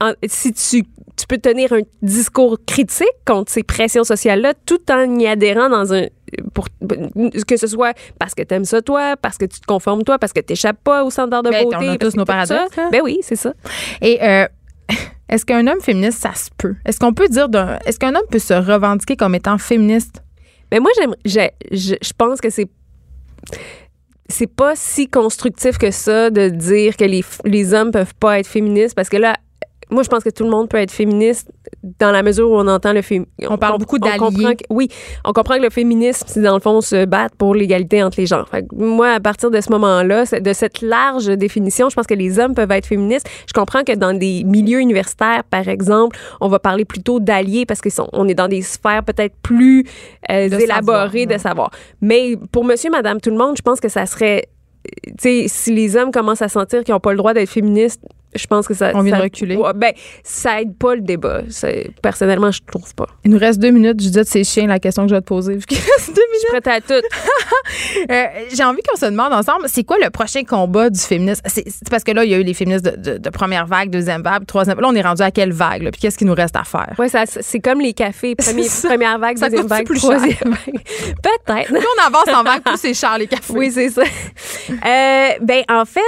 en- 0.01 0.13
si 0.27 0.53
tu, 0.53 0.83
tu 1.17 1.27
peux 1.29 1.39
tenir 1.39 1.73
un 1.73 1.81
discours 2.03 2.59
critique 2.67 3.07
contre 3.27 3.51
ces 3.53 3.63
pressions 3.63 4.05
sociales-là 4.05 4.55
tout 4.67 4.81
en 4.91 5.19
y 5.19 5.27
adhérant 5.27 5.69
dans 5.69 5.93
un 5.93 6.07
pour 6.55 6.67
que 7.47 7.57
ce 7.57 7.67
soit 7.67 7.93
parce 8.19 8.35
que 8.35 8.43
tu 8.43 8.55
aimes 8.55 8.65
ça 8.65 8.81
toi, 8.81 9.17
parce 9.21 9.37
que 9.37 9.45
tu 9.45 9.61
te 9.61 9.67
conformes 9.67 10.03
toi, 10.03 10.19
parce 10.19 10.33
que 10.33 10.41
tu 10.41 10.53
n'échappes 10.53 10.83
pas 10.83 11.05
aux 11.05 11.11
standards 11.11 11.43
de 11.43 11.51
Ben, 11.51 11.65
beauté. 11.65 11.77
on 11.81 11.89
a 11.91 11.99
tous 11.99 12.17
nos 12.17 12.25
paradoxes, 12.25 12.79
hein. 12.79 12.89
Ben 12.91 13.03
oui, 13.05 13.19
c'est 13.23 13.37
ça. 13.37 13.53
Et 14.01 14.19
euh, 14.23 14.47
est-ce 15.29 15.45
qu'un 15.45 15.67
homme 15.67 15.81
féministe, 15.81 16.21
ça 16.23 16.33
se 16.35 16.49
peut? 16.57 16.75
Est-ce 16.87 16.99
qu'on 16.99 17.13
peut 17.13 17.29
dire 17.29 17.49
d'un. 17.51 17.79
Est-ce 17.85 17.99
qu'un 17.99 18.15
homme 18.15 18.27
peut 18.31 18.39
se 18.39 18.55
revendiquer 18.55 19.17
comme 19.17 19.35
étant 19.35 19.59
féministe? 19.59 20.23
Mais 20.71 20.81
moi, 20.81 20.91
j'aime, 20.99 21.15
j'ai- 21.27 21.53
je, 21.71 21.95
je 22.03 22.13
pense 22.17 22.41
que 22.41 22.49
c'est 22.49 22.69
c'est 24.29 24.47
pas 24.47 24.73
si 24.77 25.09
constructif 25.09 25.77
que 25.77 25.91
ça 25.91 26.31
de 26.31 26.49
dire 26.49 26.97
que 26.97 27.05
les, 27.05 27.23
les 27.45 27.75
hommes 27.75 27.91
peuvent 27.91 28.15
pas 28.15 28.39
être 28.39 28.47
féministes 28.47 28.95
parce 28.95 29.11
que 29.11 29.19
là, 29.19 29.37
moi, 29.93 30.03
je 30.03 30.09
pense 30.09 30.25
que 30.25 30.31
tout 30.31 30.45
le 30.45 30.51
monde 30.51 30.69
peut 30.69 30.79
être 30.79 30.91
féministe 30.91 31.51
dans 31.99 32.11
la 32.11 32.23
mesure 32.23 32.51
où 32.51 32.57
on 32.57 32.67
entend 32.67 32.93
le 32.93 33.03
féminisme. 33.03 33.31
On 33.49 33.59
parle 33.59 33.79
beaucoup 33.79 33.99
d'alliés. 33.99 34.57
Oui, 34.71 34.89
on 35.25 35.33
comprend 35.33 35.57
que 35.57 35.63
le 35.63 35.71
féminisme, 35.71 36.25
c'est 36.27 36.41
dans 36.41 36.55
le 36.55 36.61
fond 36.61 36.81
se 36.81 37.05
battre 37.05 37.37
pour 37.37 37.55
l'égalité 37.55 38.03
entre 38.03 38.21
les 38.21 38.27
genres. 38.27 38.49
Fait 38.49 38.63
que 38.63 38.75
moi, 38.75 39.11
à 39.11 39.21
partir 39.21 39.51
de 39.51 39.61
ce 39.61 39.71
moment-là, 39.71 40.25
de 40.25 40.53
cette 40.53 40.81
large 40.81 41.27
définition, 41.27 41.91
je 41.91 41.95
pense 41.95 42.07
que 42.07 42.15
les 42.15 42.39
hommes 42.39 42.55
peuvent 42.55 42.71
être 42.71 42.87
féministes. 42.87 43.29
Je 43.47 43.53
comprends 43.53 43.85
que 43.85 43.95
dans 43.95 44.17
des 44.17 44.45
milieux 44.45 44.81
universitaires, 44.81 45.45
par 45.45 45.69
exemple, 45.69 46.17
on 46.41 46.49
va 46.49 46.59
parler 46.59 46.85
plutôt 46.85 47.21
d'alliés 47.21 47.67
parce 47.67 47.81
qu'on 47.81 48.29
est 48.29 48.35
dans 48.35 48.49
des 48.49 48.63
sphères 48.63 49.05
peut-être 49.05 49.35
plus 49.43 49.85
euh, 50.31 50.49
De 50.49 50.61
élaborées 50.61 51.21
savoir, 51.21 51.27
de 51.27 51.39
savoir. 51.39 51.71
Mais 52.01 52.37
pour 52.51 52.65
monsieur, 52.65 52.91
madame, 52.91 53.21
tout 53.21 53.31
le 53.31 53.37
monde, 53.37 53.57
je 53.57 53.63
pense 53.63 53.81
que 53.81 53.89
ça 53.89 54.07
serait 54.07 54.49
tu 55.07 55.13
sais, 55.21 55.45
si 55.47 55.73
les 55.73 55.97
hommes 55.97 56.11
commencent 56.11 56.43
à 56.43 56.49
sentir 56.49 56.83
qu'ils 56.83 56.93
n'ont 56.93 57.01
pas 57.01 57.13
le 57.13 57.17
droit 57.17 57.35
d'être 57.35 57.49
féministes, 57.49 58.03
je 58.35 58.47
pense 58.47 58.67
que 58.67 58.75
ça. 58.75 58.93
On 58.95 59.03
vient 59.03 59.17
de 59.19 59.23
reculer. 59.23 59.57
Ouais, 59.57 59.73
ben, 59.75 59.93
ça 60.25 60.61
aide 60.61 60.77
pas 60.77 60.95
le 60.95 61.01
débat. 61.01 61.43
C'est- 61.51 61.91
Personnellement, 62.03 62.51
je 62.51 62.61
trouve 62.67 62.95
pas. 62.95 63.07
Il 63.25 63.31
nous 63.31 63.39
reste 63.39 63.59
deux 63.61 63.71
minutes. 63.71 64.01
Judith, 64.01 64.25
c'est 64.27 64.45
chien 64.45 64.67
la 64.67 64.79
question 64.79 65.03
que 65.05 65.11
je 65.11 65.15
vais 65.15 65.21
te 65.21 65.27
poser. 65.27 65.55
Vu 65.55 65.67
qu'il 65.67 65.79
reste 65.79 66.15
deux 66.15 66.23
Je 66.33 66.39
suis 66.39 66.49
prête 66.49 66.67
à 66.69 66.81
tout. 66.81 67.07
Euh, 68.11 68.25
J'ai 68.55 68.65
envie 68.65 68.83
qu'on 68.83 68.97
se 68.99 69.05
demande 69.07 69.33
ensemble, 69.33 69.67
c'est 69.69 69.85
quoi 69.85 69.97
le 70.03 70.11
prochain 70.11 70.43
combat 70.45 70.91
du 70.91 70.99
féminisme? 70.99 71.43
C'est 71.47 71.65
parce 71.91 72.03
que 72.05 72.11
là, 72.13 72.25
il 72.25 72.31
y 72.31 72.35
a 72.35 72.39
eu 72.39 72.43
les 72.43 72.55
féministes 72.55 72.85
de, 72.85 73.13
de- 73.13 73.19
de 73.19 73.31
première 73.31 73.67
vague, 73.67 73.89
deuxième 73.91 74.23
vague, 74.23 74.45
troisième. 74.47 74.81
Là, 74.81 74.89
on 74.89 74.95
est 74.95 75.03
rendu 75.03 75.23
à 75.23 75.31
quelle 75.31 75.53
vague? 75.53 75.83
là? 75.83 75.91
Puis 75.91 76.01
qu'est-ce 76.01 76.19
qu'il 76.19 76.27
nous 76.27 76.35
reste 76.35 76.57
à 76.57 76.65
faire? 76.65 76.95
Ça, 77.09 77.25
c'est 77.27 77.61
comme 77.61 77.81
les 77.81 77.93
cafés. 77.93 78.35
Premier- 78.37 78.67
première 78.83 79.19
vague, 79.19 79.39
Ça 79.39 79.49
deuxième 79.49 79.67
vague, 79.69 79.87
plus 79.87 79.99
troisième 80.01 80.35
vague. 80.45 80.81
Peut-être. 81.23 81.67
Plus 81.69 81.79
on 81.79 82.07
avance 82.07 82.29
en 82.35 82.43
vague, 82.43 82.63
plus 82.63 82.77
c'est 82.79 82.95
cher 82.95 83.17
les 83.19 83.27
cafés. 83.27 83.53
Oui, 83.55 83.71
c'est 83.71 83.91
ça. 83.91 84.03
Euh, 84.03 85.29
ben, 85.41 85.63
en 85.71 85.85
fait, 85.85 86.01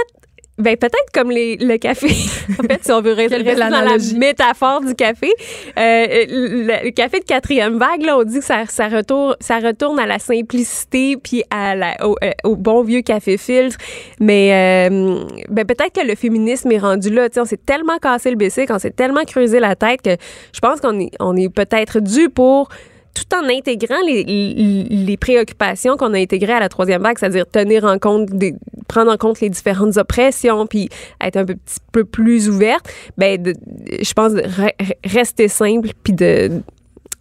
ben, 0.57 0.77
peut-être 0.77 1.11
comme 1.13 1.31
les, 1.31 1.57
le 1.57 1.77
café. 1.77 2.07
en 2.59 2.63
fait, 2.63 2.83
si 2.83 2.91
on 2.91 3.01
veut 3.01 3.11
rester 3.11 3.43
dans 3.43 3.69
la 3.69 3.97
métaphore 4.17 4.81
du 4.81 4.95
café, 4.95 5.29
euh, 5.77 6.25
le, 6.29 6.85
le 6.85 6.91
café 6.91 7.19
de 7.19 7.25
quatrième 7.25 7.77
vague, 7.77 8.03
là, 8.03 8.17
on 8.17 8.23
dit 8.23 8.39
que 8.39 8.45
ça, 8.45 8.65
ça, 8.67 8.87
retourne, 8.87 9.35
ça 9.41 9.59
retourne 9.59 9.99
à 9.99 10.05
la 10.05 10.17
simplicité 10.17 11.17
puis 11.17 11.43
à 11.49 11.75
la, 11.75 11.97
au, 12.07 12.15
euh, 12.23 12.31
au 12.45 12.55
bon 12.55 12.83
vieux 12.83 13.01
café 13.01 13.37
filtre. 13.37 13.77
Mais 14.21 14.87
euh, 14.89 15.25
ben, 15.49 15.65
peut-être 15.65 16.01
que 16.01 16.07
le 16.07 16.15
féminisme 16.15 16.71
est 16.71 16.79
rendu 16.79 17.09
là. 17.09 17.27
Tu 17.27 17.35
sais, 17.35 17.41
on 17.41 17.45
s'est 17.45 17.57
tellement 17.57 17.97
cassé 17.97 18.29
le 18.29 18.37
bicycle, 18.37 18.71
on 18.71 18.79
s'est 18.79 18.91
tellement 18.91 19.23
creusé 19.25 19.59
la 19.59 19.75
tête 19.75 20.01
que 20.01 20.15
je 20.53 20.59
pense 20.61 20.79
qu'on 20.79 20.97
est, 20.99 21.11
on 21.19 21.35
est 21.35 21.49
peut-être 21.49 21.99
dû 21.99 22.29
pour 22.29 22.69
tout 23.15 23.35
en 23.35 23.49
intégrant 23.49 24.01
les, 24.05 24.23
les, 24.89 25.17
préoccupations 25.17 25.95
qu'on 25.97 26.13
a 26.13 26.19
intégrées 26.19 26.53
à 26.53 26.59
la 26.59 26.69
troisième 26.69 27.01
vague, 27.01 27.17
c'est-à-dire 27.17 27.47
tenir 27.47 27.85
en 27.85 27.97
compte, 27.97 28.29
des, 28.29 28.53
prendre 28.87 29.11
en 29.11 29.17
compte 29.17 29.39
les 29.39 29.49
différentes 29.49 29.97
oppressions, 29.97 30.67
puis 30.67 30.89
être 31.21 31.37
un 31.37 31.45
petit 31.45 31.79
peu 31.91 32.03
plus 32.03 32.49
ouverte, 32.49 32.87
ben, 33.17 33.41
je 33.89 34.13
pense 34.13 34.33
rester 35.03 35.47
simple, 35.47 35.89
puis 36.03 36.13
de, 36.13 36.61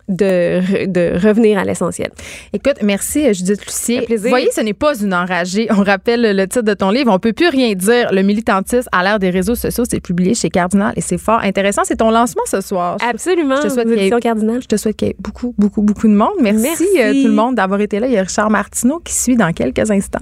de, 0.08 0.60
re- 0.60 0.90
de 0.90 1.18
revenir 1.26 1.58
à 1.58 1.64
l'essentiel. 1.64 2.10
Écoute, 2.52 2.76
merci 2.82 3.26
euh, 3.26 3.32
Judith 3.32 3.64
Lucier. 3.64 4.06
Vous 4.08 4.28
voyez, 4.28 4.50
ce 4.52 4.60
n'est 4.60 4.74
pas 4.74 4.98
une 4.98 5.14
enragée. 5.14 5.66
On 5.70 5.82
rappelle 5.82 6.36
le 6.36 6.44
titre 6.46 6.62
de 6.64 6.74
ton 6.74 6.90
livre. 6.90 7.10
On 7.12 7.18
peut 7.18 7.32
plus 7.32 7.48
rien 7.48 7.72
dire. 7.74 8.12
Le 8.12 8.22
militantisme 8.22 8.88
à 8.92 9.02
l'ère 9.02 9.18
des 9.18 9.30
réseaux 9.30 9.54
sociaux, 9.54 9.84
c'est 9.88 10.00
publié 10.00 10.34
chez 10.34 10.50
Cardinal 10.50 10.92
et 10.96 11.00
c'est 11.00 11.18
fort 11.18 11.40
intéressant. 11.40 11.82
C'est 11.84 11.96
ton 11.96 12.10
lancement 12.10 12.42
ce 12.46 12.60
soir. 12.60 12.96
Absolument. 13.08 13.56
Je 13.56 13.62
te 13.62 13.68
souhaite 13.72 13.88
qu'il 13.88 14.02
y 14.02 14.06
ait- 14.06 14.20
Cardinal. 14.20 14.60
Je 14.62 14.66
te 14.66 14.76
souhaite 14.76 14.96
qu'il 14.96 15.08
y 15.08 15.10
ait 15.12 15.16
beaucoup, 15.18 15.54
beaucoup, 15.58 15.82
beaucoup 15.82 16.08
de 16.08 16.14
monde. 16.14 16.34
Merci, 16.40 16.62
Merci. 16.62 16.84
euh, 17.00 17.22
tout 17.22 17.28
le 17.28 17.34
monde 17.34 17.54
d'avoir 17.54 17.80
été 17.80 17.98
là. 18.00 18.06
Il 18.06 18.12
y 18.12 18.18
a 18.18 18.22
Richard 18.22 18.50
Martineau 18.50 19.00
qui 19.00 19.14
suit 19.14 19.36
dans 19.36 19.52
quelques 19.52 19.90
instants. 19.90 20.20